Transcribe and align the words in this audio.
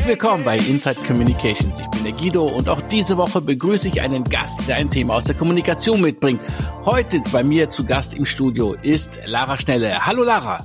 Herzlich 0.00 0.18
willkommen 0.18 0.44
bei 0.44 0.56
Inside 0.56 0.96
Communications. 1.06 1.78
Ich 1.78 1.86
bin 1.88 2.04
der 2.04 2.12
Guido 2.14 2.46
und 2.46 2.70
auch 2.70 2.80
diese 2.88 3.18
Woche 3.18 3.38
begrüße 3.42 3.86
ich 3.86 4.00
einen 4.00 4.24
Gast, 4.24 4.66
der 4.66 4.76
ein 4.76 4.90
Thema 4.90 5.16
aus 5.16 5.26
der 5.26 5.34
Kommunikation 5.34 6.00
mitbringt. 6.00 6.40
Heute 6.86 7.20
bei 7.30 7.44
mir 7.44 7.68
zu 7.68 7.84
Gast 7.84 8.14
im 8.14 8.24
Studio 8.24 8.74
ist 8.80 9.20
Lara 9.26 9.60
Schnelle. 9.60 10.06
Hallo 10.06 10.22
Lara. 10.22 10.64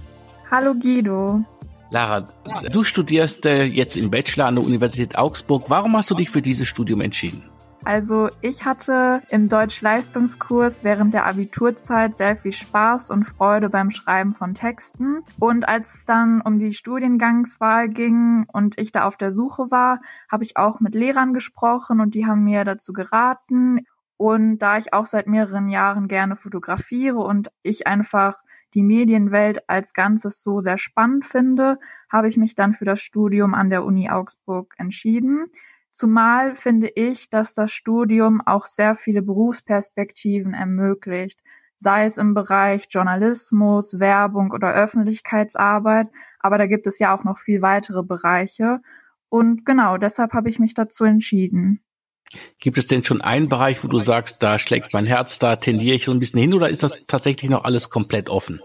Hallo 0.49 0.73
Guido. 0.73 1.43
Lara, 1.89 2.25
du 2.71 2.85
studierst 2.85 3.45
äh, 3.45 3.65
jetzt 3.65 3.97
im 3.97 4.09
Bachelor 4.09 4.45
an 4.45 4.55
der 4.55 4.63
Universität 4.63 5.17
Augsburg. 5.17 5.65
Warum 5.67 5.97
hast 5.97 6.09
du 6.09 6.15
dich 6.15 6.29
für 6.29 6.41
dieses 6.41 6.69
Studium 6.69 7.01
entschieden? 7.01 7.43
Also 7.85 8.29
ich 8.41 8.65
hatte 8.65 9.21
im 9.29 9.47
Deutsch-Leistungskurs 9.47 10.83
während 10.83 11.13
der 11.13 11.27
Abiturzeit 11.27 12.17
sehr 12.17 12.35
viel 12.35 12.51
Spaß 12.51 13.11
und 13.11 13.25
Freude 13.25 13.69
beim 13.69 13.91
Schreiben 13.91 14.33
von 14.33 14.55
Texten. 14.55 15.19
Und 15.39 15.67
als 15.67 15.93
es 15.93 16.05
dann 16.05 16.41
um 16.41 16.57
die 16.57 16.73
Studiengangswahl 16.73 17.87
ging 17.89 18.47
und 18.51 18.79
ich 18.79 18.91
da 18.91 19.05
auf 19.05 19.17
der 19.17 19.31
Suche 19.31 19.69
war, 19.69 19.99
habe 20.31 20.43
ich 20.43 20.57
auch 20.57 20.79
mit 20.79 20.95
Lehrern 20.95 21.35
gesprochen 21.35 22.01
und 22.01 22.15
die 22.15 22.25
haben 22.25 22.43
mir 22.43 22.65
dazu 22.65 22.91
geraten. 22.91 23.85
Und 24.17 24.57
da 24.57 24.79
ich 24.79 24.91
auch 24.91 25.05
seit 25.05 25.27
mehreren 25.27 25.69
Jahren 25.69 26.07
gerne 26.07 26.35
fotografiere 26.35 27.19
und 27.19 27.51
ich 27.61 27.85
einfach 27.85 28.41
die 28.73 28.81
Medienwelt 28.81 29.69
als 29.69 29.93
Ganzes 29.93 30.41
so 30.41 30.59
sehr 30.59 30.79
spannend 30.79 31.27
finde, 31.27 31.77
habe 32.11 32.29
ich 32.29 32.37
mich 32.37 32.55
dann 32.55 32.73
für 32.73 32.85
das 32.85 33.01
Studium 33.01 33.53
an 33.53 33.69
der 33.69 33.85
Uni 33.85 34.09
Augsburg 34.09 34.73
entschieden. 34.77 35.45
Zumal 35.95 36.55
finde 36.55 36.89
ich, 36.93 37.29
dass 37.29 37.53
das 37.53 37.71
Studium 37.71 38.41
auch 38.45 38.65
sehr 38.65 38.95
viele 38.95 39.21
Berufsperspektiven 39.21 40.53
ermöglicht, 40.53 41.39
sei 41.77 42.03
es 42.03 42.17
im 42.17 42.33
Bereich 42.33 42.87
Journalismus, 42.89 43.97
Werbung 43.97 44.51
oder 44.51 44.73
Öffentlichkeitsarbeit, 44.73 46.07
aber 46.41 46.57
da 46.57 46.65
gibt 46.67 46.85
es 46.85 46.99
ja 46.99 47.17
auch 47.17 47.23
noch 47.23 47.37
viel 47.37 47.61
weitere 47.61 48.03
Bereiche. 48.03 48.81
Und 49.29 49.65
genau, 49.65 49.97
deshalb 49.97 50.33
habe 50.33 50.49
ich 50.49 50.59
mich 50.59 50.73
dazu 50.73 51.05
entschieden. 51.05 51.79
Gibt 52.59 52.77
es 52.77 52.87
denn 52.87 53.05
schon 53.05 53.21
einen 53.21 53.47
Bereich, 53.47 53.81
wo 53.81 53.87
du 53.87 54.01
sagst, 54.01 54.43
da 54.43 54.59
schlägt 54.59 54.91
mein 54.91 55.05
Herz, 55.05 55.39
da 55.39 55.55
tendiere 55.55 55.95
ich 55.95 56.03
so 56.03 56.11
ein 56.11 56.19
bisschen 56.19 56.41
hin, 56.41 56.53
oder 56.53 56.69
ist 56.69 56.83
das 56.83 56.91
tatsächlich 57.07 57.49
noch 57.49 57.63
alles 57.63 57.89
komplett 57.89 58.29
offen? 58.29 58.59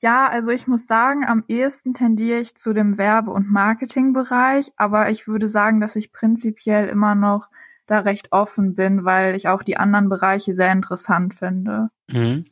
Ja, 0.00 0.28
also 0.28 0.50
ich 0.50 0.66
muss 0.66 0.86
sagen, 0.86 1.24
am 1.24 1.44
ehesten 1.46 1.94
tendiere 1.94 2.40
ich 2.40 2.56
zu 2.56 2.72
dem 2.72 2.98
Werbe- 2.98 3.30
und 3.30 3.50
Marketingbereich, 3.50 4.72
aber 4.76 5.10
ich 5.10 5.28
würde 5.28 5.48
sagen, 5.48 5.80
dass 5.80 5.94
ich 5.94 6.12
prinzipiell 6.12 6.88
immer 6.88 7.14
noch 7.14 7.48
da 7.86 8.00
recht 8.00 8.32
offen 8.32 8.74
bin, 8.74 9.04
weil 9.04 9.36
ich 9.36 9.48
auch 9.48 9.62
die 9.62 9.76
anderen 9.76 10.08
Bereiche 10.08 10.54
sehr 10.54 10.72
interessant 10.72 11.34
finde. 11.34 11.90
Mhm. 12.08 12.46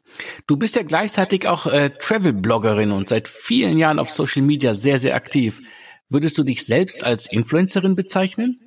Du 0.47 0.57
bist 0.57 0.77
ja 0.77 0.83
gleichzeitig 0.83 1.49
auch 1.49 1.67
äh, 1.67 1.91
Travel-Bloggerin 1.91 2.93
und 2.93 3.09
seit 3.09 3.29
vielen 3.29 3.77
Jahren 3.79 3.99
auf 3.99 4.11
Social 4.11 4.43
Media 4.43 4.75
sehr, 4.75 4.99
sehr 4.99 5.15
aktiv. 5.15 5.61
Würdest 6.09 6.37
du 6.37 6.45
dich 6.45 6.67
selbst 6.67 7.03
als 7.03 7.33
Influencerin 7.33 7.97
bezeichnen? 7.97 8.61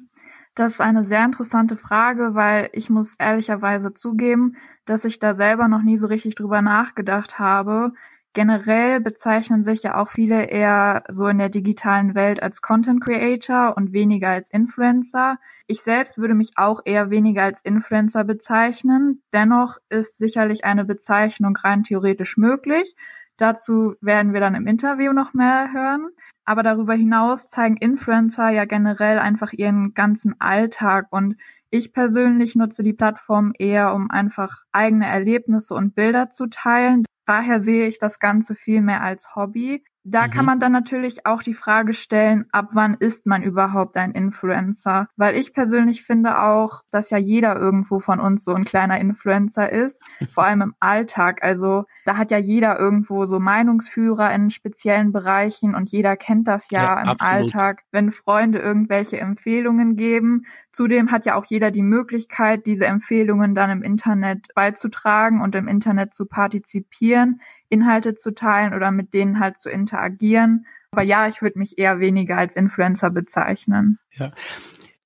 Das 0.55 0.73
ist 0.73 0.81
eine 0.81 1.03
sehr 1.03 1.23
interessante 1.23 1.75
Frage, 1.75 2.33
weil 2.33 2.69
ich 2.73 2.89
muss 2.89 3.15
ehrlicherweise 3.19 3.93
zugeben, 3.93 4.55
dass 4.85 5.05
ich 5.05 5.19
da 5.19 5.33
selber 5.33 5.67
noch 5.67 5.83
nie 5.83 5.97
so 5.97 6.07
richtig 6.07 6.35
drüber 6.35 6.61
nachgedacht 6.61 7.39
habe. 7.39 7.91
Generell 8.35 8.99
bezeichnen 8.99 9.63
sich 9.63 9.83
ja 9.83 9.95
auch 9.95 10.09
viele 10.09 10.43
eher 10.43 11.05
so 11.07 11.25
in 11.27 11.37
der 11.37 11.47
digitalen 11.47 12.15
Welt 12.15 12.43
als 12.43 12.61
Content 12.61 13.01
Creator 13.01 13.77
und 13.77 13.93
weniger 13.93 14.27
als 14.27 14.49
Influencer. 14.51 15.37
Ich 15.67 15.81
selbst 15.83 16.17
würde 16.17 16.33
mich 16.33 16.51
auch 16.57 16.81
eher 16.83 17.09
weniger 17.09 17.43
als 17.43 17.61
Influencer 17.61 18.25
bezeichnen. 18.25 19.23
Dennoch 19.31 19.77
ist 19.87 20.17
sicherlich 20.17 20.65
eine 20.65 20.83
Bezeichnung 20.83 21.55
rein 21.55 21.83
theoretisch 21.83 22.35
möglich. 22.35 22.97
Dazu 23.37 23.95
werden 24.01 24.33
wir 24.33 24.41
dann 24.41 24.55
im 24.55 24.67
Interview 24.67 25.13
noch 25.13 25.33
mehr 25.33 25.71
hören. 25.71 26.09
Aber 26.43 26.61
darüber 26.61 26.93
hinaus 26.93 27.49
zeigen 27.49 27.77
Influencer 27.77 28.49
ja 28.49 28.65
generell 28.65 29.17
einfach 29.17 29.53
ihren 29.53 29.93
ganzen 29.93 30.35
Alltag 30.41 31.07
und 31.09 31.37
ich 31.69 31.93
persönlich 31.93 32.55
nutze 32.55 32.83
die 32.83 32.93
Plattform 32.93 33.53
eher, 33.57 33.93
um 33.93 34.11
einfach 34.11 34.63
eigene 34.73 35.07
Erlebnisse 35.07 35.73
und 35.73 35.95
Bilder 35.95 36.31
zu 36.31 36.47
teilen. 36.47 37.05
Daher 37.25 37.59
sehe 37.59 37.87
ich 37.87 37.99
das 37.99 38.19
Ganze 38.19 38.55
viel 38.55 38.81
mehr 38.81 39.01
als 39.01 39.35
Hobby. 39.35 39.83
Da 40.07 40.27
mhm. 40.27 40.31
kann 40.31 40.45
man 40.45 40.59
dann 40.59 40.71
natürlich 40.71 41.25
auch 41.25 41.41
die 41.41 41.55
Frage 41.55 41.93
stellen, 41.93 42.45
ab 42.51 42.69
wann 42.73 42.93
ist 42.93 43.25
man 43.25 43.41
überhaupt 43.41 43.97
ein 43.97 44.11
Influencer? 44.11 45.07
Weil 45.15 45.35
ich 45.35 45.51
persönlich 45.51 46.03
finde 46.03 46.43
auch, 46.43 46.83
dass 46.91 47.09
ja 47.09 47.17
jeder 47.17 47.55
irgendwo 47.57 47.99
von 47.99 48.19
uns 48.19 48.45
so 48.45 48.53
ein 48.53 48.65
kleiner 48.65 48.99
Influencer 48.99 49.71
ist, 49.71 50.03
vor 50.31 50.43
allem 50.43 50.61
im 50.61 50.75
Alltag. 50.79 51.43
Also 51.43 51.85
da 52.05 52.17
hat 52.17 52.29
ja 52.29 52.37
jeder 52.37 52.79
irgendwo 52.79 53.25
so 53.25 53.39
Meinungsführer 53.39 54.31
in 54.31 54.51
speziellen 54.51 55.11
Bereichen 55.11 55.73
und 55.73 55.91
jeder 55.91 56.15
kennt 56.15 56.47
das 56.47 56.69
ja, 56.69 56.83
ja 56.83 57.01
im 57.01 57.09
absolut. 57.09 57.33
Alltag, 57.33 57.81
wenn 57.91 58.11
Freunde 58.11 58.59
irgendwelche 58.59 59.19
Empfehlungen 59.19 59.95
geben. 59.95 60.45
Zudem 60.75 61.09
hat 61.09 61.25
ja 61.25 61.35
auch 61.35 61.45
jeder 61.45 61.71
die 61.71 61.81
Möglichkeit, 61.81 62.65
diese 62.65 62.85
Empfehlungen 62.85 63.55
dann 63.55 63.69
im 63.69 63.81
Internet 63.81 64.49
beizutragen 64.55 65.39
und 65.39 65.55
im 65.55 65.69
Internet 65.69 66.13
zu 66.13 66.25
partizipieren. 66.25 67.39
Inhalte 67.69 68.15
zu 68.15 68.33
teilen 68.33 68.73
oder 68.73 68.91
mit 68.91 69.13
denen 69.13 69.39
halt 69.39 69.57
zu 69.57 69.69
interagieren. 69.69 70.65
Aber 70.91 71.01
ja, 71.01 71.29
ich 71.29 71.41
würde 71.41 71.59
mich 71.59 71.77
eher 71.77 72.01
weniger 72.01 72.35
als 72.35 72.57
Influencer 72.57 73.09
bezeichnen. 73.09 73.99
Ja. 74.15 74.33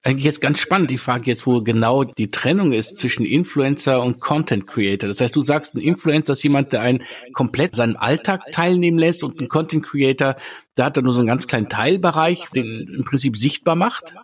Eigentlich 0.01 0.25
jetzt 0.25 0.41
ganz 0.41 0.59
spannend, 0.59 0.89
die 0.89 0.97
Frage 0.97 1.25
jetzt, 1.25 1.45
wo 1.45 1.61
genau 1.61 2.03
die 2.03 2.31
Trennung 2.31 2.73
ist 2.73 2.97
zwischen 2.97 3.23
Influencer 3.23 4.01
und 4.01 4.21
Content 4.21 4.65
Creator. 4.65 5.07
Das 5.07 5.21
heißt, 5.21 5.35
du 5.35 5.43
sagst, 5.43 5.75
ein 5.75 5.81
Influencer 5.81 6.33
ist 6.33 6.41
jemand, 6.41 6.73
der 6.73 6.81
einen 6.81 7.03
komplett 7.33 7.75
seinen 7.75 7.95
Alltag 7.95 8.41
teilnehmen 8.51 8.97
lässt 8.97 9.23
und 9.23 9.39
ein 9.39 9.49
Content 9.49 9.85
Creator, 9.85 10.35
der 10.77 10.85
hat 10.85 10.97
da 10.97 11.03
nur 11.03 11.13
so 11.13 11.19
einen 11.19 11.27
ganz 11.27 11.45
kleinen 11.45 11.69
Teilbereich, 11.69 12.49
den 12.55 12.91
im 12.91 13.03
Prinzip 13.03 13.37
sichtbar 13.37 13.75
macht. 13.75 14.15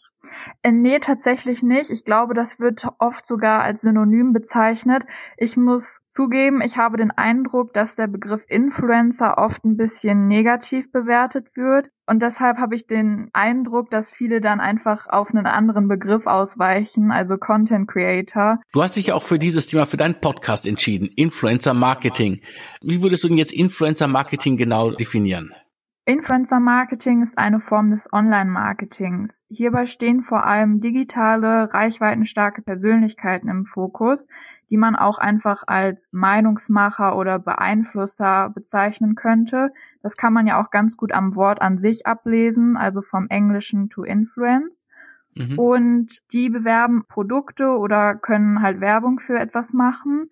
Äh, 0.64 0.72
nee, 0.72 1.00
tatsächlich 1.00 1.64
nicht. 1.64 1.92
Ich 1.92 2.06
glaube, 2.06 2.34
das 2.34 2.60
wird 2.60 2.88
oft 3.00 3.26
sogar 3.26 3.62
als 3.62 3.82
Synonym 3.82 4.34
bezeichnet. 4.34 5.04
Ich 5.38 5.58
muss 5.58 6.00
zugeben, 6.08 6.62
ich 6.62 6.78
habe 6.78 6.98
den 6.98 7.12
Eindruck, 7.12 7.74
dass 7.74 7.96
der 7.96 8.08
Begriff 8.08 8.46
Influencer 8.48 9.38
oft 9.38 9.64
ein 9.66 9.78
bisschen 9.78 10.28
negativ 10.28 10.92
bewertet 10.92 11.56
wird. 11.56 11.90
Und 12.08 12.22
deshalb 12.22 12.58
habe 12.58 12.76
ich 12.76 12.86
den 12.86 13.30
Eindruck, 13.34 13.90
dass 13.90 14.14
viele 14.14 14.40
dann 14.40 14.60
einfach 14.60 15.08
auf 15.08 15.34
einen 15.34 15.48
anderen 15.48 15.88
Begriff 15.88 16.28
ausweichen, 16.28 17.12
also 17.12 17.38
Content 17.38 17.88
Creator. 17.88 18.60
Du 18.74 18.84
hast 18.84 18.96
dich 18.96 19.08
ja 19.08 19.16
auch 19.16 19.24
für 19.24 19.40
dieses 19.40 19.66
Thema, 19.66 19.88
für 19.88 19.98
deinen 19.98 20.22
Podcast 20.22 20.68
entschieden, 20.68 21.10
Influencer 21.16 21.74
Marketing. 21.74 22.42
Wie 22.82 23.02
würdest 23.02 23.24
du 23.24 23.28
denn 23.28 23.38
jetzt 23.38 23.54
Influencer 23.54 24.08
Marketing 24.08 24.56
genau 24.56 24.92
definieren? 24.92 25.52
Influencer 26.08 26.60
Marketing 26.60 27.24
ist 27.24 27.36
eine 27.40 27.60
Form 27.60 27.90
des 27.90 28.14
Online-Marketings. 28.14 29.44
Hierbei 29.50 29.88
stehen 29.88 30.22
vor 30.22 30.46
allem 30.46 30.80
digitale, 30.80 31.74
reichweitenstarke 31.74 32.62
Persönlichkeiten 32.62 33.50
im 33.50 33.66
Fokus, 33.66 34.28
die 34.70 34.78
man 34.78 34.96
auch 34.96 35.18
einfach 35.18 35.64
als 35.66 36.14
Meinungsmacher 36.14 37.18
oder 37.18 37.40
Beeinflusser 37.40 38.52
bezeichnen 38.52 39.16
könnte. 39.16 39.72
Das 40.04 40.16
kann 40.16 40.32
man 40.32 40.46
ja 40.46 40.64
auch 40.64 40.70
ganz 40.70 40.96
gut 40.96 41.12
am 41.12 41.36
Wort 41.36 41.60
an 41.64 41.80
sich 41.80 42.06
ablesen, 42.06 42.78
also 42.78 43.02
vom 43.02 43.26
Englischen 43.30 43.90
to 43.90 44.04
influence. 44.04 44.86
Mhm. 45.34 45.58
Und 45.58 46.34
die 46.34 46.52
bewerben 46.52 47.06
Produkte 47.08 47.70
oder 47.70 48.14
können 48.14 48.62
halt 48.62 48.80
Werbung 48.80 49.20
für 49.20 49.40
etwas 49.40 49.74
machen. 49.74 50.30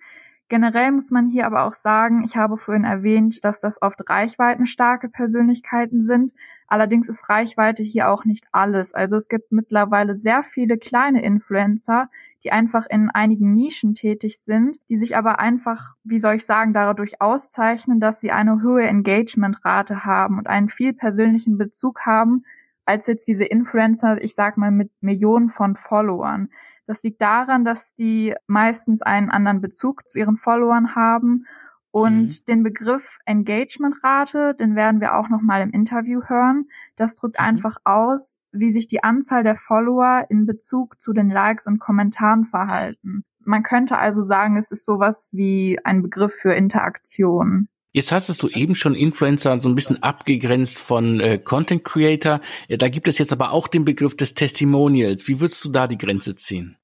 Generell 0.50 0.92
muss 0.92 1.09
man 1.09 1.30
hier 1.30 1.46
aber 1.46 1.64
auch 1.64 1.74
sagen, 1.74 2.24
ich 2.24 2.38
habe 2.38 2.58
vorhin 2.58 2.84
erwähnt, 2.84 3.44
dass 3.44 3.62
das 3.62 3.81
oft 3.81 4.08
reichweitenstarke 4.08 5.09
Persönlichkeiten 5.09 6.04
sind. 6.04 6.34
Allerdings 6.68 7.09
ist 7.09 7.30
Reichweite 7.30 7.84
hier 7.84 8.09
auch 8.09 8.26
nicht 8.26 8.46
alles. 8.52 8.94
Also 8.94 9.16
es 9.16 9.30
gibt 9.30 9.52
mittlerweile 9.52 10.16
sehr 10.16 10.44
viele 10.44 10.78
kleine 10.78 11.24
Influencer, 11.24 12.09
die 12.44 12.52
einfach 12.52 12.85
in 12.90 13.09
einigen 13.09 13.53
Nischen 13.53 13.96
tätig 13.96 14.40
sind, 14.40 14.78
die 14.90 14.97
sich 14.97 15.16
aber 15.16 15.40
einfach, 15.40 15.96
wie 16.03 16.20
soll 16.20 16.35
ich 16.35 16.46
sagen, 16.46 16.73
dadurch 16.73 17.22
auszeichnen, 17.22 18.00
dass 18.00 18.20
sie 18.20 18.32
eine 18.32 18.62
hohe 18.64 18.84
Engagementrate 18.84 20.03
haben 20.06 20.38
und 20.38 20.47
einen 20.47 20.67
viel 20.67 20.94
persönlichen 20.94 21.58
Bezug 21.58 22.02
haben, 22.02 22.44
als 22.85 23.08
jetzt 23.08 23.28
diese 23.28 23.46
Influencer, 23.46 24.22
ich 24.22 24.35
sag 24.35 24.58
mal, 24.58 24.72
mit 24.72 24.91
Millionen 25.00 25.50
von 25.50 25.78
Followern. 25.78 26.50
Das 26.85 27.03
liegt 27.03 27.22
daran, 27.22 27.66
dass 27.66 27.96
die 27.96 28.35
meistens 28.47 29.02
einen 29.02 29.30
anderen 29.30 29.62
Bezug 29.62 30.09
zu 30.09 30.20
ihren 30.20 30.38
Followern 30.38 30.96
haben 30.96 31.46
und 31.94 32.24
mhm. 32.24 32.46
den 32.47 32.64
Begriff 32.64 33.20
Engagementrate, 33.26 34.56
den 34.56 34.76
werden 34.76 35.00
wir 35.00 35.16
auch 35.16 35.30
nochmal 35.30 35.62
im 35.62 35.70
Interview 35.70 36.22
hören. 36.26 36.66
Das 36.96 37.16
drückt 37.16 37.40
mhm. 37.40 37.46
einfach 37.46 37.78
aus, 37.84 38.40
wie 38.52 38.72
sich 38.72 38.88
die 38.88 39.03
Anzahl 39.03 39.44
der 39.44 39.56
Follower 39.56 40.26
in 40.30 40.47
Bezug 40.47 41.00
zu 41.00 41.14
den 41.14 41.30
Likes 41.30 41.68
und 41.68 41.80
Kommentaren 41.80 42.46
verhalten. 42.46 43.26
Man 43.46 43.62
könnte 43.62 43.97
also 43.97 44.24
sagen, 44.24 44.58
es 44.58 44.72
ist 44.72 44.86
sowas 44.86 45.29
wie 45.34 45.78
ein 45.84 46.02
Begriff 46.02 46.34
für 46.34 46.53
Interaktion. 46.53 47.68
Jetzt 47.95 48.11
hast 48.11 48.41
du 48.41 48.47
eben 48.49 48.75
schon 48.75 48.95
Influencer 48.95 49.61
so 49.61 49.69
ein 49.69 49.75
bisschen 49.75 50.01
abgegrenzt 50.01 50.79
von 50.79 51.19
äh, 51.19 51.37
Content 51.37 51.84
Creator. 51.84 52.41
Ja, 52.67 52.78
da 52.78 52.90
gibt 52.90 53.07
es 53.07 53.19
jetzt 53.19 53.31
aber 53.31 53.51
auch 53.51 53.67
den 53.67 53.85
Begriff 53.85 54.17
des 54.17 54.34
Testimonials. 54.34 55.28
Wie 55.28 55.40
würdest 55.40 55.63
du 55.63 55.69
da 55.69 55.87
die 55.87 55.99
Grenze 55.99 56.35
ziehen? 56.35 56.75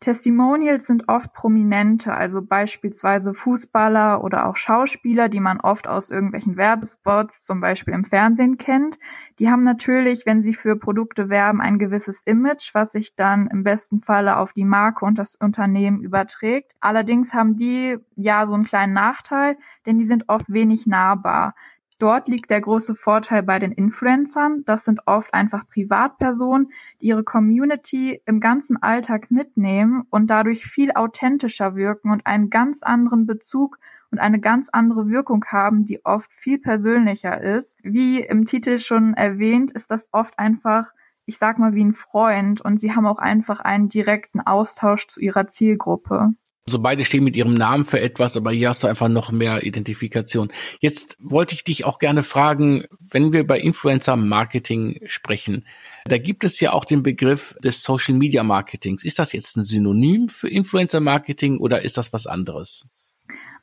Testimonials 0.00 0.86
sind 0.86 1.08
oft 1.08 1.32
prominente, 1.32 2.14
also 2.14 2.40
beispielsweise 2.40 3.34
Fußballer 3.34 4.22
oder 4.22 4.46
auch 4.46 4.56
Schauspieler, 4.56 5.28
die 5.28 5.40
man 5.40 5.60
oft 5.60 5.88
aus 5.88 6.10
irgendwelchen 6.10 6.56
Werbespots, 6.56 7.42
zum 7.42 7.60
Beispiel 7.60 7.94
im 7.94 8.04
Fernsehen 8.04 8.58
kennt. 8.58 8.98
Die 9.40 9.50
haben 9.50 9.64
natürlich, 9.64 10.24
wenn 10.24 10.40
sie 10.40 10.54
für 10.54 10.76
Produkte 10.76 11.28
werben, 11.28 11.60
ein 11.60 11.80
gewisses 11.80 12.22
Image, 12.22 12.74
was 12.74 12.92
sich 12.92 13.16
dann 13.16 13.48
im 13.48 13.64
besten 13.64 14.00
Falle 14.00 14.36
auf 14.36 14.52
die 14.52 14.64
Marke 14.64 15.04
und 15.04 15.18
das 15.18 15.34
Unternehmen 15.34 16.00
überträgt. 16.00 16.72
Allerdings 16.80 17.34
haben 17.34 17.56
die 17.56 17.98
ja 18.14 18.46
so 18.46 18.54
einen 18.54 18.64
kleinen 18.64 18.92
Nachteil, 18.92 19.56
denn 19.84 19.98
die 19.98 20.06
sind 20.06 20.28
oft 20.28 20.46
wenig 20.48 20.86
nahbar. 20.86 21.54
Dort 21.98 22.28
liegt 22.28 22.50
der 22.50 22.60
große 22.60 22.94
Vorteil 22.94 23.42
bei 23.42 23.58
den 23.58 23.72
Influencern. 23.72 24.62
Das 24.64 24.84
sind 24.84 25.00
oft 25.06 25.34
einfach 25.34 25.68
Privatpersonen, 25.68 26.70
die 27.00 27.06
ihre 27.06 27.24
Community 27.24 28.22
im 28.24 28.38
ganzen 28.38 28.80
Alltag 28.80 29.32
mitnehmen 29.32 30.04
und 30.10 30.28
dadurch 30.28 30.64
viel 30.64 30.92
authentischer 30.92 31.74
wirken 31.74 32.10
und 32.12 32.24
einen 32.24 32.50
ganz 32.50 32.84
anderen 32.84 33.26
Bezug 33.26 33.78
und 34.12 34.20
eine 34.20 34.38
ganz 34.38 34.68
andere 34.70 35.08
Wirkung 35.08 35.44
haben, 35.46 35.86
die 35.86 36.04
oft 36.04 36.32
viel 36.32 36.58
persönlicher 36.58 37.40
ist. 37.40 37.76
Wie 37.82 38.20
im 38.20 38.44
Titel 38.44 38.78
schon 38.78 39.14
erwähnt, 39.14 39.72
ist 39.72 39.90
das 39.90 40.08
oft 40.12 40.38
einfach, 40.38 40.92
ich 41.26 41.38
sag 41.38 41.58
mal, 41.58 41.74
wie 41.74 41.84
ein 41.84 41.94
Freund 41.94 42.60
und 42.60 42.78
sie 42.78 42.94
haben 42.94 43.06
auch 43.06 43.18
einfach 43.18 43.58
einen 43.58 43.88
direkten 43.88 44.40
Austausch 44.40 45.08
zu 45.08 45.20
ihrer 45.20 45.48
Zielgruppe. 45.48 46.30
Also 46.68 46.80
beide 46.80 47.06
stehen 47.06 47.24
mit 47.24 47.34
ihrem 47.34 47.54
Namen 47.54 47.86
für 47.86 47.98
etwas, 47.98 48.36
aber 48.36 48.50
hier 48.50 48.68
hast 48.68 48.82
du 48.82 48.88
einfach 48.88 49.08
noch 49.08 49.32
mehr 49.32 49.62
Identifikation. 49.62 50.52
Jetzt 50.80 51.16
wollte 51.18 51.54
ich 51.54 51.64
dich 51.64 51.86
auch 51.86 51.98
gerne 51.98 52.22
fragen, 52.22 52.84
wenn 53.00 53.32
wir 53.32 53.46
bei 53.46 53.58
Influencer 53.58 54.16
Marketing 54.16 55.00
sprechen, 55.06 55.64
da 56.04 56.18
gibt 56.18 56.44
es 56.44 56.60
ja 56.60 56.74
auch 56.74 56.84
den 56.84 57.02
Begriff 57.02 57.56
des 57.64 57.82
Social 57.82 58.16
Media 58.16 58.42
Marketings. 58.42 59.02
Ist 59.02 59.18
das 59.18 59.32
jetzt 59.32 59.56
ein 59.56 59.64
Synonym 59.64 60.28
für 60.28 60.50
Influencer 60.50 61.00
Marketing 61.00 61.56
oder 61.56 61.82
ist 61.82 61.96
das 61.96 62.12
was 62.12 62.26
anderes? 62.26 62.86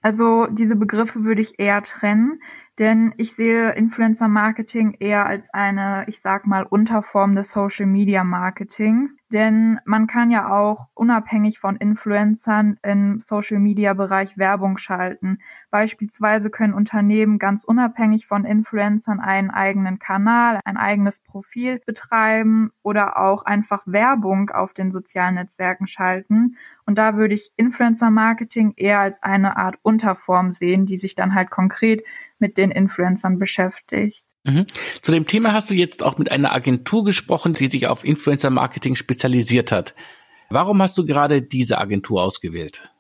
Also 0.02 0.48
diese 0.48 0.76
Begriffe 0.76 1.26
würde 1.26 1.44
ich 1.44 1.60
eher 1.60 1.84
trennen. 1.84 2.42
Denn 2.78 3.14
ich 3.16 3.36
sehe 3.36 3.72
Influencer 3.72 4.28
Marketing 4.28 4.98
eher 5.00 5.26
als 5.26 5.54
eine, 5.54 6.04
ich 6.08 6.20
sag 6.20 6.46
mal, 6.46 6.64
Unterform 6.64 7.34
des 7.34 7.52
Social 7.52 7.86
Media 7.86 8.26
Marketings. 8.26 9.16
Denn 9.32 9.80
man 9.86 10.08
kann 10.08 10.30
ja 10.30 10.50
auch 10.54 10.90
unabhängig 10.94 11.58
von 11.58 11.78
Influencern 11.78 12.78
im 12.84 13.22
Social 13.22 13.60
Media 13.60 13.94
Bereich 13.94 14.38
Werbung 14.38 14.78
schalten. 14.78 15.40
Beispielsweise 15.72 16.50
können 16.50 16.74
Unternehmen 16.74 17.40
ganz 17.40 17.64
unabhängig 17.64 18.28
von 18.28 18.44
Influencern 18.44 19.22
einen 19.22 19.52
eigenen 19.52 19.98
Kanal, 19.98 20.60
ein 20.66 20.76
eigenes 20.76 21.22
Profil 21.22 21.80
betreiben 21.86 22.72
oder 22.84 23.18
auch 23.18 23.46
einfach 23.46 23.84
Werbung 23.86 24.50
auf 24.50 24.74
den 24.74 24.92
sozialen 24.92 25.36
Netzwerken 25.36 25.88
schalten. 25.88 26.58
Und 26.86 26.98
da 26.98 27.16
würde 27.16 27.36
ich 27.36 27.52
Influencer 27.56 28.12
Marketing 28.12 28.74
eher 28.76 29.00
als 29.00 29.24
eine 29.24 29.58
Art 29.58 29.78
Unterform 29.82 30.52
sehen, 30.52 30.86
die 30.86 30.98
sich 30.98 31.16
dann 31.16 31.34
halt 31.34 31.50
konkret 31.50 32.04
mit 32.40 32.58
den 32.58 32.72
Influencern 32.72 33.40
beschäftigt. 33.40 34.26
Mhm. 34.44 34.66
Zu 35.02 35.12
dem 35.12 35.28
Thema 35.28 35.54
hast 35.54 35.70
du 35.70 35.74
jetzt 35.74 36.04
auch 36.04 36.18
mit 36.18 36.32
einer 36.32 36.54
Agentur 36.54 37.04
gesprochen, 37.04 37.54
die 37.54 37.68
sich 37.68 37.88
auf 37.88 38.04
Influencer 38.04 38.50
Marketing 38.50 38.96
spezialisiert 38.96 39.72
hat. 39.72 39.96
Warum 40.50 40.82
hast 40.82 40.98
du 40.98 41.06
gerade 41.06 41.42
diese 41.42 41.80
Agentur 41.80 42.22
ausgewählt? 42.22 42.96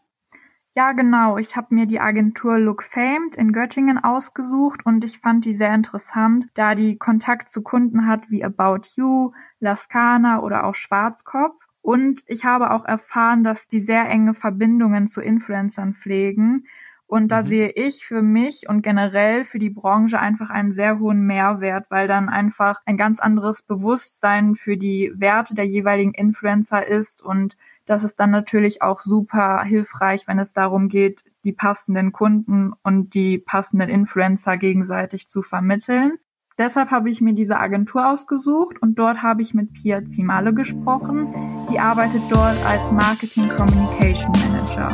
Ja, 0.77 0.91
genau. 0.91 1.37
Ich 1.37 1.55
habe 1.55 1.73
mir 1.73 1.85
die 1.85 2.01
Agentur 2.01 2.59
Look 2.59 2.83
Famed 2.83 3.37
in 3.37 3.53
Göttingen 3.53 3.97
ausgesucht 3.97 4.85
und 4.85 5.05
ich 5.05 5.19
fand 5.19 5.45
die 5.45 5.53
sehr 5.53 5.73
interessant, 5.73 6.47
da 6.53 6.75
die 6.75 6.97
Kontakt 6.97 7.47
zu 7.47 7.61
Kunden 7.61 8.07
hat 8.07 8.29
wie 8.29 8.43
About 8.43 8.81
You, 8.95 9.31
Lascana 9.61 10.41
oder 10.41 10.65
auch 10.65 10.75
Schwarzkopf. 10.75 11.65
Und 11.81 12.23
ich 12.27 12.43
habe 12.43 12.71
auch 12.71 12.83
erfahren, 12.83 13.45
dass 13.45 13.67
die 13.67 13.79
sehr 13.79 14.09
enge 14.09 14.33
Verbindungen 14.33 15.07
zu 15.07 15.21
Influencern 15.21 15.93
pflegen 15.93 16.65
und 17.07 17.29
da 17.29 17.43
mhm. 17.43 17.47
sehe 17.47 17.69
ich 17.69 18.05
für 18.05 18.21
mich 18.21 18.67
und 18.67 18.81
generell 18.81 19.45
für 19.45 19.59
die 19.59 19.69
Branche 19.69 20.19
einfach 20.19 20.49
einen 20.49 20.71
sehr 20.71 20.99
hohen 20.99 21.25
Mehrwert, 21.25 21.85
weil 21.89 22.07
dann 22.07 22.29
einfach 22.29 22.81
ein 22.85 22.97
ganz 22.97 23.19
anderes 23.19 23.61
Bewusstsein 23.61 24.55
für 24.55 24.77
die 24.77 25.11
Werte 25.15 25.55
der 25.55 25.65
jeweiligen 25.65 26.13
Influencer 26.13 26.85
ist 26.85 27.23
und 27.23 27.55
das 27.85 28.03
ist 28.03 28.19
dann 28.19 28.31
natürlich 28.31 28.81
auch 28.81 28.99
super 28.99 29.63
hilfreich, 29.63 30.27
wenn 30.27 30.39
es 30.39 30.53
darum 30.53 30.89
geht, 30.89 31.23
die 31.43 31.53
passenden 31.53 32.11
Kunden 32.11 32.73
und 32.83 33.13
die 33.13 33.37
passenden 33.37 33.89
Influencer 33.89 34.57
gegenseitig 34.57 35.27
zu 35.27 35.43
vermitteln. 35.43 36.17
Deshalb 36.57 36.89
habe 36.89 37.09
ich 37.09 37.21
mir 37.21 37.33
diese 37.33 37.59
Agentur 37.59 38.09
ausgesucht 38.09 38.81
und 38.81 38.97
dort 38.97 39.21
habe 39.21 39.41
ich 39.41 39.53
mit 39.53 39.73
Pia 39.73 40.05
Zimale 40.05 40.53
gesprochen. 40.53 41.27
Die 41.69 41.79
arbeitet 41.79 42.21
dort 42.29 42.55
als 42.65 42.91
Marketing 42.91 43.49
Communication 43.49 44.31
Manager. 44.31 44.89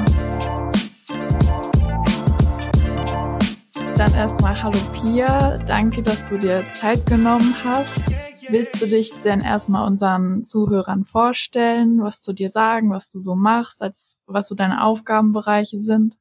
Dann 4.01 4.15
erstmal 4.15 4.59
Hallo 4.63 4.79
Pia, 4.93 5.59
danke, 5.67 6.01
dass 6.01 6.29
du 6.29 6.39
dir 6.39 6.65
Zeit 6.73 7.05
genommen 7.05 7.53
hast. 7.63 8.03
Willst 8.49 8.81
du 8.81 8.87
dich 8.87 9.13
denn 9.21 9.41
erstmal 9.41 9.85
unseren 9.85 10.43
Zuhörern 10.43 11.05
vorstellen, 11.05 12.01
was 12.01 12.23
zu 12.23 12.33
dir 12.33 12.49
sagen, 12.49 12.89
was 12.89 13.11
du 13.11 13.19
so 13.19 13.35
machst, 13.35 13.83
als 13.83 14.23
was 14.25 14.47
so 14.47 14.55
deine 14.55 14.83
Aufgabenbereiche 14.83 15.77
sind? 15.77 16.17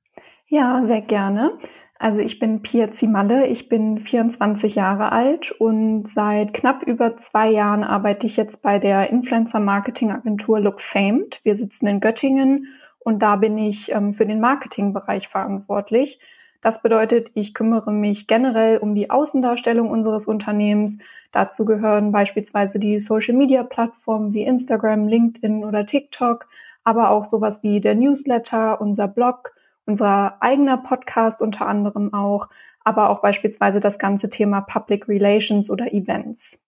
Ja, 0.46 0.84
sehr 0.84 1.00
gerne. 1.00 1.52
Also 1.98 2.20
ich 2.20 2.38
bin 2.38 2.60
Pia 2.60 2.90
Zimalle, 2.90 3.46
ich 3.46 3.70
bin 3.70 3.98
24 3.98 4.74
Jahre 4.74 5.10
alt 5.10 5.50
und 5.50 6.06
seit 6.06 6.52
knapp 6.52 6.82
über 6.82 7.16
zwei 7.16 7.48
Jahren 7.48 7.82
arbeite 7.82 8.26
ich 8.26 8.36
jetzt 8.36 8.60
bei 8.60 8.78
der 8.78 9.08
Influencer 9.08 9.58
Marketing 9.58 10.10
Agentur 10.10 10.60
Look 10.60 10.82
Famed. 10.82 11.40
Wir 11.44 11.54
sitzen 11.54 11.86
in 11.86 12.00
Göttingen 12.00 12.66
und 12.98 13.20
da 13.20 13.36
bin 13.36 13.56
ich 13.56 13.90
ähm, 13.90 14.12
für 14.12 14.26
den 14.26 14.40
Marketingbereich 14.40 15.28
verantwortlich. 15.28 16.20
Das 16.60 16.82
bedeutet, 16.82 17.30
ich 17.34 17.54
kümmere 17.54 17.90
mich 17.90 18.26
generell 18.26 18.78
um 18.78 18.94
die 18.94 19.10
Außendarstellung 19.10 19.90
unseres 19.90 20.26
Unternehmens. 20.26 20.98
Dazu 21.32 21.64
gehören 21.64 22.12
beispielsweise 22.12 22.78
die 22.78 23.00
Social-Media-Plattformen 23.00 24.34
wie 24.34 24.42
Instagram, 24.42 25.08
LinkedIn 25.08 25.64
oder 25.64 25.86
TikTok, 25.86 26.46
aber 26.84 27.10
auch 27.10 27.24
sowas 27.24 27.62
wie 27.62 27.80
der 27.80 27.94
Newsletter, 27.94 28.80
unser 28.80 29.08
Blog, 29.08 29.52
unser 29.86 30.36
eigener 30.42 30.76
Podcast 30.76 31.40
unter 31.40 31.66
anderem 31.66 32.12
auch, 32.12 32.48
aber 32.84 33.08
auch 33.08 33.22
beispielsweise 33.22 33.80
das 33.80 33.98
ganze 33.98 34.28
Thema 34.28 34.60
Public 34.60 35.08
Relations 35.08 35.70
oder 35.70 35.92
Events. 35.92 36.58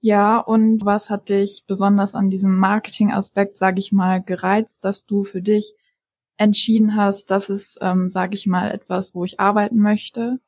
Ja, 0.00 0.38
und 0.38 0.84
was 0.84 1.10
hat 1.10 1.28
dich 1.28 1.64
besonders 1.66 2.14
an 2.14 2.30
diesem 2.30 2.58
Marketing-Aspekt, 2.58 3.56
sage 3.56 3.78
ich 3.78 3.92
mal, 3.92 4.22
gereizt, 4.22 4.84
dass 4.84 5.06
du 5.06 5.24
für 5.24 5.42
dich 5.42 5.74
entschieden 6.36 6.96
hast, 6.96 7.30
das 7.30 7.50
ist, 7.50 7.78
ähm, 7.80 8.10
sage 8.10 8.34
ich 8.34 8.46
mal, 8.46 8.70
etwas, 8.70 9.14
wo 9.14 9.24
ich 9.24 9.40
arbeiten 9.40 9.78
möchte? 9.78 10.38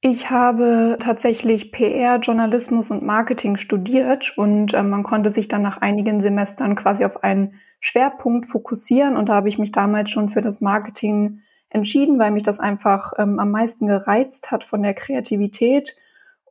Ich 0.00 0.28
habe 0.28 0.98
tatsächlich 1.00 1.72
PR, 1.72 2.18
Journalismus 2.18 2.90
und 2.90 3.02
Marketing 3.02 3.56
studiert 3.56 4.36
und 4.36 4.74
äh, 4.74 4.82
man 4.82 5.02
konnte 5.02 5.30
sich 5.30 5.48
dann 5.48 5.62
nach 5.62 5.78
einigen 5.78 6.20
Semestern 6.20 6.76
quasi 6.76 7.04
auf 7.04 7.24
einen 7.24 7.54
Schwerpunkt 7.80 8.46
fokussieren 8.46 9.16
und 9.16 9.28
da 9.28 9.34
habe 9.34 9.48
ich 9.48 9.58
mich 9.58 9.72
damals 9.72 10.10
schon 10.10 10.28
für 10.28 10.42
das 10.42 10.60
Marketing 10.60 11.40
entschieden, 11.70 12.18
weil 12.18 12.32
mich 12.32 12.42
das 12.42 12.60
einfach 12.60 13.14
ähm, 13.18 13.38
am 13.38 13.50
meisten 13.50 13.86
gereizt 13.86 14.50
hat 14.50 14.62
von 14.62 14.82
der 14.82 14.94
Kreativität 14.94 15.96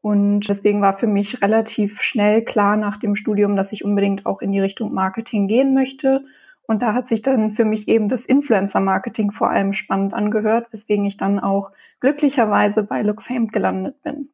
und 0.01 0.49
deswegen 0.49 0.81
war 0.81 0.93
für 0.93 1.07
mich 1.07 1.41
relativ 1.43 2.01
schnell 2.01 2.43
klar 2.43 2.75
nach 2.75 2.97
dem 2.97 3.15
Studium, 3.15 3.55
dass 3.55 3.71
ich 3.71 3.85
unbedingt 3.85 4.25
auch 4.25 4.41
in 4.41 4.51
die 4.51 4.59
Richtung 4.59 4.93
Marketing 4.93 5.47
gehen 5.47 5.73
möchte 5.73 6.25
und 6.65 6.81
da 6.81 6.93
hat 6.93 7.07
sich 7.07 7.21
dann 7.21 7.51
für 7.51 7.65
mich 7.65 7.87
eben 7.87 8.09
das 8.09 8.25
Influencer-Marketing 8.25 9.31
vor 9.31 9.49
allem 9.49 9.73
spannend 9.73 10.13
angehört, 10.13 10.67
weswegen 10.71 11.05
ich 11.05 11.17
dann 11.17 11.39
auch 11.39 11.71
glücklicherweise 11.99 12.83
bei 12.83 13.01
Look 13.01 13.21
Famed 13.21 13.51
gelandet 13.51 14.01
bin. 14.01 14.29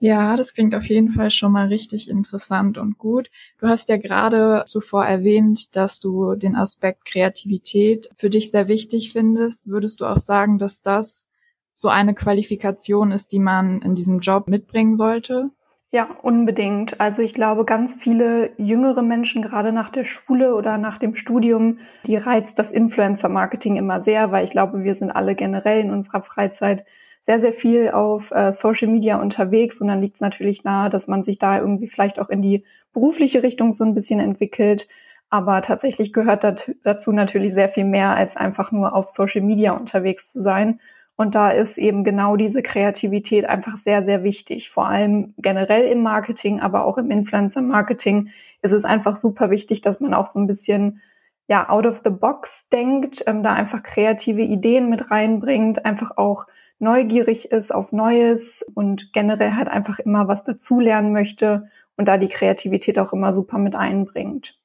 Ja, 0.00 0.36
das 0.36 0.52
klingt 0.52 0.74
auf 0.74 0.84
jeden 0.86 1.12
Fall 1.12 1.30
schon 1.30 1.52
mal 1.52 1.68
richtig 1.68 2.10
interessant 2.10 2.76
und 2.76 2.98
gut. 2.98 3.30
Du 3.58 3.68
hast 3.68 3.88
ja 3.88 3.96
gerade 3.96 4.64
zuvor 4.66 5.06
erwähnt, 5.06 5.74
dass 5.76 6.00
du 6.00 6.34
den 6.34 6.56
Aspekt 6.56 7.06
Kreativität 7.06 8.10
für 8.16 8.28
dich 8.28 8.50
sehr 8.50 8.68
wichtig 8.68 9.12
findest. 9.12 9.66
Würdest 9.66 10.00
du 10.00 10.06
auch 10.06 10.18
sagen, 10.18 10.58
dass 10.58 10.82
das 10.82 11.26
so 11.74 11.88
eine 11.88 12.14
Qualifikation 12.14 13.12
ist, 13.12 13.32
die 13.32 13.38
man 13.38 13.80
in 13.80 13.94
diesem 13.94 14.18
Job 14.18 14.48
mitbringen 14.48 14.96
sollte? 14.96 15.50
Ja, 15.94 16.08
unbedingt. 16.22 17.00
Also 17.00 17.22
ich 17.22 17.32
glaube, 17.32 17.64
ganz 17.64 17.94
viele 17.94 18.50
jüngere 18.56 19.00
Menschen, 19.00 19.42
gerade 19.42 19.70
nach 19.70 19.90
der 19.90 20.02
Schule 20.02 20.56
oder 20.56 20.76
nach 20.76 20.98
dem 20.98 21.14
Studium, 21.14 21.78
die 22.04 22.16
reizt 22.16 22.58
das 22.58 22.72
Influencer-Marketing 22.72 23.76
immer 23.76 24.00
sehr, 24.00 24.32
weil 24.32 24.42
ich 24.44 24.50
glaube, 24.50 24.82
wir 24.82 24.96
sind 24.96 25.12
alle 25.12 25.36
generell 25.36 25.78
in 25.80 25.92
unserer 25.92 26.20
Freizeit 26.20 26.84
sehr, 27.20 27.38
sehr 27.38 27.52
viel 27.52 27.92
auf 27.92 28.32
äh, 28.32 28.50
Social 28.50 28.88
Media 28.88 29.22
unterwegs 29.22 29.80
und 29.80 29.86
dann 29.86 30.00
liegt 30.00 30.16
es 30.16 30.20
natürlich 30.20 30.64
nahe, 30.64 30.90
dass 30.90 31.06
man 31.06 31.22
sich 31.22 31.38
da 31.38 31.60
irgendwie 31.60 31.86
vielleicht 31.86 32.18
auch 32.18 32.28
in 32.28 32.42
die 32.42 32.64
berufliche 32.92 33.44
Richtung 33.44 33.72
so 33.72 33.84
ein 33.84 33.94
bisschen 33.94 34.18
entwickelt. 34.18 34.88
Aber 35.30 35.62
tatsächlich 35.62 36.12
gehört 36.12 36.42
dazu 36.82 37.12
natürlich 37.12 37.54
sehr 37.54 37.68
viel 37.68 37.84
mehr, 37.84 38.16
als 38.16 38.36
einfach 38.36 38.72
nur 38.72 38.96
auf 38.96 39.10
Social 39.10 39.42
Media 39.42 39.70
unterwegs 39.70 40.32
zu 40.32 40.40
sein. 40.40 40.80
Und 41.16 41.34
da 41.34 41.50
ist 41.50 41.78
eben 41.78 42.02
genau 42.02 42.36
diese 42.36 42.62
Kreativität 42.62 43.44
einfach 43.44 43.76
sehr, 43.76 44.04
sehr 44.04 44.24
wichtig. 44.24 44.70
Vor 44.70 44.88
allem 44.88 45.34
generell 45.38 45.84
im 45.84 46.02
Marketing, 46.02 46.60
aber 46.60 46.84
auch 46.84 46.98
im 46.98 47.10
Influencer-Marketing 47.10 48.30
ist 48.62 48.72
es 48.72 48.84
einfach 48.84 49.16
super 49.16 49.50
wichtig, 49.50 49.80
dass 49.80 50.00
man 50.00 50.12
auch 50.12 50.26
so 50.26 50.40
ein 50.40 50.48
bisschen 50.48 51.00
ja 51.46 51.68
out 51.68 51.86
of 51.86 52.00
the 52.04 52.10
box 52.10 52.68
denkt, 52.70 53.22
ähm, 53.26 53.42
da 53.42 53.52
einfach 53.52 53.82
kreative 53.82 54.42
Ideen 54.42 54.88
mit 54.88 55.10
reinbringt, 55.10 55.84
einfach 55.84 56.16
auch 56.16 56.46
neugierig 56.78 57.50
ist 57.52 57.72
auf 57.72 57.92
Neues 57.92 58.64
und 58.74 59.12
generell 59.12 59.54
halt 59.54 59.68
einfach 59.68 59.98
immer 60.00 60.26
was 60.26 60.42
dazulernen 60.42 61.12
möchte 61.12 61.68
und 61.96 62.08
da 62.08 62.18
die 62.18 62.28
Kreativität 62.28 62.98
auch 62.98 63.12
immer 63.12 63.32
super 63.32 63.58
mit 63.58 63.76
einbringt. 63.76 64.58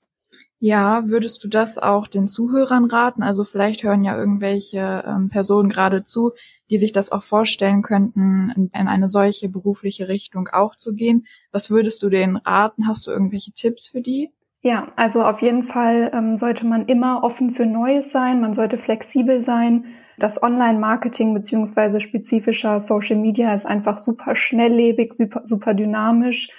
Ja, 0.62 1.08
würdest 1.08 1.44
du 1.44 1.48
das 1.48 1.78
auch 1.78 2.06
den 2.06 2.28
Zuhörern 2.28 2.86
raten? 2.86 3.24
Also 3.24 3.46
vielleicht 3.46 3.84
hören 3.84 4.04
ja 4.04 4.18
irgendwelche 4.18 5.06
ähm, 5.08 5.30
Personen 5.30 5.70
gerade 5.70 6.04
zu, 6.04 6.34
die 6.70 6.78
sich 6.78 6.92
das 6.92 7.12
auch 7.14 7.24
vorstellen 7.24 7.82
könnten, 7.82 8.52
in, 8.56 8.70
in 8.74 8.88
eine 8.90 9.08
solche 9.08 9.48
berufliche 9.48 10.10
Richtung 10.10 10.50
auch 10.50 10.76
zu 10.76 10.94
gehen. 10.94 11.26
Was 11.54 11.70
würdest 11.70 12.04
du 12.04 12.10
denen 12.10 12.36
raten? 12.36 12.88
Hast 12.88 13.08
du 13.08 13.12
irgendwelche 13.12 13.54
Tipps 13.54 13.88
für 13.88 14.02
die? 14.02 14.32
Ja, 14.62 14.92
also 14.98 15.24
auf 15.24 15.42
jeden 15.42 15.64
Fall 15.64 16.12
ähm, 16.14 16.36
sollte 16.36 16.66
man 16.66 16.88
immer 16.88 17.24
offen 17.24 17.52
für 17.52 17.66
Neues 17.66 18.12
sein. 18.12 18.42
Man 18.42 18.54
sollte 18.54 18.78
flexibel 18.78 19.42
sein. 19.42 19.86
Das 20.18 20.44
Online-Marketing 20.44 21.34
beziehungsweise 21.34 22.02
spezifischer 22.02 22.82
Social 22.82 23.16
Media 23.16 23.56
ist 23.56 23.66
einfach 23.66 23.98
super 23.98 24.36
schnelllebig, 24.36 25.14
super, 25.14 25.44
super 25.46 25.74
dynamisch. 25.74 26.50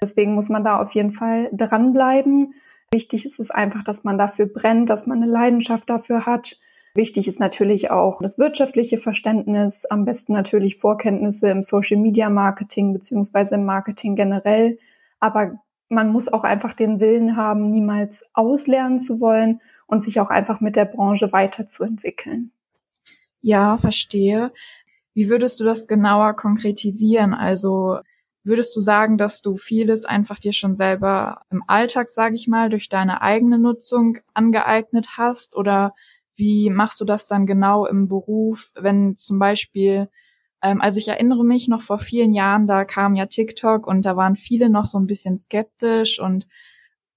Deswegen 0.00 0.34
muss 0.34 0.48
man 0.48 0.64
da 0.64 0.80
auf 0.80 0.94
jeden 0.94 1.12
Fall 1.12 1.50
dranbleiben. 1.52 2.54
Wichtig 2.92 3.24
ist 3.24 3.38
es 3.38 3.50
einfach, 3.50 3.84
dass 3.84 4.02
man 4.02 4.18
dafür 4.18 4.46
brennt, 4.46 4.90
dass 4.90 5.06
man 5.06 5.22
eine 5.22 5.30
Leidenschaft 5.30 5.88
dafür 5.88 6.26
hat. 6.26 6.58
Wichtig 6.94 7.28
ist 7.28 7.38
natürlich 7.38 7.90
auch 7.92 8.20
das 8.20 8.36
wirtschaftliche 8.36 8.98
Verständnis, 8.98 9.86
am 9.86 10.04
besten 10.04 10.32
natürlich 10.32 10.76
Vorkenntnisse 10.76 11.50
im 11.50 11.62
Social 11.62 11.98
Media 11.98 12.28
Marketing 12.28 12.92
beziehungsweise 12.92 13.54
im 13.54 13.64
Marketing 13.64 14.16
generell. 14.16 14.78
Aber 15.20 15.60
man 15.88 16.10
muss 16.10 16.28
auch 16.28 16.42
einfach 16.42 16.72
den 16.72 16.98
Willen 16.98 17.36
haben, 17.36 17.70
niemals 17.70 18.24
auslernen 18.32 18.98
zu 18.98 19.20
wollen 19.20 19.60
und 19.86 20.02
sich 20.02 20.18
auch 20.18 20.30
einfach 20.30 20.60
mit 20.60 20.74
der 20.74 20.84
Branche 20.84 21.32
weiterzuentwickeln. 21.32 22.50
Ja, 23.40 23.78
verstehe. 23.78 24.52
Wie 25.14 25.28
würdest 25.28 25.60
du 25.60 25.64
das 25.64 25.86
genauer 25.86 26.34
konkretisieren? 26.34 27.34
Also 27.34 27.98
Würdest 28.42 28.74
du 28.74 28.80
sagen, 28.80 29.18
dass 29.18 29.42
du 29.42 29.56
vieles 29.56 30.04
einfach 30.06 30.38
dir 30.38 30.52
schon 30.52 30.74
selber 30.76 31.42
im 31.50 31.62
Alltag, 31.66 32.08
sage 32.08 32.36
ich 32.36 32.48
mal, 32.48 32.70
durch 32.70 32.88
deine 32.88 33.20
eigene 33.22 33.58
Nutzung 33.58 34.18
angeeignet 34.34 35.18
hast? 35.18 35.56
Oder 35.56 35.94
wie 36.36 36.70
machst 36.70 37.00
du 37.00 37.04
das 37.04 37.28
dann 37.28 37.46
genau 37.46 37.86
im 37.86 38.08
Beruf, 38.08 38.70
wenn 38.76 39.16
zum 39.16 39.38
Beispiel, 39.38 40.08
ähm, 40.62 40.80
also 40.80 40.98
ich 40.98 41.08
erinnere 41.08 41.44
mich 41.44 41.68
noch 41.68 41.82
vor 41.82 41.98
vielen 41.98 42.32
Jahren, 42.32 42.66
da 42.66 42.84
kam 42.86 43.14
ja 43.14 43.26
TikTok 43.26 43.86
und 43.86 44.02
da 44.02 44.16
waren 44.16 44.36
viele 44.36 44.70
noch 44.70 44.86
so 44.86 44.98
ein 44.98 45.06
bisschen 45.06 45.36
skeptisch 45.36 46.18
und 46.18 46.46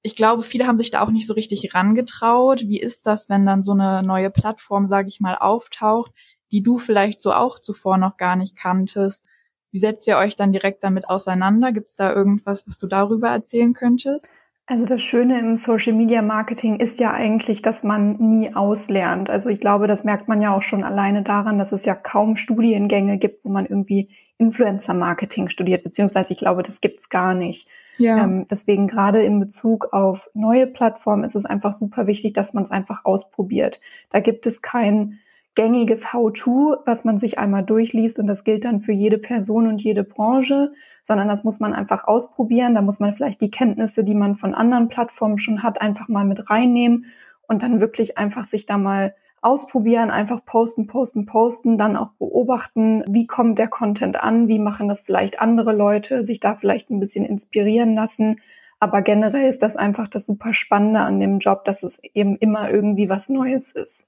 ich 0.01 0.15
glaube, 0.17 0.43
viele 0.43 0.67
haben 0.67 0.77
sich 0.77 0.91
da 0.91 1.01
auch 1.01 1.11
nicht 1.11 1.27
so 1.27 1.33
richtig 1.33 1.73
rangetraut. 1.73 2.63
Wie 2.67 2.79
ist 2.79 3.07
das, 3.07 3.29
wenn 3.29 3.45
dann 3.45 3.63
so 3.63 3.71
eine 3.71 4.03
neue 4.03 4.29
Plattform, 4.29 4.87
sage 4.87 5.07
ich 5.07 5.21
mal, 5.21 5.35
auftaucht, 5.37 6.11
die 6.51 6.61
du 6.61 6.77
vielleicht 6.77 7.19
so 7.21 7.31
auch 7.33 7.59
zuvor 7.59 7.97
noch 7.97 8.17
gar 8.17 8.35
nicht 8.35 8.55
kanntest? 8.57 9.25
Wie 9.73 9.79
setzt 9.79 10.07
ihr 10.07 10.17
euch 10.17 10.35
dann 10.35 10.51
direkt 10.51 10.83
damit 10.83 11.09
auseinander? 11.09 11.71
Gibt 11.71 11.89
es 11.89 11.95
da 11.95 12.13
irgendwas, 12.13 12.67
was 12.67 12.77
du 12.77 12.85
darüber 12.85 13.29
erzählen 13.29 13.73
könntest? 13.73 14.31
Also 14.67 14.85
das 14.85 15.01
Schöne 15.01 15.39
im 15.39 15.55
Social 15.55 15.93
Media 15.93 16.21
Marketing 16.21 16.79
ist 16.79 16.99
ja 16.99 17.11
eigentlich, 17.11 17.63
dass 17.63 17.83
man 17.83 18.17
nie 18.17 18.55
auslernt. 18.55 19.31
Also 19.31 19.49
ich 19.49 19.59
glaube, 19.59 19.87
das 19.87 20.03
merkt 20.03 20.27
man 20.27 20.43
ja 20.43 20.55
auch 20.55 20.61
schon 20.61 20.83
alleine 20.83 21.23
daran, 21.23 21.57
dass 21.57 21.71
es 21.71 21.85
ja 21.85 21.95
kaum 21.95 22.37
Studiengänge 22.37 23.17
gibt, 23.17 23.43
wo 23.43 23.49
man 23.49 23.65
irgendwie 23.65 24.09
Influencer 24.37 24.93
Marketing 24.93 25.49
studiert, 25.49 25.83
beziehungsweise 25.83 26.33
ich 26.33 26.39
glaube, 26.39 26.61
das 26.61 26.79
gibt's 26.79 27.09
gar 27.09 27.33
nicht. 27.33 27.67
Ja. 27.97 28.23
Ähm, 28.23 28.47
deswegen 28.47 28.87
gerade 28.87 29.23
in 29.23 29.39
Bezug 29.39 29.91
auf 29.91 30.29
neue 30.35 30.67
Plattformen 30.67 31.23
ist 31.23 31.35
es 31.35 31.45
einfach 31.45 31.73
super 31.73 32.05
wichtig, 32.05 32.33
dass 32.33 32.53
man 32.53 32.63
es 32.63 32.71
einfach 32.71 33.05
ausprobiert. 33.05 33.81
Da 34.11 34.19
gibt 34.19 34.45
es 34.45 34.61
kein 34.61 35.19
gängiges 35.55 36.13
How-to, 36.13 36.77
was 36.85 37.03
man 37.03 37.17
sich 37.17 37.37
einmal 37.37 37.63
durchliest 37.63 38.19
und 38.19 38.27
das 38.27 38.43
gilt 38.43 38.65
dann 38.65 38.79
für 38.79 38.91
jede 38.91 39.17
Person 39.17 39.67
und 39.67 39.81
jede 39.81 40.03
Branche, 40.03 40.73
sondern 41.03 41.27
das 41.27 41.43
muss 41.43 41.59
man 41.59 41.73
einfach 41.73 42.05
ausprobieren. 42.05 42.75
Da 42.75 42.81
muss 42.81 42.99
man 42.99 43.13
vielleicht 43.13 43.41
die 43.41 43.51
Kenntnisse, 43.51 44.03
die 44.03 44.15
man 44.15 44.35
von 44.35 44.55
anderen 44.55 44.87
Plattformen 44.87 45.37
schon 45.37 45.63
hat, 45.63 45.81
einfach 45.81 46.07
mal 46.07 46.25
mit 46.25 46.49
reinnehmen 46.49 47.05
und 47.47 47.61
dann 47.61 47.81
wirklich 47.81 48.17
einfach 48.17 48.45
sich 48.45 48.65
da 48.65 48.77
mal 48.77 49.15
ausprobieren, 49.41 50.09
einfach 50.09 50.43
posten, 50.45 50.87
posten, 50.87 51.25
posten, 51.25 51.77
dann 51.77 51.97
auch 51.97 52.11
beobachten, 52.13 53.03
wie 53.07 53.27
kommt 53.27 53.59
der 53.59 53.67
Content 53.67 54.21
an, 54.23 54.47
wie 54.47 54.59
machen 54.59 54.87
das 54.87 55.01
vielleicht 55.01 55.41
andere 55.41 55.73
Leute, 55.73 56.23
sich 56.23 56.39
da 56.39 56.55
vielleicht 56.55 56.89
ein 56.89 56.99
bisschen 56.99 57.25
inspirieren 57.25 57.93
lassen. 57.93 58.39
Aber 58.79 59.01
generell 59.01 59.49
ist 59.49 59.61
das 59.61 59.75
einfach 59.75 60.07
das 60.07 60.25
super 60.25 60.53
Spannende 60.53 61.01
an 61.01 61.19
dem 61.19 61.39
Job, 61.39 61.65
dass 61.65 61.83
es 61.83 61.99
eben 62.13 62.37
immer 62.37 62.69
irgendwie 62.69 63.09
was 63.09 63.29
Neues 63.29 63.71
ist. 63.71 64.07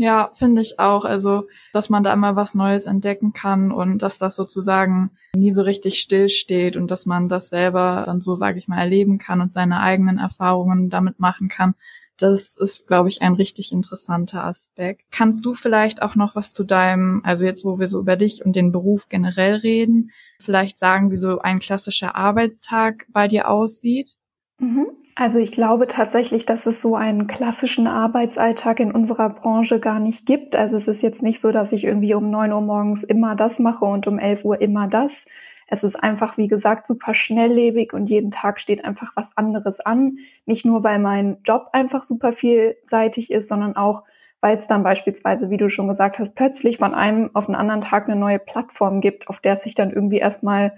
Ja, 0.00 0.30
finde 0.36 0.62
ich 0.62 0.78
auch. 0.78 1.04
Also, 1.04 1.48
dass 1.72 1.90
man 1.90 2.04
da 2.04 2.12
immer 2.12 2.36
was 2.36 2.54
Neues 2.54 2.86
entdecken 2.86 3.32
kann 3.32 3.72
und 3.72 3.98
dass 3.98 4.16
das 4.16 4.36
sozusagen 4.36 5.10
nie 5.34 5.52
so 5.52 5.62
richtig 5.62 5.98
stillsteht 5.98 6.76
und 6.76 6.88
dass 6.92 7.04
man 7.04 7.28
das 7.28 7.48
selber 7.48 8.04
dann 8.06 8.20
so, 8.20 8.36
sage 8.36 8.60
ich 8.60 8.68
mal, 8.68 8.78
erleben 8.78 9.18
kann 9.18 9.40
und 9.40 9.50
seine 9.50 9.80
eigenen 9.80 10.18
Erfahrungen 10.18 10.88
damit 10.88 11.18
machen 11.18 11.48
kann. 11.48 11.74
Das 12.16 12.56
ist, 12.56 12.86
glaube 12.86 13.08
ich, 13.08 13.22
ein 13.22 13.32
richtig 13.34 13.72
interessanter 13.72 14.44
Aspekt. 14.44 15.02
Kannst 15.10 15.44
du 15.44 15.54
vielleicht 15.54 16.00
auch 16.00 16.14
noch 16.14 16.36
was 16.36 16.52
zu 16.52 16.62
deinem, 16.62 17.20
also 17.24 17.44
jetzt, 17.44 17.64
wo 17.64 17.80
wir 17.80 17.88
so 17.88 17.98
über 17.98 18.14
dich 18.14 18.44
und 18.44 18.54
den 18.54 18.70
Beruf 18.70 19.08
generell 19.08 19.56
reden, 19.56 20.12
vielleicht 20.40 20.78
sagen, 20.78 21.10
wie 21.10 21.16
so 21.16 21.40
ein 21.40 21.58
klassischer 21.58 22.14
Arbeitstag 22.14 23.06
bei 23.08 23.26
dir 23.26 23.48
aussieht? 23.48 24.17
Mhm. 24.58 24.88
Also 25.14 25.38
ich 25.38 25.50
glaube 25.52 25.86
tatsächlich, 25.88 26.46
dass 26.46 26.66
es 26.66 26.80
so 26.80 26.94
einen 26.94 27.26
klassischen 27.26 27.86
Arbeitsalltag 27.88 28.78
in 28.80 28.92
unserer 28.92 29.30
Branche 29.30 29.80
gar 29.80 29.98
nicht 29.98 30.26
gibt. 30.26 30.54
Also 30.56 30.76
es 30.76 30.86
ist 30.86 31.02
jetzt 31.02 31.22
nicht 31.22 31.40
so, 31.40 31.50
dass 31.50 31.72
ich 31.72 31.84
irgendwie 31.84 32.14
um 32.14 32.30
neun 32.30 32.52
Uhr 32.52 32.60
morgens 32.60 33.02
immer 33.02 33.34
das 33.34 33.58
mache 33.58 33.84
und 33.84 34.06
um 34.06 34.18
elf 34.18 34.44
Uhr 34.44 34.60
immer 34.60 34.86
das. 34.86 35.26
Es 35.66 35.84
ist 35.84 35.96
einfach, 35.96 36.38
wie 36.38 36.48
gesagt, 36.48 36.86
super 36.86 37.14
schnelllebig 37.14 37.92
und 37.92 38.08
jeden 38.08 38.30
Tag 38.30 38.58
steht 38.60 38.84
einfach 38.84 39.12
was 39.16 39.36
anderes 39.36 39.80
an. 39.80 40.18
Nicht 40.46 40.64
nur, 40.64 40.82
weil 40.84 40.98
mein 40.98 41.38
Job 41.44 41.68
einfach 41.72 42.02
super 42.02 42.32
vielseitig 42.32 43.30
ist, 43.30 43.48
sondern 43.48 43.76
auch, 43.76 44.04
weil 44.40 44.56
es 44.56 44.66
dann 44.68 44.82
beispielsweise, 44.84 45.50
wie 45.50 45.56
du 45.56 45.68
schon 45.68 45.88
gesagt 45.88 46.18
hast, 46.20 46.34
plötzlich 46.36 46.78
von 46.78 46.94
einem 46.94 47.30
auf 47.34 47.46
den 47.46 47.54
anderen 47.56 47.80
Tag 47.80 48.08
eine 48.08 48.18
neue 48.18 48.38
Plattform 48.38 49.00
gibt, 49.00 49.28
auf 49.28 49.40
der 49.40 49.54
es 49.54 49.64
sich 49.64 49.74
dann 49.74 49.90
irgendwie 49.90 50.18
erstmal 50.18 50.74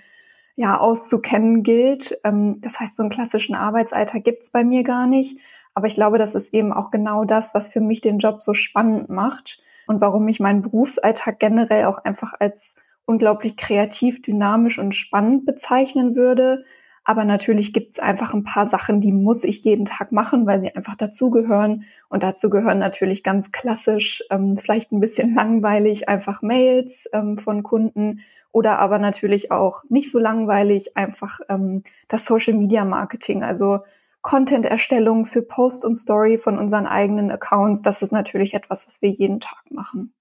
ja 0.60 0.78
auszukennen 0.78 1.62
gilt. 1.62 2.18
Ähm, 2.22 2.60
das 2.60 2.78
heißt, 2.78 2.94
so 2.94 3.02
einen 3.02 3.10
klassischen 3.10 3.54
Arbeitsalter 3.54 4.20
gibt's 4.20 4.50
bei 4.50 4.62
mir 4.62 4.82
gar 4.82 5.06
nicht. 5.06 5.38
Aber 5.74 5.86
ich 5.86 5.94
glaube, 5.94 6.18
das 6.18 6.34
ist 6.34 6.52
eben 6.52 6.72
auch 6.72 6.90
genau 6.90 7.24
das, 7.24 7.54
was 7.54 7.72
für 7.72 7.80
mich 7.80 8.00
den 8.02 8.18
Job 8.18 8.42
so 8.42 8.52
spannend 8.52 9.08
macht 9.08 9.60
und 9.86 10.00
warum 10.00 10.28
ich 10.28 10.38
meinen 10.38 10.62
Berufsalltag 10.62 11.38
generell 11.38 11.86
auch 11.86 11.98
einfach 11.98 12.34
als 12.38 12.76
unglaublich 13.06 13.56
kreativ, 13.56 14.20
dynamisch 14.20 14.78
und 14.78 14.94
spannend 14.94 15.46
bezeichnen 15.46 16.14
würde. 16.14 16.64
Aber 17.04 17.24
natürlich 17.24 17.72
gibt's 17.72 17.98
einfach 17.98 18.34
ein 18.34 18.44
paar 18.44 18.68
Sachen, 18.68 19.00
die 19.00 19.12
muss 19.12 19.44
ich 19.44 19.64
jeden 19.64 19.86
Tag 19.86 20.12
machen, 20.12 20.46
weil 20.46 20.60
sie 20.60 20.76
einfach 20.76 20.96
dazugehören. 20.96 21.84
Und 22.10 22.22
dazu 22.22 22.50
gehören 22.50 22.78
natürlich 22.78 23.22
ganz 23.22 23.50
klassisch, 23.50 24.22
ähm, 24.30 24.58
vielleicht 24.58 24.92
ein 24.92 25.00
bisschen 25.00 25.34
langweilig, 25.34 26.08
einfach 26.08 26.42
Mails 26.42 27.08
ähm, 27.14 27.38
von 27.38 27.62
Kunden 27.62 28.20
oder 28.52 28.78
aber 28.78 28.98
natürlich 28.98 29.50
auch 29.50 29.82
nicht 29.88 30.10
so 30.10 30.18
langweilig 30.18 30.96
einfach 30.96 31.40
ähm, 31.48 31.82
das 32.08 32.24
Social 32.24 32.54
Media 32.54 32.84
Marketing, 32.84 33.42
also 33.42 33.80
Content-Erstellung 34.22 35.24
für 35.24 35.42
Post 35.42 35.84
und 35.84 35.96
Story 35.96 36.36
von 36.36 36.58
unseren 36.58 36.86
eigenen 36.86 37.30
Accounts. 37.30 37.82
Das 37.82 38.02
ist 38.02 38.12
natürlich 38.12 38.54
etwas, 38.54 38.86
was 38.86 39.00
wir 39.00 39.10
jeden 39.10 39.40
Tag 39.40 39.70
machen. 39.70 40.12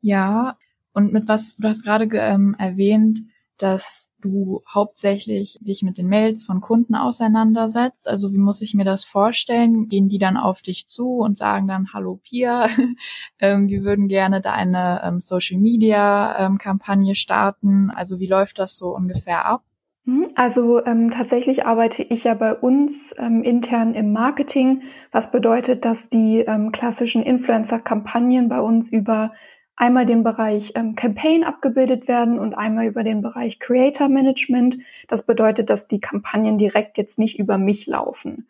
Ja, 0.00 0.58
und 0.92 1.12
mit 1.12 1.28
was, 1.28 1.56
du 1.56 1.68
hast 1.68 1.84
gerade 1.84 2.08
ähm, 2.12 2.56
erwähnt, 2.58 3.22
dass 3.58 4.10
du 4.24 4.62
hauptsächlich 4.72 5.58
dich 5.60 5.82
mit 5.82 5.98
den 5.98 6.08
Mails 6.08 6.44
von 6.44 6.60
Kunden 6.60 6.94
auseinandersetzt. 6.94 8.08
Also 8.08 8.32
wie 8.32 8.38
muss 8.38 8.62
ich 8.62 8.74
mir 8.74 8.84
das 8.84 9.04
vorstellen? 9.04 9.88
Gehen 9.88 10.08
die 10.08 10.18
dann 10.18 10.36
auf 10.36 10.62
dich 10.62 10.86
zu 10.86 11.18
und 11.18 11.36
sagen 11.36 11.68
dann, 11.68 11.92
hallo 11.92 12.20
Pia, 12.22 12.66
ähm, 13.38 13.68
wir 13.68 13.84
würden 13.84 14.08
gerne 14.08 14.40
deine 14.40 15.02
ähm, 15.04 15.20
Social 15.20 15.58
Media 15.58 16.46
ähm, 16.46 16.58
starten. 17.14 17.90
Also 17.90 18.18
wie 18.18 18.26
läuft 18.26 18.58
das 18.58 18.76
so 18.76 18.94
ungefähr 18.94 19.44
ab? 19.44 19.62
Mhm, 20.06 20.28
also 20.34 20.84
ähm, 20.84 21.10
tatsächlich 21.10 21.66
arbeite 21.66 22.02
ich 22.02 22.24
ja 22.24 22.34
bei 22.34 22.54
uns 22.54 23.14
ähm, 23.18 23.42
intern 23.42 23.94
im 23.94 24.12
Marketing, 24.12 24.82
was 25.12 25.30
bedeutet, 25.30 25.84
dass 25.84 26.08
die 26.08 26.40
ähm, 26.40 26.72
klassischen 26.72 27.22
Influencer-Kampagnen 27.22 28.48
bei 28.48 28.60
uns 28.60 28.92
über 28.92 29.32
einmal 29.76 30.06
den 30.06 30.22
Bereich 30.22 30.72
ähm, 30.74 30.94
Campaign 30.94 31.44
abgebildet 31.44 32.08
werden 32.08 32.38
und 32.38 32.54
einmal 32.54 32.86
über 32.86 33.02
den 33.02 33.22
Bereich 33.22 33.58
Creator 33.58 34.08
Management. 34.08 34.78
Das 35.08 35.26
bedeutet, 35.26 35.70
dass 35.70 35.88
die 35.88 36.00
Kampagnen 36.00 36.58
direkt 36.58 36.98
jetzt 36.98 37.18
nicht 37.18 37.38
über 37.38 37.58
mich 37.58 37.86
laufen. 37.86 38.46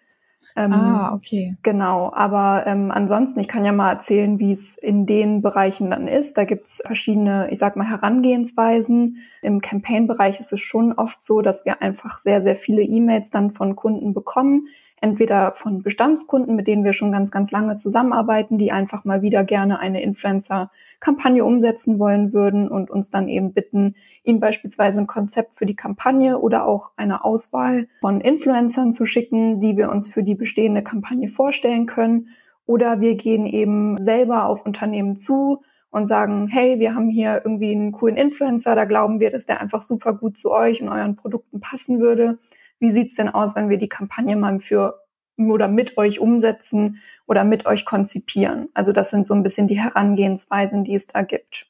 Ähm, 0.57 0.73
ah, 0.73 1.12
okay. 1.14 1.57
Genau, 1.62 2.12
aber 2.14 2.64
ähm, 2.66 2.93
ansonsten, 2.93 3.40
ich 3.40 3.49
kann 3.49 3.64
ja 3.64 3.73
mal 3.73 3.90
erzählen, 3.90 4.38
wie 4.38 4.52
es 4.52 4.78
in 4.78 5.04
den 5.04 5.43
Bereichen 5.43 5.90
dann 5.90 6.07
ist. 6.07 6.38
Da 6.38 6.45
gibt's 6.45 6.81
verschiedene, 6.85 7.49
ich 7.50 7.59
sag 7.59 7.75
mal, 7.75 7.88
Herangehensweisen. 7.88 9.19
Im 9.43 9.61
Campaign-Bereich 9.61 10.38
ist 10.38 10.52
es 10.52 10.61
schon 10.61 10.93
oft 10.93 11.25
so, 11.25 11.40
dass 11.40 11.64
wir 11.64 11.83
einfach 11.83 12.19
sehr, 12.19 12.40
sehr 12.40 12.54
viele 12.54 12.83
E-Mails 12.83 13.31
dann 13.31 13.50
von 13.50 13.75
Kunden 13.75 14.14
bekommen, 14.14 14.69
entweder 15.04 15.52
von 15.52 15.82
Bestandskunden, 15.82 16.56
mit 16.56 16.66
denen 16.66 16.82
wir 16.82 16.94
schon 16.94 17.12
ganz, 17.12 17.30
ganz 17.30 17.50
lange 17.50 17.76
zusammenarbeiten, 17.76 18.56
die 18.56 18.73
einfach 18.73 19.04
mal 19.04 19.20
wieder 19.20 19.44
gerne 19.44 19.78
eine 19.78 20.02
Influencer-Kampagne 20.02 21.44
umsetzen 21.44 21.99
wollen 21.99 22.32
würden 22.32 22.68
und 22.68 22.90
uns 22.90 23.11
dann 23.11 23.28
eben 23.28 23.52
bitten, 23.52 23.96
ihnen 24.23 24.40
beispielsweise 24.40 25.00
ein 25.00 25.06
Konzept 25.06 25.56
für 25.56 25.66
die 25.66 25.76
Kampagne 25.76 26.38
oder 26.38 26.66
auch 26.66 26.92
eine 26.96 27.23
Auswahl 27.23 27.87
von 28.00 28.23
Influencern 28.23 28.94
zu 28.94 29.04
schicken, 29.04 29.61
die 29.61 29.76
wir 29.76 29.90
uns 29.90 30.11
für 30.11 30.23
die 30.23 30.34
bestehende 30.34 30.82
Kampagne 30.82 31.28
vorstellen 31.28 31.84
können. 31.84 32.28
Oder 32.64 33.02
wir 33.02 33.14
gehen 33.14 33.44
eben 33.44 34.00
selber 34.00 34.46
auf 34.46 34.64
Unternehmen 34.64 35.18
zu, 35.18 35.61
und 35.90 36.06
sagen, 36.06 36.49
hey, 36.49 36.80
wir 36.80 36.96
haben 36.96 37.08
hier 37.08 37.42
irgendwie 37.44 37.70
einen 37.70 37.92
coolen 37.92 38.16
Influencer, 38.16 38.75
da 38.75 38.84
glauben 38.84 39.20
wir, 39.20 39.30
dass 39.30 39.46
der 39.46 39.61
einfach 39.61 39.80
super 39.80 40.12
gut 40.12 40.37
zu 40.37 40.50
euch 40.50 40.82
und 40.82 40.88
euren 40.88 41.14
Produkten 41.14 41.61
passen 41.61 42.00
würde. 42.00 42.38
Wie 42.84 42.90
sieht's 42.90 43.14
denn 43.14 43.30
aus, 43.30 43.56
wenn 43.56 43.70
wir 43.70 43.78
die 43.78 43.88
Kampagne 43.88 44.36
mal 44.36 44.60
für 44.60 45.00
oder 45.38 45.68
mit 45.68 45.96
euch 45.96 46.20
umsetzen 46.20 47.00
oder 47.26 47.42
mit 47.42 47.64
euch 47.64 47.86
konzipieren? 47.86 48.68
Also 48.74 48.92
das 48.92 49.08
sind 49.08 49.26
so 49.26 49.32
ein 49.32 49.42
bisschen 49.42 49.68
die 49.68 49.80
Herangehensweisen, 49.80 50.84
die 50.84 50.94
es 50.94 51.06
da 51.06 51.22
gibt. 51.22 51.66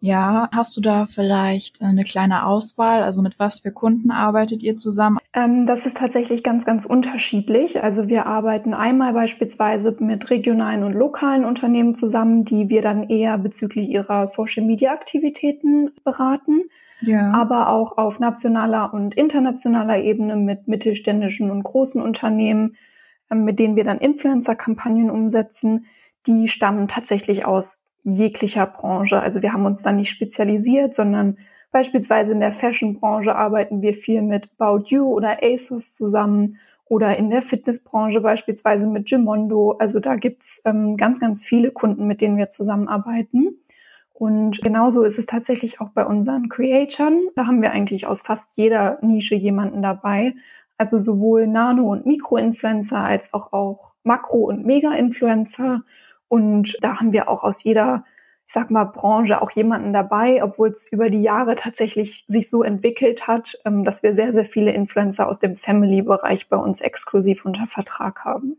Ja, 0.00 0.48
hast 0.52 0.76
du 0.76 0.80
da 0.80 1.06
vielleicht 1.06 1.80
eine 1.80 2.04
kleine 2.04 2.46
Auswahl? 2.46 3.02
Also 3.02 3.22
mit 3.22 3.38
was 3.38 3.60
für 3.60 3.72
Kunden 3.72 4.10
arbeitet 4.10 4.62
ihr 4.62 4.76
zusammen? 4.76 5.18
Ähm, 5.32 5.64
das 5.66 5.86
ist 5.86 5.96
tatsächlich 5.96 6.42
ganz, 6.42 6.64
ganz 6.64 6.84
unterschiedlich. 6.84 7.82
Also 7.82 8.08
wir 8.08 8.26
arbeiten 8.26 8.74
einmal 8.74 9.14
beispielsweise 9.14 9.96
mit 9.98 10.30
regionalen 10.30 10.84
und 10.84 10.92
lokalen 10.92 11.44
Unternehmen 11.44 11.94
zusammen, 11.94 12.44
die 12.44 12.68
wir 12.68 12.82
dann 12.82 13.08
eher 13.08 13.38
bezüglich 13.38 13.88
ihrer 13.88 14.26
Social-Media-Aktivitäten 14.26 15.92
beraten. 16.04 16.64
Ja. 17.02 17.30
aber 17.32 17.68
auch 17.68 17.98
auf 17.98 18.20
nationaler 18.20 18.94
und 18.94 19.14
internationaler 19.14 19.98
Ebene 19.98 20.34
mit 20.34 20.66
mittelständischen 20.66 21.50
und 21.50 21.62
großen 21.62 22.00
Unternehmen, 22.00 22.76
ähm, 23.30 23.44
mit 23.44 23.58
denen 23.58 23.76
wir 23.76 23.84
dann 23.84 23.98
Influencer-Kampagnen 23.98 25.10
umsetzen. 25.10 25.84
Die 26.26 26.48
stammen 26.48 26.88
tatsächlich 26.88 27.44
aus 27.44 27.80
jeglicher 28.06 28.66
Branche. 28.66 29.20
Also 29.20 29.42
wir 29.42 29.52
haben 29.52 29.66
uns 29.66 29.82
da 29.82 29.92
nicht 29.92 30.10
spezialisiert, 30.10 30.94
sondern 30.94 31.38
beispielsweise 31.72 32.32
in 32.32 32.40
der 32.40 32.52
Fashion-Branche 32.52 33.34
arbeiten 33.34 33.82
wir 33.82 33.94
viel 33.94 34.22
mit 34.22 34.48
About 34.58 34.84
You 34.86 35.12
oder 35.12 35.42
ASOS 35.42 35.94
zusammen 35.94 36.58
oder 36.84 37.16
in 37.16 37.30
der 37.30 37.42
Fitnessbranche 37.42 38.20
beispielsweise 38.20 38.86
mit 38.86 39.08
Gimondo. 39.08 39.72
Also 39.72 39.98
da 39.98 40.14
gibt's 40.14 40.62
ähm, 40.64 40.96
ganz, 40.96 41.18
ganz 41.18 41.42
viele 41.42 41.72
Kunden, 41.72 42.06
mit 42.06 42.20
denen 42.20 42.36
wir 42.36 42.48
zusammenarbeiten. 42.48 43.58
Und 44.12 44.62
genauso 44.62 45.02
ist 45.02 45.18
es 45.18 45.26
tatsächlich 45.26 45.80
auch 45.80 45.90
bei 45.90 46.06
unseren 46.06 46.48
Creatoren. 46.48 47.28
Da 47.34 47.46
haben 47.46 47.60
wir 47.60 47.72
eigentlich 47.72 48.06
aus 48.06 48.22
fast 48.22 48.56
jeder 48.56 48.98
Nische 49.02 49.34
jemanden 49.34 49.82
dabei. 49.82 50.34
Also 50.78 50.98
sowohl 50.98 51.48
Nano- 51.48 51.90
und 51.90 52.06
Mikro-Influencer 52.06 52.98
als 52.98 53.34
auch, 53.34 53.52
auch 53.52 53.94
Makro- 54.04 54.46
und 54.46 54.64
Mega-Influencer 54.64 55.82
und 56.28 56.76
da 56.80 56.96
haben 56.98 57.12
wir 57.12 57.28
auch 57.28 57.42
aus 57.42 57.62
jeder, 57.62 58.04
ich 58.46 58.52
sag 58.52 58.70
mal, 58.70 58.84
Branche 58.84 59.40
auch 59.40 59.50
jemanden 59.50 59.92
dabei, 59.92 60.42
obwohl 60.42 60.70
es 60.70 60.90
über 60.90 61.10
die 61.10 61.22
Jahre 61.22 61.56
tatsächlich 61.56 62.24
sich 62.28 62.50
so 62.50 62.62
entwickelt 62.62 63.26
hat, 63.26 63.58
ähm, 63.64 63.84
dass 63.84 64.02
wir 64.02 64.14
sehr, 64.14 64.32
sehr 64.32 64.44
viele 64.44 64.72
Influencer 64.72 65.28
aus 65.28 65.38
dem 65.38 65.56
Family-Bereich 65.56 66.48
bei 66.48 66.56
uns 66.56 66.80
exklusiv 66.80 67.44
unter 67.44 67.66
Vertrag 67.66 68.24
haben. 68.24 68.56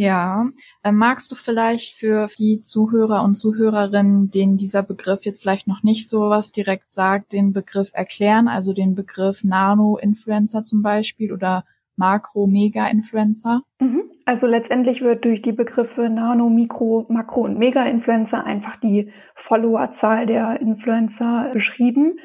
Ja, 0.00 0.46
äh, 0.84 0.92
magst 0.92 1.32
du 1.32 1.34
vielleicht 1.34 1.94
für 1.94 2.28
die 2.38 2.62
Zuhörer 2.62 3.24
und 3.24 3.34
Zuhörerinnen, 3.34 4.30
denen 4.30 4.56
dieser 4.56 4.84
Begriff 4.84 5.24
jetzt 5.24 5.42
vielleicht 5.42 5.66
noch 5.66 5.82
nicht 5.82 6.08
so 6.08 6.30
was 6.30 6.52
direkt 6.52 6.92
sagt, 6.92 7.32
den 7.32 7.52
Begriff 7.52 7.90
erklären, 7.94 8.46
also 8.46 8.72
den 8.72 8.94
Begriff 8.94 9.42
Nano-Influencer 9.42 10.64
zum 10.64 10.82
Beispiel 10.82 11.32
oder 11.32 11.64
Makro-Mega-Influencer? 11.98 13.62
Mhm. 13.80 14.04
Also 14.24 14.46
letztendlich 14.46 15.02
wird 15.02 15.24
durch 15.24 15.42
die 15.42 15.52
Begriffe 15.52 16.08
Nano, 16.08 16.48
Mikro, 16.48 17.06
Makro 17.08 17.42
und 17.42 17.58
Mega-Influencer 17.58 18.44
einfach 18.44 18.76
die 18.76 19.10
Followerzahl 19.34 20.26
der 20.26 20.60
Influencer 20.60 21.50
beschrieben. 21.52 22.18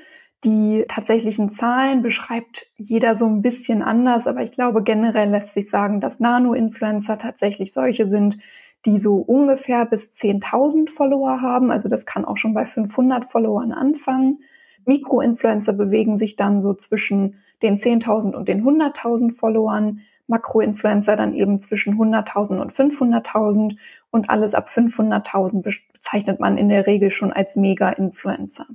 Die 0.44 0.86
tatsächlichen 0.88 1.50
Zahlen 1.50 2.02
beschreibt 2.02 2.68
jeder 2.76 3.16
so 3.16 3.26
ein 3.26 3.42
bisschen 3.42 3.82
anders, 3.82 4.28
aber 4.28 4.42
ich 4.42 4.52
glaube 4.52 4.84
generell 4.84 5.30
lässt 5.30 5.54
sich 5.54 5.70
sagen, 5.70 6.02
dass 6.02 6.20
Nano-Influencer 6.20 7.18
tatsächlich 7.18 7.72
solche 7.72 8.08
sind, 8.08 8.38
die 8.86 9.00
so 9.00 9.16
ungefähr 9.16 9.86
bis 9.86 10.12
10.000 10.12 10.90
Follower 10.90 11.42
haben. 11.42 11.72
Also 11.72 11.88
das 11.88 12.06
kann 12.06 12.26
auch 12.26 12.38
schon 12.38 12.54
bei 12.54 12.66
500 12.66 13.24
Followern 13.24 13.72
anfangen. 13.72 14.40
Mikro-Influencer 14.86 15.72
bewegen 15.72 16.18
sich 16.18 16.36
dann 16.36 16.62
so 16.62 16.74
zwischen 16.74 17.38
den 17.64 17.78
10.000 17.78 18.34
und 18.36 18.48
den 18.48 18.64
100.000 18.64 19.32
Followern. 19.32 20.02
Makro-Influencer 20.28 21.18
dann 21.18 21.34
eben 21.34 21.60
zwischen 21.60 21.96
100.000 21.96 22.60
und 22.62 22.72
500.000 22.72 23.78
und 24.10 24.30
alles 24.30 24.54
ab 24.54 24.70
500.000 24.70 25.62
bezeichnet 25.92 26.40
man 26.40 26.58
in 26.58 26.70
der 26.70 26.88
Regel 26.88 27.12
schon 27.12 27.34
als 27.34 27.56
Mega-Influencer. 27.58 28.66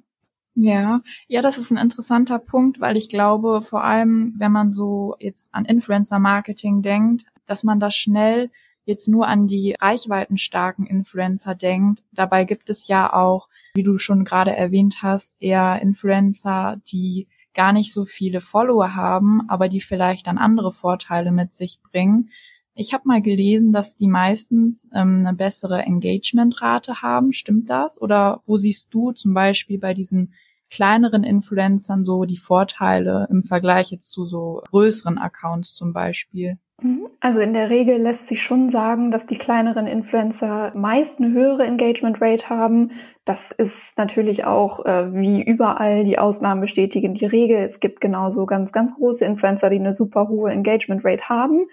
Ja, 0.54 1.02
ja, 1.28 1.40
das 1.40 1.56
ist 1.56 1.70
ein 1.70 1.78
interessanter 1.78 2.38
Punkt, 2.38 2.80
weil 2.80 2.96
ich 2.96 3.08
glaube, 3.08 3.62
vor 3.62 3.84
allem, 3.84 4.34
wenn 4.38 4.50
man 4.50 4.72
so 4.72 5.14
jetzt 5.20 5.54
an 5.54 5.64
Influencer-Marketing 5.64 6.82
denkt, 6.82 7.26
dass 7.46 7.62
man 7.62 7.78
da 7.78 7.90
schnell 7.90 8.50
jetzt 8.84 9.06
nur 9.06 9.28
an 9.28 9.46
die 9.46 9.76
reichweitenstarken 9.78 10.86
Influencer 10.86 11.54
denkt. 11.54 12.02
Dabei 12.12 12.44
gibt 12.44 12.70
es 12.70 12.88
ja 12.88 13.12
auch, 13.12 13.48
wie 13.74 13.82
du 13.82 13.98
schon 13.98 14.24
gerade 14.24 14.56
erwähnt 14.56 14.96
hast, 15.02 15.34
eher 15.40 15.80
Influencer, 15.80 16.80
die 16.90 17.28
gar 17.54 17.72
nicht 17.72 17.92
so 17.92 18.04
viele 18.04 18.40
Follower 18.40 18.94
haben, 18.94 19.48
aber 19.48 19.68
die 19.68 19.80
vielleicht 19.80 20.26
dann 20.26 20.38
andere 20.38 20.72
Vorteile 20.72 21.32
mit 21.32 21.52
sich 21.52 21.80
bringen. 21.82 22.30
Ich 22.74 22.92
habe 22.92 23.08
mal 23.08 23.20
gelesen, 23.20 23.72
dass 23.72 23.96
die 23.96 24.06
meistens 24.06 24.86
ähm, 24.94 25.24
eine 25.26 25.34
bessere 25.34 25.82
Engagementrate 25.82 27.02
haben. 27.02 27.32
Stimmt 27.32 27.68
das? 27.68 28.00
Oder 28.00 28.40
wo 28.46 28.56
siehst 28.56 28.94
du 28.94 29.10
zum 29.12 29.34
Beispiel 29.34 29.78
bei 29.78 29.94
diesen 29.94 30.34
kleineren 30.70 31.24
Influencern 31.24 32.04
so 32.04 32.24
die 32.24 32.38
Vorteile 32.38 33.26
im 33.30 33.42
Vergleich 33.42 33.90
jetzt 33.90 34.12
zu 34.12 34.26
so 34.26 34.62
größeren 34.70 35.18
Accounts 35.18 35.74
zum 35.74 35.92
Beispiel? 35.92 36.58
Mhm. 36.80 37.08
Also 37.20 37.40
in 37.40 37.54
der 37.54 37.70
Regel 37.70 37.96
lässt 37.96 38.28
sich 38.28 38.42
schon 38.42 38.70
sagen, 38.70 39.10
dass 39.10 39.26
die 39.26 39.38
kleineren 39.38 39.86
Influencer 39.86 40.72
meist 40.76 41.18
eine 41.18 41.32
höhere 41.32 41.64
Engagement 41.64 42.20
Rate 42.20 42.48
haben. 42.48 42.92
Das 43.24 43.50
ist 43.50 43.98
natürlich 43.98 44.44
auch 44.44 44.86
äh, 44.86 45.12
wie 45.12 45.42
überall 45.42 46.04
die 46.04 46.18
Ausnahmen 46.18 46.60
bestätigen 46.60 47.14
die 47.14 47.26
Regel. 47.26 47.58
Es 47.58 47.80
gibt 47.80 48.00
genauso 48.00 48.46
ganz, 48.46 48.72
ganz 48.72 48.94
große 48.94 49.24
Influencer, 49.24 49.70
die 49.70 49.80
eine 49.80 49.92
super 49.92 50.28
hohe 50.28 50.52
Engagement 50.52 51.04
Rate 51.04 51.28
haben. 51.28 51.64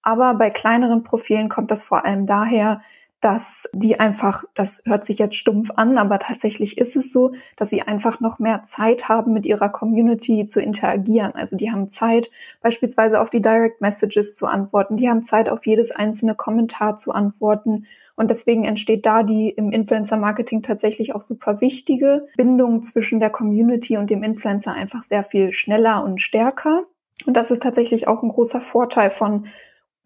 Aber 0.00 0.34
bei 0.34 0.50
kleineren 0.50 1.02
Profilen 1.02 1.48
kommt 1.48 1.70
das 1.70 1.84
vor 1.84 2.06
allem 2.06 2.26
daher, 2.26 2.80
dass 3.20 3.68
die 3.72 3.98
einfach, 3.98 4.44
das 4.54 4.82
hört 4.84 5.04
sich 5.04 5.18
jetzt 5.18 5.36
stumpf 5.36 5.70
an, 5.74 5.96
aber 5.98 6.18
tatsächlich 6.18 6.78
ist 6.78 6.96
es 6.96 7.10
so, 7.10 7.32
dass 7.56 7.70
sie 7.70 7.82
einfach 7.82 8.20
noch 8.20 8.38
mehr 8.38 8.62
Zeit 8.64 9.08
haben, 9.08 9.32
mit 9.32 9.46
ihrer 9.46 9.70
Community 9.70 10.44
zu 10.46 10.60
interagieren. 10.60 11.34
Also 11.34 11.56
die 11.56 11.70
haben 11.70 11.88
Zeit, 11.88 12.30
beispielsweise 12.60 13.20
auf 13.20 13.30
die 13.30 13.40
Direct 13.40 13.80
Messages 13.80 14.36
zu 14.36 14.46
antworten, 14.46 14.96
die 14.96 15.08
haben 15.08 15.22
Zeit, 15.22 15.48
auf 15.48 15.66
jedes 15.66 15.90
einzelne 15.90 16.34
Kommentar 16.34 16.96
zu 16.96 17.12
antworten. 17.12 17.86
Und 18.16 18.30
deswegen 18.30 18.64
entsteht 18.64 19.04
da 19.04 19.22
die 19.22 19.50
im 19.50 19.72
Influencer 19.72 20.16
Marketing 20.16 20.62
tatsächlich 20.62 21.14
auch 21.14 21.22
super 21.22 21.60
wichtige 21.60 22.26
Bindung 22.36 22.82
zwischen 22.82 23.20
der 23.20 23.30
Community 23.30 23.96
und 23.96 24.10
dem 24.10 24.22
Influencer 24.22 24.72
einfach 24.72 25.02
sehr 25.02 25.24
viel 25.24 25.52
schneller 25.52 26.02
und 26.04 26.20
stärker. 26.20 26.84
Und 27.26 27.36
das 27.36 27.50
ist 27.50 27.62
tatsächlich 27.62 28.08
auch 28.08 28.22
ein 28.22 28.28
großer 28.28 28.60
Vorteil 28.60 29.10
von 29.10 29.46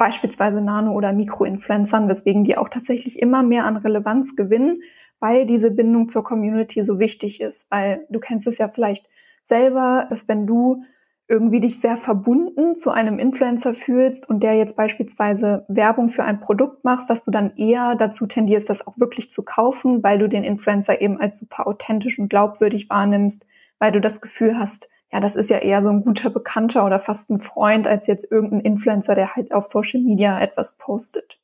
beispielsweise 0.01 0.63
Nano- 0.63 0.95
oder 0.95 1.13
Mikroinfluencern, 1.13 2.09
weswegen 2.09 2.43
die 2.43 2.57
auch 2.57 2.71
tatsächlich 2.71 3.21
immer 3.21 3.43
mehr 3.43 3.67
an 3.67 3.77
Relevanz 3.77 4.35
gewinnen, 4.35 4.81
weil 5.19 5.45
diese 5.45 5.71
Bindung 5.71 6.09
zur 6.09 6.25
Community 6.25 6.83
so 6.83 6.99
wichtig 6.99 7.43
ist. 7.43 7.71
Weil 7.71 8.07
du 8.09 8.19
kennst 8.19 8.47
es 8.47 8.57
ja 8.57 8.69
vielleicht 8.69 9.07
selber, 9.45 10.07
dass 10.09 10.27
wenn 10.27 10.47
du 10.47 10.85
irgendwie 11.29 11.61
dich 11.61 11.81
sehr 11.81 11.99
verbunden 11.99 12.79
zu 12.79 12.91
einem 12.91 13.19
Influencer 13.19 13.75
fühlst 13.75 14.27
und 14.27 14.43
der 14.43 14.55
jetzt 14.55 14.75
beispielsweise 14.75 15.67
Werbung 15.69 16.09
für 16.09 16.25
ein 16.25 16.41
Produkt 16.41 16.83
machst, 16.83 17.11
dass 17.11 17.23
du 17.23 17.31
dann 17.31 17.55
eher 17.59 17.95
dazu 17.95 18.27
tendierst, 18.27 18.71
das 18.71 18.87
auch 18.87 18.99
wirklich 18.99 19.31
zu 19.31 19.45
kaufen, 19.45 20.03
weil 20.03 20.19
du 20.19 20.31
den 20.31 20.45
Influencer 20.45 21.03
eben 21.03 21.21
als 21.21 21.41
super 21.41 21.67
authentisch 21.67 22.19
und 22.19 22.31
glaubwürdig 22.31 22.89
wahrnimmst, 22.89 23.47
weil 23.79 23.93
du 23.93 24.01
das 24.01 24.23
Gefühl 24.23 24.59
hast, 24.59 24.89
ja, 25.13 25.21
das 25.21 25.37
ist 25.37 25.51
ja 25.51 25.59
eher 25.59 25.83
so 25.83 25.89
ein 25.89 26.05
guter 26.05 26.31
Bekannter 26.31 26.85
oder 26.85 26.99
fast 26.99 27.31
ein 27.31 27.41
Freund 27.41 27.87
als 27.87 28.07
jetzt 28.07 28.31
irgendein 28.31 28.61
Influencer, 28.61 29.15
der 29.15 29.35
halt 29.35 29.53
auf 29.53 29.67
Social 29.67 30.01
Media 30.01 30.41
etwas 30.41 30.77
postet. 30.77 31.39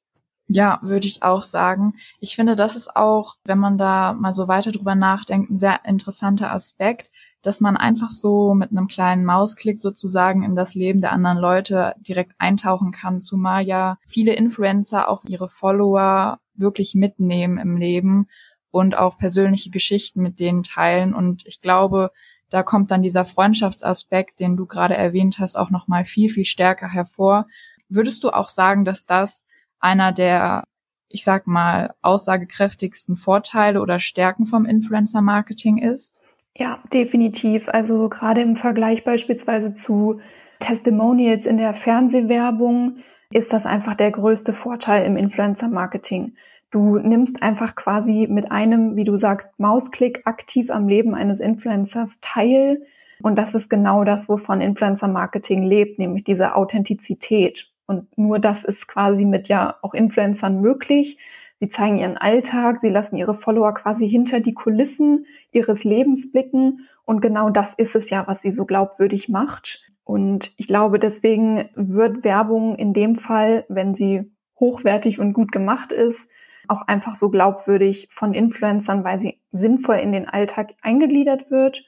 Ja, 0.49 0.79
würde 0.83 1.09
ich 1.09 1.25
auch 1.25 1.43
sagen. 1.43 1.95
Ich 2.21 2.37
finde, 2.37 2.55
das 2.55 2.77
ist 2.77 2.95
auch, 2.95 3.35
wenn 3.45 3.59
man 3.59 3.79
da 3.79 4.13
mal 4.13 4.33
so 4.33 4.47
weiter 4.47 4.71
drüber 4.71 4.95
nachdenkt, 4.95 5.51
ein 5.51 5.59
sehr 5.59 5.81
interessanter 5.85 6.53
Aspekt, 6.53 7.11
dass 7.43 7.61
man 7.61 7.77
einfach 7.77 8.13
so 8.13 8.55
mit 8.55 8.71
einem 8.71 8.87
kleinen 8.87 9.25
Mausklick 9.25 9.81
sozusagen 9.81 10.45
in 10.45 10.55
das 10.55 10.75
Leben 10.75 11.01
der 11.01 11.13
anderen 11.13 11.39
Leute 11.39 11.95
direkt 11.99 12.35
eintauchen 12.39 12.93
kann, 12.93 13.21
zumal 13.21 13.67
ja 13.67 13.99
viele 14.07 14.35
Influencer 14.35 15.09
auch 15.09 15.25
ihre 15.25 15.49
Follower 15.49 16.39
wirklich 16.55 16.95
mitnehmen 16.95 17.59
im 17.59 17.77
Leben 17.77 18.29
und 18.71 18.97
auch 18.97 19.19
persönliche 19.19 19.71
Geschichten 19.71 20.23
mit 20.23 20.39
denen 20.39 20.63
teilen. 20.63 21.15
Und 21.15 21.45
ich 21.47 21.61
glaube, 21.61 22.11
da 22.51 22.63
kommt 22.63 22.91
dann 22.91 23.03
dieser 23.03 23.25
Freundschaftsaspekt, 23.25 24.41
den 24.41 24.57
du 24.57 24.67
gerade 24.67 24.95
erwähnt 24.95 25.39
hast, 25.39 25.57
auch 25.57 25.71
nochmal 25.71 26.05
viel, 26.05 26.31
viel 26.31 26.45
stärker 26.45 26.89
hervor. 26.89 27.47
Würdest 27.89 28.25
du 28.25 28.31
auch 28.31 28.49
sagen, 28.49 28.85
dass 28.85 29.07
das 29.07 29.45
einer 29.81 30.13
der, 30.13 30.65
ich 31.09 31.25
sag 31.25 31.47
mal, 31.47 31.95
aussagekräftigsten 32.03 33.17
Vorteile 33.17 33.81
oder 33.81 34.01
Stärken 34.01 34.47
vom 34.47 34.65
Influencer-Marketing 34.65 35.79
ist? 35.79 36.15
Ja, 36.55 36.83
definitiv. 36.93 37.69
Also 37.69 38.09
gerade 38.09 38.41
im 38.41 38.57
Vergleich 38.57 39.05
beispielsweise 39.05 39.75
zu 39.75 40.21
Testimonials 40.59 41.45
in 41.45 41.59
der 41.59 41.75
Fernsehwerbung 41.75 42.99
ist 43.31 43.53
das 43.53 43.67
einfach 43.67 43.95
der 43.95 44.11
größte 44.11 44.53
Vorteil 44.53 45.05
im 45.05 45.17
Influencer-Marketing. 45.17 46.37
Du 46.71 46.99
nimmst 46.99 47.43
einfach 47.43 47.75
quasi 47.75 48.27
mit 48.29 48.51
einem, 48.51 48.97
wie 48.97 49.05
du 49.05 49.17
sagst, 49.17 49.49
Mausklick 49.59 50.23
aktiv 50.27 50.71
am 50.71 50.89
Leben 50.89 51.15
eines 51.15 51.41
Influencers 51.41 52.19
teil. 52.21 52.83
Und 53.23 53.37
das 53.37 53.55
ist 53.55 53.71
genau 53.71 54.05
das, 54.05 54.29
wovon 54.29 54.61
Influencer-Marketing 54.61 55.63
lebt, 55.63 55.99
nämlich 55.99 56.25
diese 56.25 56.55
Authentizität. 56.55 57.71
Und 57.87 58.19
nur 58.19 58.39
das 58.39 58.65
ist 58.65 58.89
quasi 58.89 59.25
mit 59.25 59.49
ja 59.49 59.77
auch 59.83 59.95
Influencern 59.95 60.61
möglich. 60.61 61.19
Sie 61.61 61.69
zeigen 61.69 61.97
ihren 61.97 62.19
Alltag, 62.19 62.81
sie 62.81 62.91
lassen 62.91 63.17
ihre 63.17 63.35
Follower 63.35 63.73
quasi 63.73 64.09
hinter 64.09 64.41
die 64.41 64.53
Kulissen 64.53 65.27
ihres 65.53 65.85
Lebens 65.85 66.31
blicken. 66.31 66.87
Und 67.05 67.21
genau 67.21 67.49
das 67.49 67.73
ist 67.75 67.97
es 67.97 68.11
ja, 68.11 68.27
was 68.27 68.43
sie 68.43 68.51
so 68.51 68.67
glaubwürdig 68.67 69.29
macht. 69.29 69.83
Und 70.05 70.53
ich 70.57 70.67
glaube, 70.67 70.99
deswegen 70.99 71.69
wird 71.75 72.25
Werbung 72.25 72.77
in 72.77 72.93
dem 72.93 73.15
Fall, 73.15 73.65
wenn 73.69 73.95
sie 73.95 74.31
hochwertig 74.61 75.19
und 75.19 75.33
gut 75.33 75.53
gemacht 75.53 75.93
ist, 75.93 76.29
auch 76.69 76.83
einfach 76.83 77.15
so 77.15 77.31
glaubwürdig 77.31 78.09
von 78.11 78.35
Influencern, 78.35 79.05
weil 79.05 79.21
sie 79.21 79.41
sinnvoll 79.51 79.97
in 79.97 80.13
den 80.13 80.29
Alltag 80.29 80.75
eingegliedert 80.83 81.51
wird. 81.51 81.85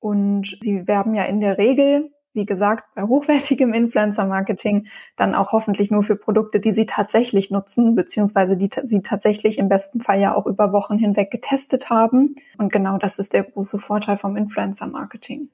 Und 0.00 0.56
sie 0.60 0.86
werben 0.86 1.14
ja 1.14 1.24
in 1.24 1.40
der 1.40 1.58
Regel, 1.58 2.10
wie 2.34 2.46
gesagt, 2.46 2.94
bei 2.94 3.02
hochwertigem 3.02 3.72
Influencer-Marketing 3.74 4.86
dann 5.16 5.34
auch 5.34 5.52
hoffentlich 5.52 5.90
nur 5.90 6.02
für 6.02 6.16
Produkte, 6.16 6.60
die 6.60 6.72
sie 6.72 6.86
tatsächlich 6.86 7.50
nutzen, 7.50 7.94
beziehungsweise 7.94 8.56
die 8.56 8.70
sie 8.84 9.02
tatsächlich 9.02 9.58
im 9.58 9.68
besten 9.68 10.00
Fall 10.00 10.20
ja 10.20 10.34
auch 10.34 10.46
über 10.46 10.72
Wochen 10.72 10.98
hinweg 10.98 11.30
getestet 11.30 11.90
haben. 11.90 12.36
Und 12.56 12.72
genau 12.72 12.98
das 12.98 13.18
ist 13.18 13.32
der 13.32 13.42
große 13.42 13.78
Vorteil 13.78 14.18
vom 14.18 14.36
Influencer-Marketing. 14.36 15.48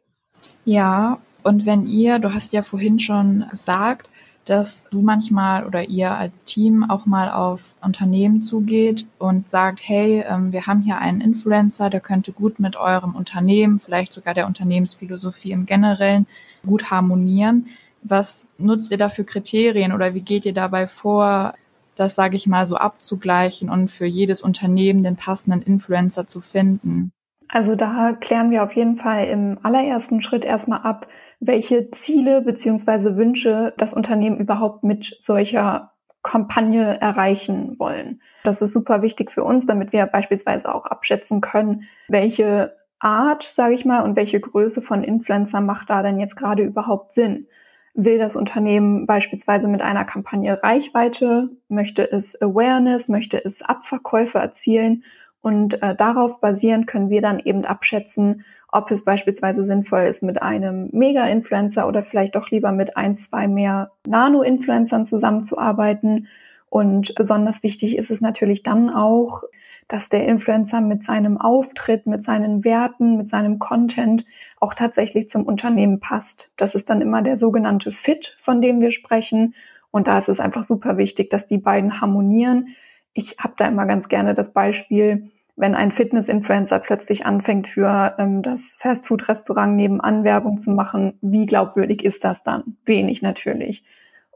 Ja, 0.65 1.19
und 1.43 1.67
wenn 1.67 1.87
ihr, 1.87 2.19
du 2.19 2.35
hast 2.35 2.53
ja 2.53 2.63
vorhin 2.63 2.99
schon 2.99 3.47
gesagt, 3.51 4.09
dass 4.45 4.87
du 4.91 5.01
manchmal 5.01 5.67
oder 5.67 5.89
ihr 5.89 6.13
als 6.13 6.45
Team 6.45 6.85
auch 6.89 7.07
mal 7.07 7.31
auf 7.31 7.75
Unternehmen 7.81 8.43
zugeht 8.43 9.07
und 9.19 9.49
sagt, 9.49 9.81
hey, 9.83 10.25
ähm, 10.29 10.53
wir 10.53 10.67
haben 10.67 10.83
hier 10.83 10.99
einen 10.99 11.21
Influencer, 11.21 11.89
der 11.91 12.01
könnte 12.01 12.33
gut 12.33 12.61
mit 12.61 12.77
eurem 12.77 13.15
Unternehmen, 13.15 13.79
vielleicht 13.79 14.13
sogar 14.13 14.35
der 14.35 14.47
Unternehmensphilosophie 14.47 15.53
im 15.53 15.67
Generellen 15.67 16.27
gut 16.65 16.91
harmonieren. 16.91 17.69
Was 18.03 18.47
nutzt 18.59 18.91
ihr 18.91 18.99
da 18.99 19.09
für 19.09 19.25
Kriterien 19.25 19.93
oder 19.93 20.15
wie 20.15 20.21
geht 20.21 20.45
ihr 20.45 20.55
dabei 20.55 20.87
vor, 20.87 21.55
das, 21.97 22.15
sage 22.15 22.37
ich 22.37 22.47
mal, 22.47 22.67
so 22.67 22.77
abzugleichen 22.77 23.71
und 23.71 23.89
für 23.89 24.07
jedes 24.07 24.43
Unternehmen 24.43 25.03
den 25.03 25.17
passenden 25.17 25.63
Influencer 25.63 26.27
zu 26.27 26.41
finden? 26.41 27.13
Also 27.49 27.77
da 27.77 28.13
klären 28.13 28.51
wir 28.51 28.63
auf 28.63 28.75
jeden 28.75 28.97
Fall 28.97 29.27
im 29.29 29.59
allerersten 29.63 30.23
Schritt 30.23 30.45
erstmal 30.45 30.81
ab, 30.81 31.07
welche 31.47 31.91
Ziele 31.91 32.41
beziehungsweise 32.41 33.17
Wünsche 33.17 33.75
das 33.79 33.93
Unternehmen 33.95 34.39
überhaupt 34.39 34.85
mit 34.85 35.19
solcher 35.21 35.93
Kampagne 36.23 37.01
erreichen 37.01 37.79
wollen. 37.79 38.21
Das 38.45 38.63
ist 38.63 38.73
super 38.73 39.03
wichtig 39.03 39.31
für 39.31 39.45
uns, 39.45 39.67
damit 39.67 39.93
wir 39.93 40.07
beispielsweise 40.07 40.75
auch 40.75 40.87
abschätzen 40.87 41.41
können, 41.41 41.85
welche 42.09 42.75
Art, 42.99 43.43
sage 43.43 43.75
ich 43.75 43.85
mal, 43.85 44.01
und 44.03 44.17
welche 44.17 44.41
Größe 44.41 44.81
von 44.81 45.05
Influencer 45.05 45.61
macht 45.61 45.91
da 45.91 46.03
denn 46.03 46.19
jetzt 46.19 46.37
gerade 46.37 46.63
überhaupt 46.63 47.13
Sinn. 47.13 47.47
Will 47.93 48.19
das 48.19 48.35
Unternehmen 48.35 49.07
beispielsweise 49.07 49.69
mit 49.69 49.83
einer 49.83 50.05
Kampagne 50.05 50.61
Reichweite, 50.63 51.51
möchte 51.69 52.11
es 52.11 52.41
Awareness, 52.41 53.09
möchte 53.09 53.45
es 53.45 53.63
Abverkäufe 53.63 54.39
erzielen 54.39 55.05
und 55.45 55.83
äh, 55.83 55.95
darauf 55.95 56.41
basierend 56.41 56.87
können 56.87 57.11
wir 57.11 57.21
dann 57.21 57.39
eben 57.39 57.67
abschätzen, 57.67 58.47
ob 58.73 58.91
es 58.91 59.05
beispielsweise 59.05 59.63
sinnvoll 59.63 60.05
ist, 60.05 60.23
mit 60.23 60.41
einem 60.41 60.89
Mega-Influencer 60.93 61.87
oder 61.87 62.03
vielleicht 62.03 62.35
doch 62.35 62.51
lieber 62.51 62.73
mit 62.73 62.97
ein, 62.97 63.15
zwei 63.15 63.47
mehr 63.47 63.91
Nano-Influencern 64.07 65.05
zusammenzuarbeiten. 65.05 66.29
Und 66.71 67.15
besonders 67.15 67.63
wichtig 67.63 67.99
ist 67.99 68.11
es 68.11 68.23
natürlich 68.23 68.63
dann 68.63 68.89
auch, 68.89 69.43
dass 69.87 70.09
der 70.09 70.27
Influencer 70.27 70.81
mit 70.81 71.03
seinem 71.03 71.39
Auftritt, 71.39 72.07
mit 72.07 72.23
seinen 72.23 72.65
Werten, 72.65 73.19
mit 73.19 73.29
seinem 73.29 73.59
Content 73.59 74.25
auch 74.61 74.73
tatsächlich 74.73 75.29
zum 75.29 75.45
Unternehmen 75.45 76.01
passt. 76.01 76.51
Das 76.57 76.75
ist 76.75 76.89
dann 76.89 77.03
immer 77.03 77.21
der 77.21 77.37
sogenannte 77.37 77.91
Fit, 77.91 78.35
von 78.39 78.63
dem 78.63 78.81
wir 78.81 78.93
sprechen. 78.93 79.55
Und 79.91 80.07
da 80.07 80.17
ist 80.17 80.31
es 80.31 80.41
einfach 80.41 80.63
super 80.63 80.97
wichtig, 80.97 81.29
dass 81.29 81.47
die 81.47 81.59
beiden 81.59 82.01
harmonieren. 82.01 82.69
Ich 83.13 83.37
habe 83.39 83.53
da 83.59 83.67
immer 83.67 83.85
ganz 83.85 84.09
gerne 84.09 84.33
das 84.33 84.55
Beispiel, 84.55 85.31
wenn 85.57 85.75
ein 85.75 85.93
Fitness-Influencer 85.93 86.81
plötzlich 86.81 87.27
anfängt, 87.27 87.69
für 87.69 88.15
ähm, 88.19 88.43
das 88.43 88.75
Fastfood-Restaurant 88.79 89.77
nebenan 89.77 90.25
Werbung 90.25 90.59
zu 90.59 90.73
machen, 90.73 91.19
wie 91.21 91.47
glaubwürdig 91.47 92.05
ist 92.05 92.25
das 92.25 92.43
dann? 92.43 92.77
Wenig 92.85 93.23
natürlich. 93.23 93.85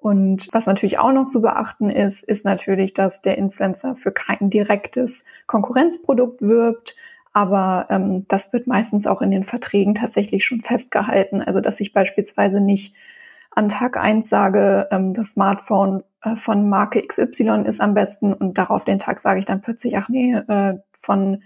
Und 0.01 0.49
was 0.53 0.67
natürlich 0.67 0.99
auch 0.99 1.13
noch 1.13 1.29
zu 1.29 1.43
beachten 1.43 1.91
ist, 1.91 2.23
ist 2.23 2.45
natürlich, 2.45 2.95
dass 2.95 3.21
der 3.21 3.37
Influencer 3.37 3.97
für 3.97 4.13
kein 4.13 4.49
direktes 4.49 5.25
Konkurrenzprodukt 5.47 6.41
wirbt. 6.41 6.95
Aber 7.33 7.87
ähm, 7.91 8.25
das 8.29 8.53
wird 8.53 8.69
meistens 8.69 9.07
auch 9.09 9.21
in 9.21 9.33
den 9.33 9.45
Verträgen 9.45 9.95
tatsächlich 9.95 10.45
schon 10.45 10.61
festgehalten. 10.61 11.43
Also 11.43 11.61
dass 11.61 11.81
ich 11.81 11.93
beispielsweise 11.93 12.61
nicht 12.61 12.95
an 13.59 13.69
Tag 13.69 13.97
eins 13.97 14.29
sage, 14.29 14.87
ähm, 14.93 15.15
das 15.15 15.31
Smartphone 15.31 16.05
äh, 16.23 16.37
von 16.37 16.69
Marke 16.69 17.05
XY 17.05 17.65
ist 17.67 17.81
am 17.81 17.93
besten 17.93 18.33
und 18.33 18.57
darauf 18.57 18.85
den 18.85 19.01
Tag 19.01 19.19
sage 19.19 19.41
ich 19.41 19.47
dann 19.47 19.61
plötzlich, 19.61 19.97
ach 19.97 20.09
nee, 20.09 20.33
äh, 20.33 20.79
von 20.93 21.43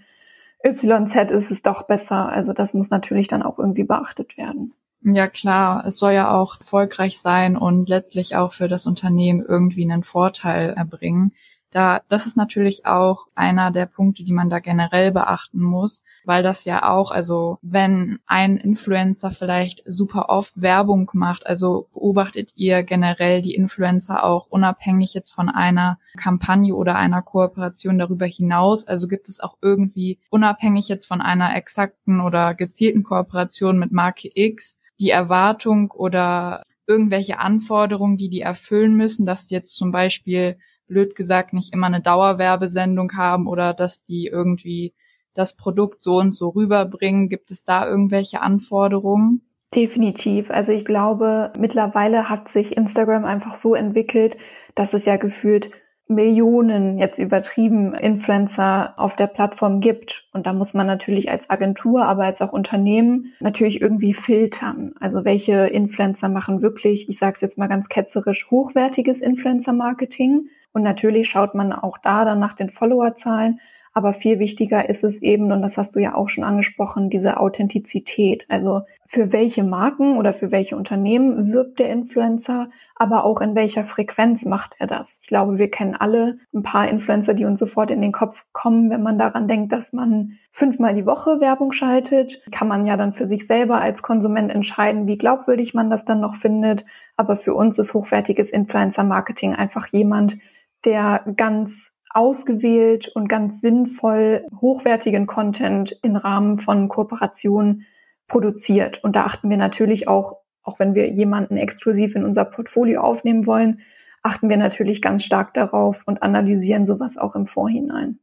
YZ 0.63 1.31
ist 1.31 1.49
es 1.49 1.63
doch 1.63 1.83
besser. 1.83 2.29
Also 2.29 2.53
das 2.53 2.75
muss 2.75 2.91
natürlich 2.91 3.27
dann 3.27 3.41
auch 3.41 3.57
irgendwie 3.57 3.83
beachtet 3.83 4.37
werden. 4.37 4.73
Ja 5.01 5.27
klar, 5.27 5.85
es 5.85 5.97
soll 5.97 6.13
ja 6.13 6.31
auch 6.31 6.59
erfolgreich 6.59 7.19
sein 7.19 7.57
und 7.57 7.89
letztlich 7.89 8.35
auch 8.35 8.53
für 8.53 8.67
das 8.67 8.85
Unternehmen 8.85 9.43
irgendwie 9.45 9.83
einen 9.83 10.03
Vorteil 10.03 10.69
erbringen. 10.69 11.33
Da, 11.73 12.01
das 12.07 12.27
ist 12.27 12.37
natürlich 12.37 12.85
auch 12.85 13.27
einer 13.33 13.71
der 13.71 13.87
Punkte, 13.87 14.23
die 14.23 14.31
man 14.31 14.49
da 14.49 14.59
generell 14.59 15.11
beachten 15.11 15.61
muss, 15.61 16.03
weil 16.23 16.43
das 16.43 16.65
ja 16.65 16.89
auch, 16.89 17.11
also 17.11 17.57
wenn 17.61 18.19
ein 18.27 18.57
Influencer 18.57 19.31
vielleicht 19.31 19.83
super 19.85 20.29
oft 20.29 20.53
Werbung 20.55 21.09
macht, 21.13 21.47
also 21.47 21.87
beobachtet 21.93 22.53
ihr 22.55 22.83
generell 22.83 23.41
die 23.41 23.55
Influencer 23.55 24.23
auch 24.23 24.47
unabhängig 24.49 25.15
jetzt 25.15 25.31
von 25.31 25.49
einer 25.49 25.97
Kampagne 26.15 26.75
oder 26.75 26.95
einer 26.95 27.23
Kooperation 27.23 27.97
darüber 27.97 28.27
hinaus? 28.27 28.87
Also 28.87 29.07
gibt 29.07 29.27
es 29.27 29.39
auch 29.39 29.57
irgendwie 29.61 30.19
unabhängig 30.29 30.87
jetzt 30.87 31.07
von 31.07 31.21
einer 31.21 31.55
exakten 31.55 32.21
oder 32.21 32.53
gezielten 32.53 33.03
Kooperation 33.03 33.79
mit 33.79 33.91
Marke 33.91 34.29
X 34.33 34.77
die 34.99 35.09
Erwartung 35.09 35.89
oder 35.91 36.61
irgendwelche 36.85 37.39
Anforderungen, 37.39 38.17
die 38.17 38.29
die 38.29 38.41
erfüllen 38.41 38.95
müssen, 38.95 39.25
dass 39.25 39.49
jetzt 39.49 39.75
zum 39.75 39.91
Beispiel 39.91 40.57
blöd 40.87 41.15
gesagt 41.15 41.53
nicht 41.53 41.73
immer 41.73 41.87
eine 41.87 42.01
Dauerwerbesendung 42.01 43.13
haben 43.15 43.47
oder 43.47 43.73
dass 43.73 44.03
die 44.03 44.27
irgendwie 44.27 44.93
das 45.33 45.55
Produkt 45.55 46.03
so 46.03 46.17
und 46.17 46.35
so 46.35 46.49
rüberbringen. 46.49 47.29
Gibt 47.29 47.51
es 47.51 47.63
da 47.63 47.87
irgendwelche 47.87 48.41
Anforderungen? 48.41 49.41
Definitiv. 49.73 50.51
Also 50.51 50.71
ich 50.71 50.85
glaube, 50.85 51.51
mittlerweile 51.57 52.29
hat 52.29 52.47
sich 52.47 52.77
Instagram 52.77 53.25
einfach 53.25 53.55
so 53.55 53.73
entwickelt, 53.73 54.37
dass 54.75 54.93
es 54.93 55.05
ja 55.05 55.17
gefühlt 55.17 55.71
Millionen 56.07 56.97
jetzt 56.99 57.17
übertrieben 57.17 57.93
Influencer 57.93 58.93
auf 58.97 59.15
der 59.15 59.27
Plattform 59.27 59.79
gibt. 59.79 60.27
Und 60.33 60.45
da 60.45 60.53
muss 60.53 60.73
man 60.73 60.85
natürlich 60.85 61.31
als 61.31 61.49
Agentur, 61.49 62.05
aber 62.05 62.25
als 62.25 62.41
auch 62.41 62.53
Unternehmen 62.53 63.33
natürlich 63.39 63.81
irgendwie 63.81 64.13
filtern. 64.13 64.93
Also 64.99 65.25
welche 65.25 65.67
Influencer 65.67 66.29
machen 66.29 66.61
wirklich, 66.61 67.09
ich 67.09 67.17
sage 67.17 67.33
es 67.35 67.41
jetzt 67.41 67.57
mal 67.57 67.67
ganz 67.67 67.89
ketzerisch, 67.89 68.51
hochwertiges 68.51 69.21
Influencer-Marketing 69.21 70.49
und 70.73 70.83
natürlich 70.83 71.29
schaut 71.29 71.55
man 71.55 71.71
auch 71.71 71.97
da 71.97 72.25
dann 72.25 72.39
nach 72.39 72.53
den 72.53 72.69
Followerzahlen. 72.69 73.59
Aber 73.95 74.11
viel 74.11 74.39
wichtiger 74.39 74.89
ist 74.89 75.03
es 75.03 75.21
eben, 75.21 75.51
und 75.51 75.61
das 75.61 75.77
hast 75.77 75.95
du 75.95 75.99
ja 75.99 76.15
auch 76.15 76.27
schon 76.27 76.43
angesprochen, 76.43 77.11
diese 77.11 77.39
Authentizität. 77.39 78.47
Also 78.49 78.81
für 79.05 79.31
welche 79.31 79.63
Marken 79.63 80.17
oder 80.17 80.33
für 80.33 80.51
welche 80.51 80.75
Unternehmen 80.75 81.53
wirbt 81.53 81.77
der 81.77 81.91
Influencer, 81.91 82.69
aber 82.95 83.23
auch 83.23 83.39
in 83.39 83.53
welcher 83.53 83.83
Frequenz 83.83 84.45
macht 84.45 84.73
er 84.79 84.87
das. 84.87 85.19
Ich 85.21 85.27
glaube, 85.27 85.59
wir 85.59 85.69
kennen 85.69 85.93
alle 85.93 86.39
ein 86.55 86.63
paar 86.63 86.87
Influencer, 86.87 87.35
die 87.35 87.45
uns 87.45 87.59
sofort 87.59 87.91
in 87.91 88.01
den 88.01 88.11
Kopf 88.11 88.45
kommen, 88.51 88.89
wenn 88.89 89.03
man 89.03 89.19
daran 89.19 89.47
denkt, 89.47 89.71
dass 89.71 89.93
man 89.93 90.39
fünfmal 90.51 90.95
die 90.95 91.05
Woche 91.05 91.39
Werbung 91.39 91.71
schaltet. 91.71 92.41
Kann 92.51 92.67
man 92.67 92.87
ja 92.87 92.97
dann 92.97 93.13
für 93.13 93.27
sich 93.27 93.45
selber 93.45 93.79
als 93.79 94.01
Konsument 94.01 94.51
entscheiden, 94.51 95.07
wie 95.07 95.19
glaubwürdig 95.19 95.75
man 95.75 95.91
das 95.91 96.03
dann 96.03 96.19
noch 96.19 96.33
findet. 96.33 96.83
Aber 97.15 97.35
für 97.35 97.53
uns 97.53 97.77
ist 97.77 97.93
hochwertiges 97.93 98.49
Influencer-Marketing 98.49 99.53
einfach 99.53 99.85
jemand, 99.87 100.37
der 100.85 101.23
ganz 101.35 101.91
ausgewählt 102.09 103.07
und 103.07 103.27
ganz 103.27 103.59
sinnvoll 103.61 104.45
hochwertigen 104.61 105.25
Content 105.25 105.97
im 106.03 106.15
Rahmen 106.15 106.57
von 106.57 106.87
Kooperationen 106.87 107.85
produziert. 108.27 109.03
Und 109.03 109.15
da 109.15 109.25
achten 109.25 109.49
wir 109.49 109.57
natürlich 109.57 110.07
auch, 110.07 110.37
auch 110.61 110.79
wenn 110.79 110.93
wir 110.95 111.09
jemanden 111.09 111.57
exklusiv 111.57 112.15
in 112.15 112.23
unser 112.23 112.45
Portfolio 112.45 113.01
aufnehmen 113.01 113.47
wollen, 113.47 113.81
achten 114.21 114.47
wir 114.47 114.57
natürlich 114.57 115.01
ganz 115.01 115.23
stark 115.23 115.53
darauf 115.53 116.03
und 116.05 116.23
analysieren 116.23 116.85
sowas 116.85 117.17
auch 117.17 117.35
im 117.35 117.45
Vorhinein. 117.45 118.19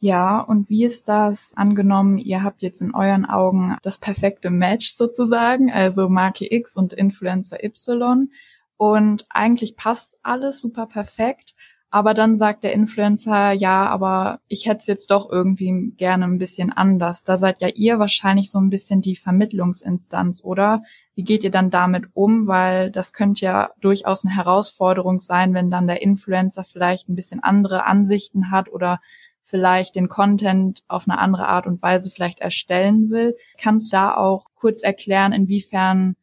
Ja, 0.00 0.40
und 0.40 0.68
wie 0.68 0.84
ist 0.84 1.08
das 1.08 1.54
angenommen, 1.56 2.18
ihr 2.18 2.44
habt 2.44 2.62
jetzt 2.62 2.80
in 2.82 2.94
euren 2.94 3.24
Augen 3.24 3.76
das 3.82 3.98
perfekte 3.98 4.50
Match 4.50 4.94
sozusagen, 4.94 5.72
also 5.72 6.08
Marke 6.08 6.46
X 6.52 6.76
und 6.76 6.92
Influencer 6.92 7.64
Y 7.64 8.28
und 8.76 9.26
eigentlich 9.28 9.76
passt 9.76 10.20
alles 10.22 10.60
super 10.60 10.86
perfekt, 10.86 11.56
aber 11.90 12.12
dann 12.12 12.36
sagt 12.36 12.64
der 12.64 12.74
Influencer, 12.74 13.52
ja, 13.52 13.86
aber 13.86 14.40
ich 14.46 14.66
hätte 14.66 14.78
es 14.78 14.86
jetzt 14.86 15.10
doch 15.10 15.30
irgendwie 15.30 15.94
gerne 15.96 16.26
ein 16.26 16.38
bisschen 16.38 16.70
anders. 16.70 17.24
Da 17.24 17.38
seid 17.38 17.62
ja 17.62 17.68
ihr 17.68 17.98
wahrscheinlich 17.98 18.50
so 18.50 18.58
ein 18.58 18.68
bisschen 18.68 19.00
die 19.00 19.16
Vermittlungsinstanz, 19.16 20.44
oder? 20.44 20.82
Wie 21.14 21.24
geht 21.24 21.44
ihr 21.44 21.50
dann 21.50 21.70
damit 21.70 22.04
um? 22.12 22.46
Weil 22.46 22.90
das 22.90 23.14
könnte 23.14 23.44
ja 23.46 23.70
durchaus 23.80 24.24
eine 24.24 24.36
Herausforderung 24.36 25.20
sein, 25.20 25.54
wenn 25.54 25.70
dann 25.70 25.86
der 25.86 26.02
Influencer 26.02 26.64
vielleicht 26.64 27.08
ein 27.08 27.14
bisschen 27.14 27.42
andere 27.42 27.86
Ansichten 27.86 28.50
hat 28.50 28.70
oder 28.70 29.00
vielleicht 29.44 29.94
den 29.94 30.08
Content 30.08 30.82
auf 30.88 31.08
eine 31.08 31.18
andere 31.18 31.48
Art 31.48 31.66
und 31.66 31.80
Weise 31.80 32.10
vielleicht 32.10 32.40
erstellen 32.40 33.08
will. 33.08 33.34
Kannst 33.58 33.90
du 33.90 33.96
da 33.96 34.14
auch 34.14 34.44
kurz 34.54 34.82
erklären, 34.82 35.32
inwiefern 35.32 36.16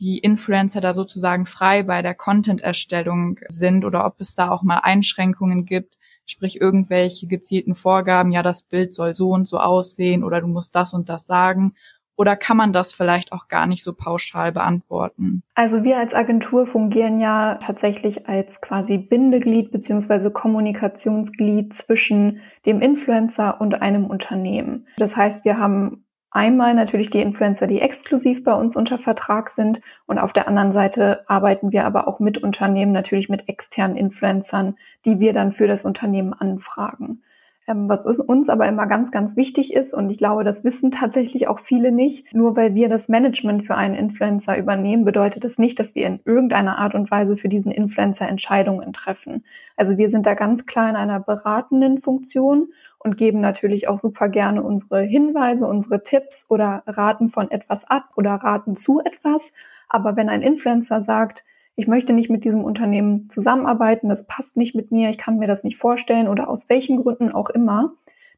die 0.00 0.18
Influencer 0.18 0.80
da 0.80 0.94
sozusagen 0.94 1.46
frei 1.46 1.82
bei 1.82 2.02
der 2.02 2.14
Content-Erstellung 2.14 3.40
sind 3.48 3.84
oder 3.84 4.04
ob 4.06 4.20
es 4.20 4.34
da 4.34 4.50
auch 4.50 4.62
mal 4.62 4.78
Einschränkungen 4.78 5.64
gibt, 5.64 5.98
sprich 6.26 6.60
irgendwelche 6.60 7.26
gezielten 7.26 7.74
Vorgaben, 7.74 8.32
ja, 8.32 8.42
das 8.42 8.62
Bild 8.62 8.94
soll 8.94 9.14
so 9.14 9.30
und 9.30 9.48
so 9.48 9.58
aussehen 9.58 10.22
oder 10.24 10.40
du 10.40 10.46
musst 10.46 10.74
das 10.74 10.94
und 10.94 11.08
das 11.08 11.26
sagen. 11.26 11.74
Oder 12.16 12.34
kann 12.34 12.56
man 12.56 12.72
das 12.72 12.92
vielleicht 12.92 13.32
auch 13.32 13.46
gar 13.46 13.66
nicht 13.66 13.84
so 13.84 13.92
pauschal 13.92 14.50
beantworten? 14.50 15.44
Also 15.54 15.84
wir 15.84 15.98
als 15.98 16.14
Agentur 16.14 16.66
fungieren 16.66 17.20
ja 17.20 17.54
tatsächlich 17.62 18.28
als 18.28 18.60
quasi 18.60 18.98
Bindeglied 18.98 19.70
beziehungsweise 19.70 20.32
Kommunikationsglied 20.32 21.72
zwischen 21.72 22.40
dem 22.66 22.80
Influencer 22.80 23.60
und 23.60 23.80
einem 23.80 24.06
Unternehmen. 24.06 24.88
Das 24.96 25.16
heißt, 25.16 25.44
wir 25.44 25.58
haben 25.58 26.07
Einmal 26.30 26.74
natürlich 26.74 27.08
die 27.08 27.22
Influencer, 27.22 27.66
die 27.66 27.80
exklusiv 27.80 28.44
bei 28.44 28.54
uns 28.54 28.76
unter 28.76 28.98
Vertrag 28.98 29.48
sind 29.48 29.80
und 30.06 30.18
auf 30.18 30.34
der 30.34 30.46
anderen 30.46 30.72
Seite 30.72 31.24
arbeiten 31.26 31.72
wir 31.72 31.86
aber 31.86 32.06
auch 32.06 32.20
mit 32.20 32.38
Unternehmen, 32.38 32.92
natürlich 32.92 33.30
mit 33.30 33.48
externen 33.48 33.96
Influencern, 33.96 34.76
die 35.06 35.20
wir 35.20 35.32
dann 35.32 35.52
für 35.52 35.66
das 35.66 35.84
Unternehmen 35.84 36.34
anfragen. 36.34 37.22
Ähm, 37.68 37.88
was 37.88 38.06
uns 38.06 38.48
aber 38.48 38.66
immer 38.66 38.86
ganz, 38.86 39.10
ganz 39.10 39.36
wichtig 39.36 39.74
ist, 39.74 39.92
und 39.92 40.10
ich 40.10 40.16
glaube, 40.16 40.42
das 40.42 40.64
wissen 40.64 40.90
tatsächlich 40.90 41.48
auch 41.48 41.58
viele 41.58 41.92
nicht, 41.92 42.34
nur 42.34 42.56
weil 42.56 42.74
wir 42.74 42.88
das 42.88 43.08
Management 43.08 43.62
für 43.62 43.74
einen 43.74 43.94
Influencer 43.94 44.56
übernehmen, 44.56 45.04
bedeutet 45.04 45.44
das 45.44 45.58
nicht, 45.58 45.78
dass 45.78 45.94
wir 45.94 46.06
in 46.06 46.20
irgendeiner 46.24 46.78
Art 46.78 46.94
und 46.94 47.10
Weise 47.10 47.36
für 47.36 47.50
diesen 47.50 47.70
Influencer 47.70 48.26
Entscheidungen 48.26 48.92
treffen. 48.94 49.44
Also 49.76 49.98
wir 49.98 50.08
sind 50.08 50.24
da 50.24 50.34
ganz 50.34 50.64
klar 50.64 50.88
in 50.88 50.96
einer 50.96 51.20
beratenden 51.20 51.98
Funktion 51.98 52.68
und 53.08 53.16
geben 53.16 53.40
natürlich 53.40 53.88
auch 53.88 53.96
super 53.96 54.28
gerne 54.28 54.62
unsere 54.62 55.00
Hinweise, 55.00 55.66
unsere 55.66 56.02
Tipps 56.02 56.44
oder 56.50 56.82
raten 56.86 57.30
von 57.30 57.50
etwas 57.50 57.88
ab 57.88 58.10
oder 58.16 58.34
raten 58.34 58.76
zu 58.76 59.00
etwas. 59.00 59.54
Aber 59.88 60.14
wenn 60.16 60.28
ein 60.28 60.42
Influencer 60.42 61.00
sagt, 61.00 61.42
ich 61.74 61.86
möchte 61.86 62.12
nicht 62.12 62.28
mit 62.28 62.44
diesem 62.44 62.64
Unternehmen 62.64 63.30
zusammenarbeiten, 63.30 64.10
das 64.10 64.26
passt 64.26 64.58
nicht 64.58 64.74
mit 64.74 64.92
mir, 64.92 65.08
ich 65.08 65.16
kann 65.16 65.38
mir 65.38 65.48
das 65.48 65.64
nicht 65.64 65.78
vorstellen 65.78 66.28
oder 66.28 66.50
aus 66.50 66.68
welchen 66.68 66.98
Gründen 66.98 67.32
auch 67.32 67.48
immer, 67.48 67.92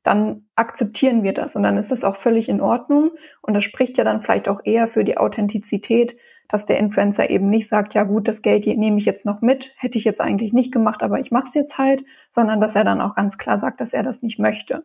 dann 0.05 0.45
akzeptieren 0.55 1.25
wir 1.25 1.35
das 1.35 1.57
und 1.57 1.65
dann 1.65 1.77
ist 1.77 1.91
das 1.91 2.05
auch 2.05 2.17
völlig 2.17 2.49
in 2.49 2.61
Ordnung 2.61 3.11
und 3.43 3.55
das 3.55 3.65
spricht 3.65 3.99
ja 3.99 4.05
dann 4.05 4.23
vielleicht 4.23 4.49
auch 4.49 4.61
eher 4.65 4.87
für 4.87 5.03
die 5.03 5.19
Authentizität 5.19 6.17
dass 6.51 6.67
der 6.67 6.79
Influencer 6.79 7.31
eben 7.31 7.49
nicht 7.49 7.69
sagt, 7.69 7.95
ja 7.95 8.03
gut, 8.03 8.27
das 8.27 8.43
Geld 8.43 8.67
nehme 8.67 8.99
ich 8.99 9.05
jetzt 9.05 9.25
noch 9.25 9.41
mit, 9.41 9.73
hätte 9.79 9.99
ich 9.99 10.05
jetzt 10.05 10.21
eigentlich 10.21 10.53
nicht 10.53 10.73
gemacht, 10.73 11.03
aber 11.03 11.21
ich 11.21 11.31
mache 11.31 11.45
es 11.45 11.55
jetzt 11.55 11.79
halt, 11.79 12.05
sondern 12.31 12.61
dass 12.61 12.75
er 12.75 12.85
dann 12.85 13.01
auch 13.01 13.15
ganz 13.15 13.39
klar 13.39 13.59
sagt, 13.59 13.81
dass 13.81 13.93
er 13.93 14.03
das 14.03 14.23
nicht 14.23 14.39
möchte. 14.39 14.85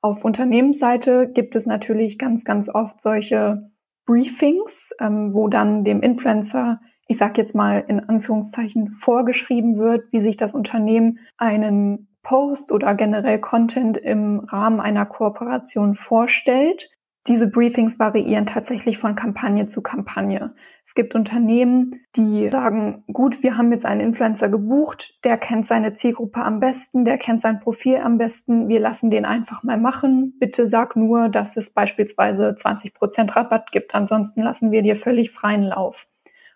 Auf 0.00 0.24
Unternehmensseite 0.24 1.28
gibt 1.28 1.56
es 1.56 1.66
natürlich 1.66 2.18
ganz, 2.18 2.44
ganz 2.44 2.68
oft 2.68 3.00
solche 3.00 3.70
Briefings, 4.06 4.92
ähm, 5.00 5.34
wo 5.34 5.48
dann 5.48 5.82
dem 5.82 6.00
Influencer, 6.00 6.80
ich 7.08 7.16
sage 7.16 7.40
jetzt 7.40 7.54
mal 7.54 7.84
in 7.88 8.00
Anführungszeichen, 8.00 8.90
vorgeschrieben 8.90 9.78
wird, 9.78 10.12
wie 10.12 10.20
sich 10.20 10.36
das 10.36 10.54
Unternehmen 10.54 11.18
einen 11.38 12.08
Post 12.22 12.70
oder 12.72 12.94
generell 12.94 13.38
Content 13.38 13.96
im 13.96 14.40
Rahmen 14.40 14.80
einer 14.80 15.06
Kooperation 15.06 15.94
vorstellt. 15.94 16.90
Diese 17.26 17.46
Briefings 17.46 17.98
variieren 17.98 18.44
tatsächlich 18.44 18.98
von 18.98 19.14
Kampagne 19.14 19.66
zu 19.66 19.80
Kampagne. 19.80 20.54
Es 20.84 20.94
gibt 20.94 21.14
Unternehmen, 21.14 22.00
die 22.16 22.50
sagen, 22.50 23.02
gut, 23.10 23.42
wir 23.42 23.56
haben 23.56 23.72
jetzt 23.72 23.86
einen 23.86 24.02
Influencer 24.02 24.50
gebucht, 24.50 25.18
der 25.24 25.38
kennt 25.38 25.64
seine 25.64 25.94
Zielgruppe 25.94 26.42
am 26.42 26.60
besten, 26.60 27.06
der 27.06 27.16
kennt 27.16 27.40
sein 27.40 27.60
Profil 27.60 27.96
am 27.96 28.18
besten, 28.18 28.68
wir 28.68 28.78
lassen 28.78 29.10
den 29.10 29.24
einfach 29.24 29.62
mal 29.62 29.78
machen. 29.78 30.34
Bitte 30.38 30.66
sag 30.66 30.96
nur, 30.96 31.30
dass 31.30 31.56
es 31.56 31.70
beispielsweise 31.70 32.56
20 32.56 32.92
Prozent 32.92 33.34
Rabatt 33.34 33.72
gibt, 33.72 33.94
ansonsten 33.94 34.42
lassen 34.42 34.70
wir 34.70 34.82
dir 34.82 34.94
völlig 34.94 35.30
freien 35.30 35.62
Lauf. 35.62 36.06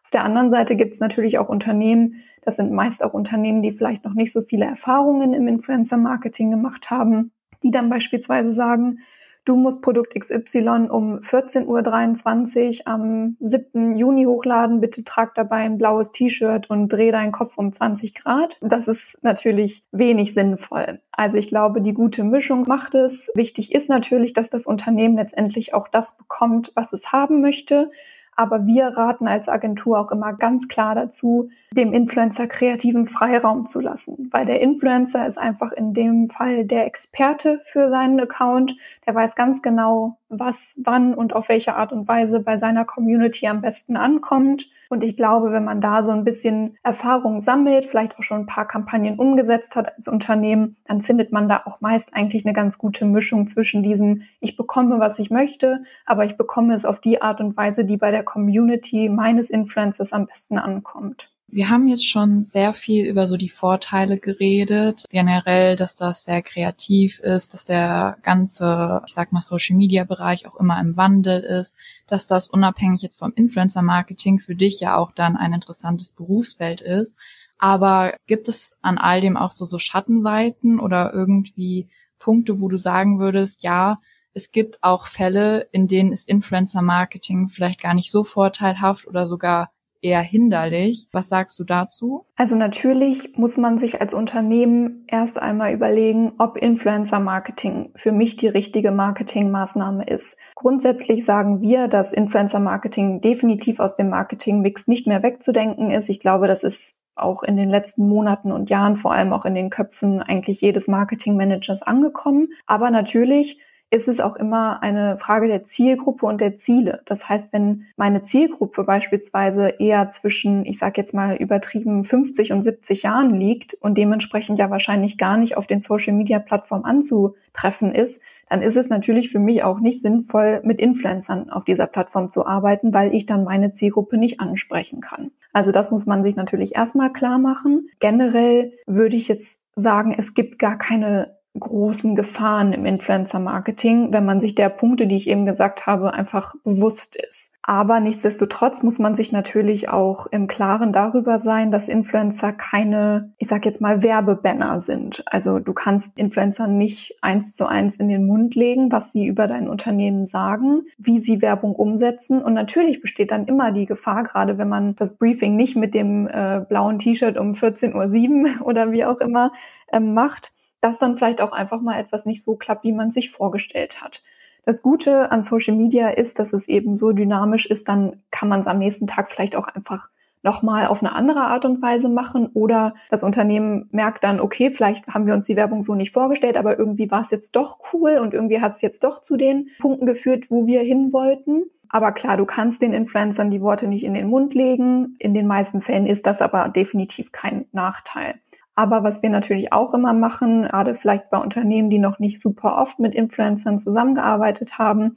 Auf 0.04 0.11
der 0.11 0.24
anderen 0.24 0.50
Seite 0.50 0.76
gibt 0.76 0.92
es 0.92 1.00
natürlich 1.00 1.38
auch 1.38 1.48
Unternehmen, 1.48 2.22
das 2.42 2.57
sind 2.57 2.72
meist 2.72 3.02
auch 3.02 3.14
Unternehmen, 3.14 3.62
die 3.62 3.72
vielleicht 3.72 4.04
noch 4.04 4.14
nicht 4.14 4.33
so 4.33 4.42
viele 4.42 4.66
Erfahrungen 4.66 5.33
im 5.33 5.48
Influencer-Marketing 5.48 6.50
gemacht 6.50 6.90
haben, 6.90 7.33
die 7.62 7.70
dann 7.70 7.88
beispielsweise 7.88 8.52
sagen, 8.52 8.98
du 9.44 9.57
musst 9.57 9.83
Produkt 9.83 10.18
XY 10.18 10.88
um 10.90 11.18
14.23 11.20 11.66
Uhr 11.66 12.87
am 12.87 13.37
7. 13.40 13.96
Juni 13.96 14.24
hochladen, 14.24 14.81
bitte 14.81 15.05
trag 15.05 15.35
dabei 15.35 15.59
ein 15.59 15.79
blaues 15.79 16.11
T-Shirt 16.11 16.70
und 16.70 16.88
dreh 16.88 17.11
deinen 17.11 17.33
Kopf 17.33 17.59
um 17.59 17.72
20 17.72 18.14
Grad. 18.14 18.59
Das 18.61 18.88
ist 18.88 19.18
natürlich 19.22 19.83
wenig 19.92 20.35
sinnvoll. 20.35 21.01
Also 21.12 21.37
ich 21.38 21.48
glaube, 21.48 21.81
die 21.83 21.94
gute 21.94 22.24
Mischung 22.24 22.62
macht 22.66 22.94
es. 22.94 23.31
Wichtig 23.35 23.74
ist 23.74 23.88
natürlich, 23.88 24.33
dass 24.33 24.51
das 24.51 24.66
Unternehmen 24.66 25.16
letztendlich 25.16 25.74
auch 25.74 25.88
das 25.88 26.16
bekommt, 26.16 26.72
was 26.74 26.92
es 26.92 27.12
haben 27.12 27.40
möchte. 27.40 27.90
Aber 28.38 28.66
wir 28.66 28.96
raten 28.96 29.27
als 29.27 29.48
Agentur 29.48 29.98
auch 29.98 30.12
immer 30.12 30.33
ganz 30.33 30.68
klar 30.68 30.94
dazu, 30.94 31.51
dem 31.72 31.92
Influencer 31.92 32.46
kreativen 32.46 33.05
Freiraum 33.05 33.66
zu 33.66 33.81
lassen, 33.81 34.29
weil 34.31 34.46
der 34.46 34.61
Influencer 34.61 35.27
ist 35.27 35.38
einfach 35.38 35.72
in 35.72 35.92
dem 35.92 36.31
Fall 36.31 36.64
der 36.64 36.87
Experte 36.87 37.61
für 37.64 37.90
seinen 37.90 38.20
Account. 38.20 38.77
Der 39.09 39.16
weiß 39.16 39.35
ganz 39.35 39.61
genau, 39.61 40.18
was, 40.29 40.79
wann 40.85 41.14
und 41.14 41.35
auf 41.35 41.49
welche 41.49 41.75
Art 41.75 41.93
und 41.93 42.07
Weise 42.09 42.41
bei 42.41 42.57
seiner 42.57 42.85
Community 42.85 43.47
am 43.47 43.61
besten 43.61 43.97
ankommt. 43.97 44.69
Und 44.91 45.05
ich 45.05 45.17
glaube, 45.17 45.53
wenn 45.53 45.64
man 45.64 45.81
da 45.81 46.03
so 46.03 46.12
ein 46.12 46.25
bisschen 46.25 46.77
Erfahrung 46.83 47.41
sammelt, 47.41 47.87
vielleicht 47.87 48.19
auch 48.19 48.23
schon 48.23 48.41
ein 48.41 48.47
paar 48.47 48.67
Kampagnen 48.67 49.19
umgesetzt 49.19 49.77
hat 49.77 49.97
als 49.97 50.09
Unternehmen, 50.09 50.77
dann 50.85 51.03
findet 51.03 51.33
man 51.33 51.49
da 51.49 51.62
auch 51.64 51.81
meist 51.81 52.14
eigentlich 52.14 52.45
eine 52.45 52.55
ganz 52.55 52.79
gute 52.79 53.05
Mischung 53.05 53.47
zwischen 53.47 53.83
diesem, 53.83 54.23
ich 54.41 54.57
bekomme, 54.57 54.99
was 54.99 55.19
ich 55.19 55.31
möchte, 55.31 55.83
aber 56.07 56.25
ich 56.25 56.37
bekomme 56.37 56.75
es 56.75 56.85
auf 56.85 57.01
die 57.01 57.21
Art 57.21 57.41
und 57.41 57.57
Weise, 57.57 57.85
die 57.85 57.97
bei 57.97 58.11
der 58.11 58.23
Community 58.23 59.09
meines 59.09 59.51
Influencers 59.51 60.12
am 60.12 60.27
besten 60.27 60.59
ankommt. 60.59 61.31
Wir 61.50 61.70
haben 61.70 61.88
jetzt 61.88 62.06
schon 62.06 62.44
sehr 62.44 62.74
viel 62.74 63.06
über 63.06 63.26
so 63.26 63.38
die 63.38 63.48
Vorteile 63.48 64.18
geredet. 64.18 65.06
Generell, 65.08 65.76
dass 65.76 65.96
das 65.96 66.24
sehr 66.24 66.42
kreativ 66.42 67.20
ist, 67.20 67.54
dass 67.54 67.64
der 67.64 68.18
ganze, 68.22 69.00
ich 69.06 69.14
sag 69.14 69.32
mal, 69.32 69.40
Social 69.40 69.74
Media 69.74 70.04
Bereich 70.04 70.46
auch 70.46 70.56
immer 70.56 70.78
im 70.78 70.98
Wandel 70.98 71.40
ist, 71.40 71.74
dass 72.06 72.26
das 72.26 72.48
unabhängig 72.48 73.00
jetzt 73.00 73.18
vom 73.18 73.32
Influencer 73.34 73.80
Marketing 73.80 74.38
für 74.40 74.54
dich 74.54 74.80
ja 74.80 74.96
auch 74.96 75.11
dann 75.11 75.38
ein 75.38 75.54
interessantes 75.54 76.12
Berufsfeld 76.12 76.82
ist. 76.82 77.16
Aber 77.58 78.14
gibt 78.26 78.48
es 78.48 78.76
an 78.82 78.98
all 78.98 79.22
dem 79.22 79.38
auch 79.38 79.50
so, 79.50 79.64
so 79.64 79.78
Schattenseiten 79.78 80.78
oder 80.78 81.14
irgendwie 81.14 81.88
Punkte, 82.18 82.61
wo 82.61 82.68
du 82.68 82.76
sagen 82.76 83.20
würdest, 83.20 83.62
ja, 83.62 83.96
es 84.34 84.52
gibt 84.52 84.82
auch 84.82 85.06
Fälle, 85.06 85.66
in 85.72 85.88
denen 85.88 86.12
ist 86.12 86.28
Influencer 86.28 86.82
Marketing 86.82 87.48
vielleicht 87.48 87.80
gar 87.80 87.94
nicht 87.94 88.11
so 88.11 88.22
vorteilhaft 88.22 89.06
oder 89.06 89.26
sogar 89.26 89.70
eher 90.00 90.20
hinderlich. 90.20 91.08
Was 91.12 91.28
sagst 91.28 91.58
du 91.58 91.64
dazu? 91.64 92.26
Also 92.37 92.56
natürlich 92.56 93.37
muss 93.37 93.56
man 93.56 93.78
sich 93.78 94.00
als 94.00 94.14
Unternehmen 94.14 95.04
erst 95.08 95.38
einmal 95.38 95.72
überlegen, 95.72 96.32
ob 96.38 96.56
Influencer 96.56 97.20
Marketing 97.20 97.90
für 97.94 98.12
mich 98.12 98.37
die 98.37 98.48
richtige 98.48 98.90
Marketingmaßnahme 98.90 100.04
ist. 100.04 100.37
Grundsätzlich 100.54 101.24
sagen 101.24 101.61
wir, 101.61 101.88
dass 101.88 102.12
Influencer 102.12 102.61
Marketing 102.61 103.20
definitiv 103.20 103.80
aus 103.80 103.94
dem 103.94 104.08
Marketingmix 104.08 104.87
nicht 104.88 105.06
mehr 105.06 105.22
wegzudenken 105.22 105.90
ist. 105.90 106.08
Ich 106.08 106.20
glaube, 106.20 106.48
das 106.48 106.62
ist 106.62 106.98
auch 107.18 107.42
in 107.42 107.56
den 107.56 107.68
letzten 107.68 108.08
Monaten 108.08 108.52
und 108.52 108.70
Jahren, 108.70 108.96
vor 108.96 109.12
allem 109.12 109.32
auch 109.32 109.44
in 109.44 109.54
den 109.54 109.70
Köpfen 109.70 110.22
eigentlich 110.22 110.61
jedes 110.61 110.88
Marketingmanagers 110.88 111.82
angekommen. 111.82 112.48
Aber 112.66 112.90
natürlich 112.90 113.61
ist 113.90 114.09
es 114.09 114.20
auch 114.20 114.37
immer 114.37 114.83
eine 114.83 115.16
Frage 115.16 115.48
der 115.48 115.64
Zielgruppe 115.64 116.27
und 116.27 116.40
der 116.40 116.57
Ziele. 116.57 117.01
Das 117.07 117.29
heißt, 117.29 117.53
wenn 117.53 117.87
meine 117.96 118.22
Zielgruppe 118.22 118.85
beispielsweise 118.85 119.68
eher 119.79 120.09
zwischen, 120.11 120.66
ich 120.66 120.79
sage 120.79 121.01
jetzt 121.01 121.14
mal 121.14 121.37
übertrieben, 121.37 122.05
50 122.05 122.53
und 122.53 122.62
70 122.62 123.05
Jahren 123.05 123.31
liegt 123.31 123.74
und 123.74 123.96
dementsprechend 123.96 124.59
ja 124.59 124.70
wahrscheinlich 124.70 125.16
gar 125.16 125.38
nicht 125.38 125.57
auf 125.57 125.66
den 125.66 125.81
Social-Media-Plattformen 125.81 126.85
anzutreffen 126.85 127.94
ist, 127.94 128.20
dann 128.51 128.62
ist 128.62 128.77
es 128.77 128.88
natürlich 128.88 129.31
für 129.31 129.38
mich 129.38 129.62
auch 129.62 129.81
nicht 129.81 130.01
sinnvoll, 130.01 130.61
mit 130.64 130.81
Influencern 130.81 131.51
auf 131.51 131.64
dieser 131.64 131.87
Plattform 131.87 132.31
zu 132.31 132.46
arbeiten, 132.46 132.94
weil 132.94 133.14
ich 133.14 133.27
dann 133.27 133.44
meine 133.44 133.72
Zielgruppe 133.72 134.18
nicht 134.18 134.40
ansprechen 134.40 135.01
kann. 135.01 135.31
Also 135.53 135.70
das 135.70 135.90
muss 135.90 136.07
man 136.07 136.22
sich 136.22 136.37
natürlich 136.37 136.77
erstmal 136.77 137.12
klar 137.12 137.38
machen. 137.38 137.88
Generell 138.01 138.72
würde 138.87 139.16
ich 139.16 139.29
jetzt 139.29 139.61
sagen, 139.77 140.14
es 140.16 140.35
gibt 140.35 140.59
gar 140.59 140.77
keine 140.77 141.38
großen 141.58 142.14
Gefahren 142.14 142.72
im 142.72 142.84
Influencer-Marketing, 142.84 144.12
wenn 144.12 144.24
man 144.24 144.40
sich 144.40 144.54
der 144.54 144.68
Punkte, 144.68 145.06
die 145.06 145.16
ich 145.16 145.28
eben 145.28 145.46
gesagt 145.46 145.87
habe, 145.87 146.12
einfach 146.12 146.54
bewusst 146.64 147.16
ist. 147.16 147.52
Aber 147.62 148.00
nichtsdestotrotz 148.00 148.82
muss 148.82 148.98
man 148.98 149.14
sich 149.14 149.30
natürlich 149.30 149.90
auch 149.90 150.26
im 150.26 150.46
Klaren 150.46 150.90
darüber 150.90 151.38
sein, 151.38 151.70
dass 151.70 151.87
Influencer 151.87 152.54
keine, 152.54 153.34
ich 153.37 153.46
sag 153.46 153.66
jetzt 153.66 153.82
mal, 153.82 154.02
Werbebanner 154.02 154.80
sind. 154.80 155.22
Also 155.26 155.58
du 155.58 155.74
kannst 155.74 156.16
Influencer 156.16 156.66
nicht 156.66 157.18
eins 157.20 157.54
zu 157.54 157.66
eins 157.66 157.96
in 157.96 158.08
den 158.08 158.26
Mund 158.26 158.54
legen, 158.54 158.90
was 158.90 159.12
sie 159.12 159.26
über 159.26 159.46
dein 159.46 159.68
Unternehmen 159.68 160.24
sagen, 160.24 160.84
wie 160.96 161.18
sie 161.18 161.42
Werbung 161.42 161.74
umsetzen. 161.74 162.40
Und 162.40 162.54
natürlich 162.54 163.02
besteht 163.02 163.32
dann 163.32 163.46
immer 163.46 163.70
die 163.70 163.84
Gefahr, 163.84 164.22
gerade 164.22 164.56
wenn 164.56 164.68
man 164.68 164.96
das 164.96 165.16
Briefing 165.16 165.54
nicht 165.54 165.76
mit 165.76 165.92
dem 165.92 166.26
äh, 166.26 166.61
blauen 166.66 166.98
T-Shirt 166.98 167.37
um 167.37 167.52
14.07 167.52 168.61
Uhr 168.61 168.64
oder 168.66 168.92
wie 168.92 169.04
auch 169.04 169.18
immer 169.18 169.52
ähm, 169.92 170.14
macht, 170.14 170.52
dass 170.81 170.99
dann 170.99 171.17
vielleicht 171.17 171.41
auch 171.41 171.53
einfach 171.53 171.81
mal 171.81 171.99
etwas 171.99 172.27
nicht 172.27 172.43
so 172.43 172.57
klappt, 172.57 172.85
wie 172.85 172.93
man 172.93 173.11
sich 173.11 173.31
vorgestellt 173.31 174.01
hat. 174.01 174.23
Das 174.64 174.83
Gute 174.83 175.33
an 175.33 175.43
Social 175.43 175.75
Media 175.75 176.09
ist, 176.11 176.38
dass 176.38 176.53
es 176.53 176.69
eben 176.69 176.95
so 176.95 177.12
dynamisch 177.12 177.67
ist, 177.67 177.88
dann 177.88 178.23
kann 178.31 178.49
man 178.49 178.61
es 178.61 178.67
am 178.67 178.79
nächsten 178.79 179.07
Tag 179.07 179.31
vielleicht 179.31 179.57
auch 179.57 179.67
einfach 179.67 180.11
nochmal 180.43 180.87
auf 180.87 181.03
eine 181.03 181.14
andere 181.14 181.41
Art 181.41 181.64
und 181.64 181.83
Weise 181.83 182.09
machen 182.09 182.51
oder 182.55 182.95
das 183.11 183.23
Unternehmen 183.23 183.88
merkt 183.93 184.25
dann, 184.25 184.41
okay, 184.41 184.71
vielleicht 184.71 185.07
haben 185.09 185.27
wir 185.27 185.35
uns 185.35 185.47
die 185.47 185.57
Werbung 185.57 185.83
so 185.83 185.95
nicht 185.95 186.12
vorgestellt, 186.12 186.57
aber 186.57 186.79
irgendwie 186.79 187.11
war 187.11 187.23
es 187.23 187.31
jetzt 187.31 187.57
doch 187.57 187.79
cool 187.93 188.19
und 188.19 188.35
irgendwie 188.35 188.61
hat 188.61 188.73
es 188.73 188.83
jetzt 188.83 189.03
doch 189.05 189.23
zu 189.23 189.37
den 189.37 189.71
Punkten 189.81 190.07
geführt, 190.07 190.51
wo 190.51 190.67
wir 190.67 190.83
hin 190.83 191.12
wollten. 191.12 191.64
Aber 191.88 192.12
klar, 192.12 192.37
du 192.37 192.45
kannst 192.45 192.83
den 192.83 192.93
Influencern 192.93 193.51
die 193.51 193.62
Worte 193.62 193.87
nicht 193.87 194.05
in 194.05 194.14
den 194.14 194.29
Mund 194.29 194.55
legen. 194.55 195.17
In 195.19 195.33
den 195.33 195.47
meisten 195.47 195.81
Fällen 195.81 196.07
ist 196.07 196.27
das 196.27 196.43
aber 196.43 196.69
definitiv 196.69 197.33
kein 197.33 197.64
Nachteil. 197.73 198.35
Aber 198.79 199.03
was 199.03 199.25
wir 199.25 199.31
natürlich 199.31 199.73
auch 199.73 199.93
immer 199.93 200.12
machen, 200.12 200.62
gerade 200.62 200.95
vielleicht 200.95 201.31
bei 201.31 201.38
Unternehmen, 201.38 201.91
die 201.91 201.99
noch 201.99 202.21
nicht 202.21 202.41
super 202.41 202.79
oft 202.79 203.01
mit 203.01 203.12
Influencern 203.12 203.77
zusammengearbeitet 203.77 204.79
haben, 204.79 205.14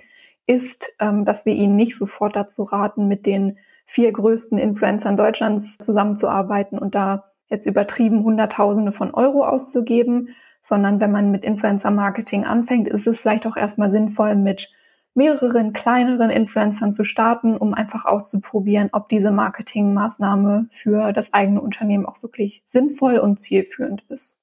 ist, 0.48 0.92
ähm, 0.98 1.26
dass 1.26 1.46
wir 1.46 1.54
ihnen 1.54 1.76
nicht 1.76 1.96
sofort 1.96 2.36
dazu 2.36 2.64
raten, 2.64 3.08
mit 3.08 3.28
den 3.28 3.60
vier 3.86 4.12
größten 4.14 4.58
Influencern 4.58 5.16
Deutschlands 5.16 5.78
zusammenzuarbeiten 5.78 6.80
und 6.80 6.96
da 6.96 7.26
jetzt 7.50 7.68
übertrieben 7.68 8.24
Hunderttausende 8.24 8.92
von 8.92 9.14
Euro 9.14 9.46
auszugeben, 9.46 10.30
sondern 10.64 11.00
wenn 11.00 11.12
man 11.12 11.30
mit 11.30 11.46
Influencer-Marketing 11.46 12.46
anfängt, 12.46 12.88
ist 12.88 13.06
es 13.06 13.20
vielleicht 13.20 13.46
auch 13.46 13.58
erstmal 13.58 13.92
sinnvoll, 13.92 14.34
mit 14.34 14.72
mehreren 15.14 15.74
kleineren 15.74 16.30
Influencern 16.30 16.94
zu 16.94 17.04
starten, 17.04 17.58
um 17.58 17.74
einfach 17.74 18.06
auszuprobieren, 18.06 18.90
ob 18.92 19.10
diese 19.10 19.32
Marketingmaßnahme 19.32 20.68
für 20.70 21.14
das 21.14 21.34
eigene 21.34 21.62
Unternehmen 21.62 22.06
auch 22.06 22.24
wirklich 22.24 22.62
sinnvoll 22.66 23.18
und 23.18 23.40
zielführend 23.40 24.04
ist. 24.10 24.42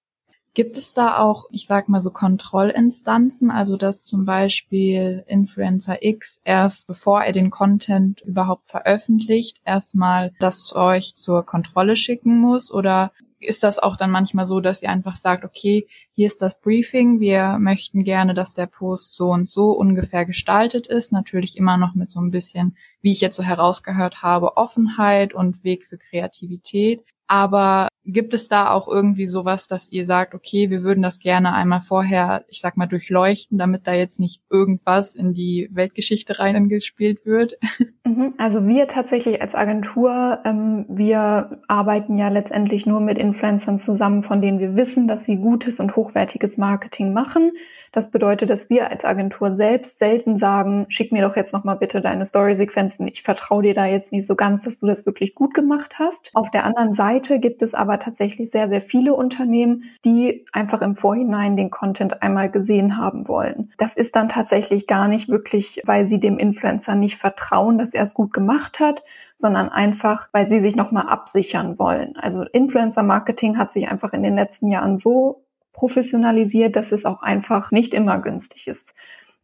Gibt 0.54 0.76
es 0.76 0.92
da 0.92 1.18
auch, 1.18 1.46
ich 1.52 1.66
sag 1.66 1.88
mal 1.88 2.02
so 2.02 2.10
Kontrollinstanzen, 2.10 3.50
also 3.50 3.76
dass 3.76 4.04
zum 4.04 4.24
Beispiel 4.24 5.22
Influencer 5.28 6.02
X 6.02 6.40
erst 6.42 6.88
bevor 6.88 7.22
er 7.22 7.32
den 7.32 7.50
Content 7.50 8.22
überhaupt 8.22 8.64
veröffentlicht, 8.64 9.60
erstmal 9.64 10.32
das 10.40 10.74
euch 10.74 11.14
zur 11.14 11.44
Kontrolle 11.44 11.94
schicken 11.94 12.40
muss 12.40 12.72
oder 12.72 13.12
ist 13.40 13.62
das 13.62 13.78
auch 13.78 13.96
dann 13.96 14.10
manchmal 14.10 14.46
so, 14.46 14.60
dass 14.60 14.82
ihr 14.82 14.90
einfach 14.90 15.16
sagt, 15.16 15.44
okay, 15.44 15.86
hier 16.12 16.26
ist 16.26 16.42
das 16.42 16.60
Briefing, 16.60 17.20
wir 17.20 17.58
möchten 17.58 18.04
gerne, 18.04 18.34
dass 18.34 18.54
der 18.54 18.66
Post 18.66 19.14
so 19.14 19.30
und 19.30 19.48
so 19.48 19.70
ungefähr 19.70 20.24
gestaltet 20.26 20.86
ist, 20.86 21.12
natürlich 21.12 21.56
immer 21.56 21.76
noch 21.76 21.94
mit 21.94 22.10
so 22.10 22.20
ein 22.20 22.30
bisschen, 22.30 22.76
wie 23.00 23.12
ich 23.12 23.20
jetzt 23.20 23.36
so 23.36 23.42
herausgehört 23.42 24.22
habe, 24.22 24.56
Offenheit 24.56 25.34
und 25.34 25.64
Weg 25.64 25.84
für 25.84 25.98
Kreativität. 25.98 27.04
Aber 27.28 27.88
gibt 28.06 28.32
es 28.32 28.48
da 28.48 28.70
auch 28.70 28.88
irgendwie 28.88 29.26
sowas, 29.26 29.68
dass 29.68 29.92
ihr 29.92 30.06
sagt, 30.06 30.34
okay, 30.34 30.70
wir 30.70 30.82
würden 30.82 31.02
das 31.02 31.18
gerne 31.18 31.52
einmal 31.52 31.82
vorher, 31.82 32.44
ich 32.48 32.60
sag 32.60 32.78
mal, 32.78 32.86
durchleuchten, 32.86 33.58
damit 33.58 33.86
da 33.86 33.92
jetzt 33.92 34.18
nicht 34.18 34.42
irgendwas 34.50 35.14
in 35.14 35.34
die 35.34 35.68
Weltgeschichte 35.70 36.38
reingespielt 36.38 37.24
wird? 37.24 37.58
Mhm. 38.08 38.32
Also 38.38 38.66
wir 38.66 38.88
tatsächlich 38.88 39.42
als 39.42 39.54
Agentur, 39.54 40.38
ähm, 40.46 40.86
wir 40.88 41.60
arbeiten 41.68 42.16
ja 42.16 42.28
letztendlich 42.28 42.86
nur 42.86 43.00
mit 43.00 43.18
Influencern 43.18 43.78
zusammen, 43.78 44.22
von 44.22 44.40
denen 44.40 44.60
wir 44.60 44.76
wissen, 44.76 45.08
dass 45.08 45.26
sie 45.26 45.36
gutes 45.36 45.78
und 45.78 45.94
hochwertiges 45.94 46.56
Marketing 46.56 47.12
machen. 47.12 47.52
Das 47.92 48.10
bedeutet, 48.10 48.50
dass 48.50 48.70
wir 48.70 48.90
als 48.90 49.04
Agentur 49.04 49.54
selbst 49.54 49.98
selten 49.98 50.36
sagen, 50.36 50.86
schick 50.88 51.12
mir 51.12 51.22
doch 51.22 51.36
jetzt 51.36 51.52
nochmal 51.52 51.76
bitte 51.76 52.00
deine 52.00 52.26
Story-Sequenzen. 52.26 53.08
Ich 53.08 53.22
vertraue 53.22 53.62
dir 53.62 53.74
da 53.74 53.86
jetzt 53.86 54.12
nicht 54.12 54.26
so 54.26 54.34
ganz, 54.34 54.62
dass 54.62 54.78
du 54.78 54.86
das 54.86 55.06
wirklich 55.06 55.34
gut 55.34 55.54
gemacht 55.54 55.98
hast. 55.98 56.30
Auf 56.34 56.50
der 56.50 56.64
anderen 56.64 56.92
Seite 56.92 57.40
gibt 57.40 57.62
es 57.62 57.74
aber 57.74 57.98
tatsächlich 57.98 58.50
sehr, 58.50 58.68
sehr 58.68 58.80
viele 58.80 59.14
Unternehmen, 59.14 59.84
die 60.04 60.46
einfach 60.52 60.82
im 60.82 60.96
Vorhinein 60.96 61.56
den 61.56 61.70
Content 61.70 62.22
einmal 62.22 62.50
gesehen 62.50 62.96
haben 62.96 63.28
wollen. 63.28 63.72
Das 63.78 63.96
ist 63.96 64.16
dann 64.16 64.28
tatsächlich 64.28 64.86
gar 64.86 65.08
nicht 65.08 65.28
wirklich, 65.28 65.82
weil 65.84 66.06
sie 66.06 66.20
dem 66.20 66.38
Influencer 66.38 66.94
nicht 66.94 67.16
vertrauen, 67.16 67.78
dass 67.78 67.94
er 67.94 68.02
es 68.02 68.14
gut 68.14 68.32
gemacht 68.32 68.80
hat, 68.80 69.02
sondern 69.38 69.68
einfach, 69.68 70.28
weil 70.32 70.46
sie 70.46 70.60
sich 70.60 70.76
nochmal 70.76 71.08
absichern 71.08 71.78
wollen. 71.78 72.16
Also 72.16 72.42
Influencer-Marketing 72.42 73.56
hat 73.56 73.72
sich 73.72 73.88
einfach 73.88 74.12
in 74.12 74.22
den 74.22 74.34
letzten 74.34 74.68
Jahren 74.68 74.98
so 74.98 75.44
professionalisiert, 75.78 76.74
dass 76.74 76.90
es 76.90 77.04
auch 77.04 77.22
einfach 77.22 77.70
nicht 77.70 77.94
immer 77.94 78.18
günstig 78.18 78.66
ist. 78.66 78.94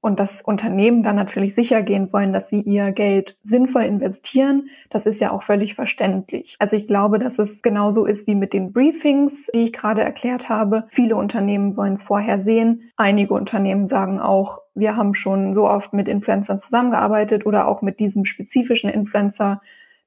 Und 0.01 0.19
das 0.21 0.43
Unternehmen 0.43 1.03
dann 1.05 1.15
natürlich 1.17 1.55
sicher 1.55 1.81
gehen 1.81 2.13
wollen, 2.13 2.33
dass 2.33 2.49
sie 2.49 2.61
ihr 2.61 2.91
Geld 2.91 3.39
sinnvoll 3.43 3.85
investieren, 3.85 4.69
das 4.91 5.07
ist 5.07 5.21
ja 5.21 5.31
auch 5.31 5.43
völlig 5.43 5.75
verständlich. 5.75 6.57
Also 6.59 6.77
ich 6.77 6.87
glaube, 6.87 7.19
dass 7.19 7.39
es 7.39 7.63
genauso 7.63 8.05
ist 8.05 8.27
wie 8.27 8.35
mit 8.35 8.53
den 8.53 8.73
Briefings, 8.73 9.49
die 9.55 9.61
ich 9.61 9.73
gerade 9.73 10.03
erklärt 10.03 10.51
habe. 10.51 10.85
Viele 10.89 11.17
Unternehmen 11.17 11.77
wollen 11.77 11.95
es 11.95 12.03
vorher 12.03 12.39
sehen. 12.41 12.91
Einige 12.97 13.33
Unternehmen 13.33 13.87
sagen 13.87 14.21
auch, 14.21 14.59
wir 14.75 14.97
haben 14.97 15.15
schon 15.15 15.55
so 15.55 15.71
oft 15.71 15.95
mit 15.95 16.09
Influencern 16.09 16.59
zusammengearbeitet 16.59 17.47
oder 17.47 17.69
auch 17.69 17.81
mit 17.81 18.01
diesem 18.01 18.25
spezifischen 18.25 18.91
Influencer 18.91 19.63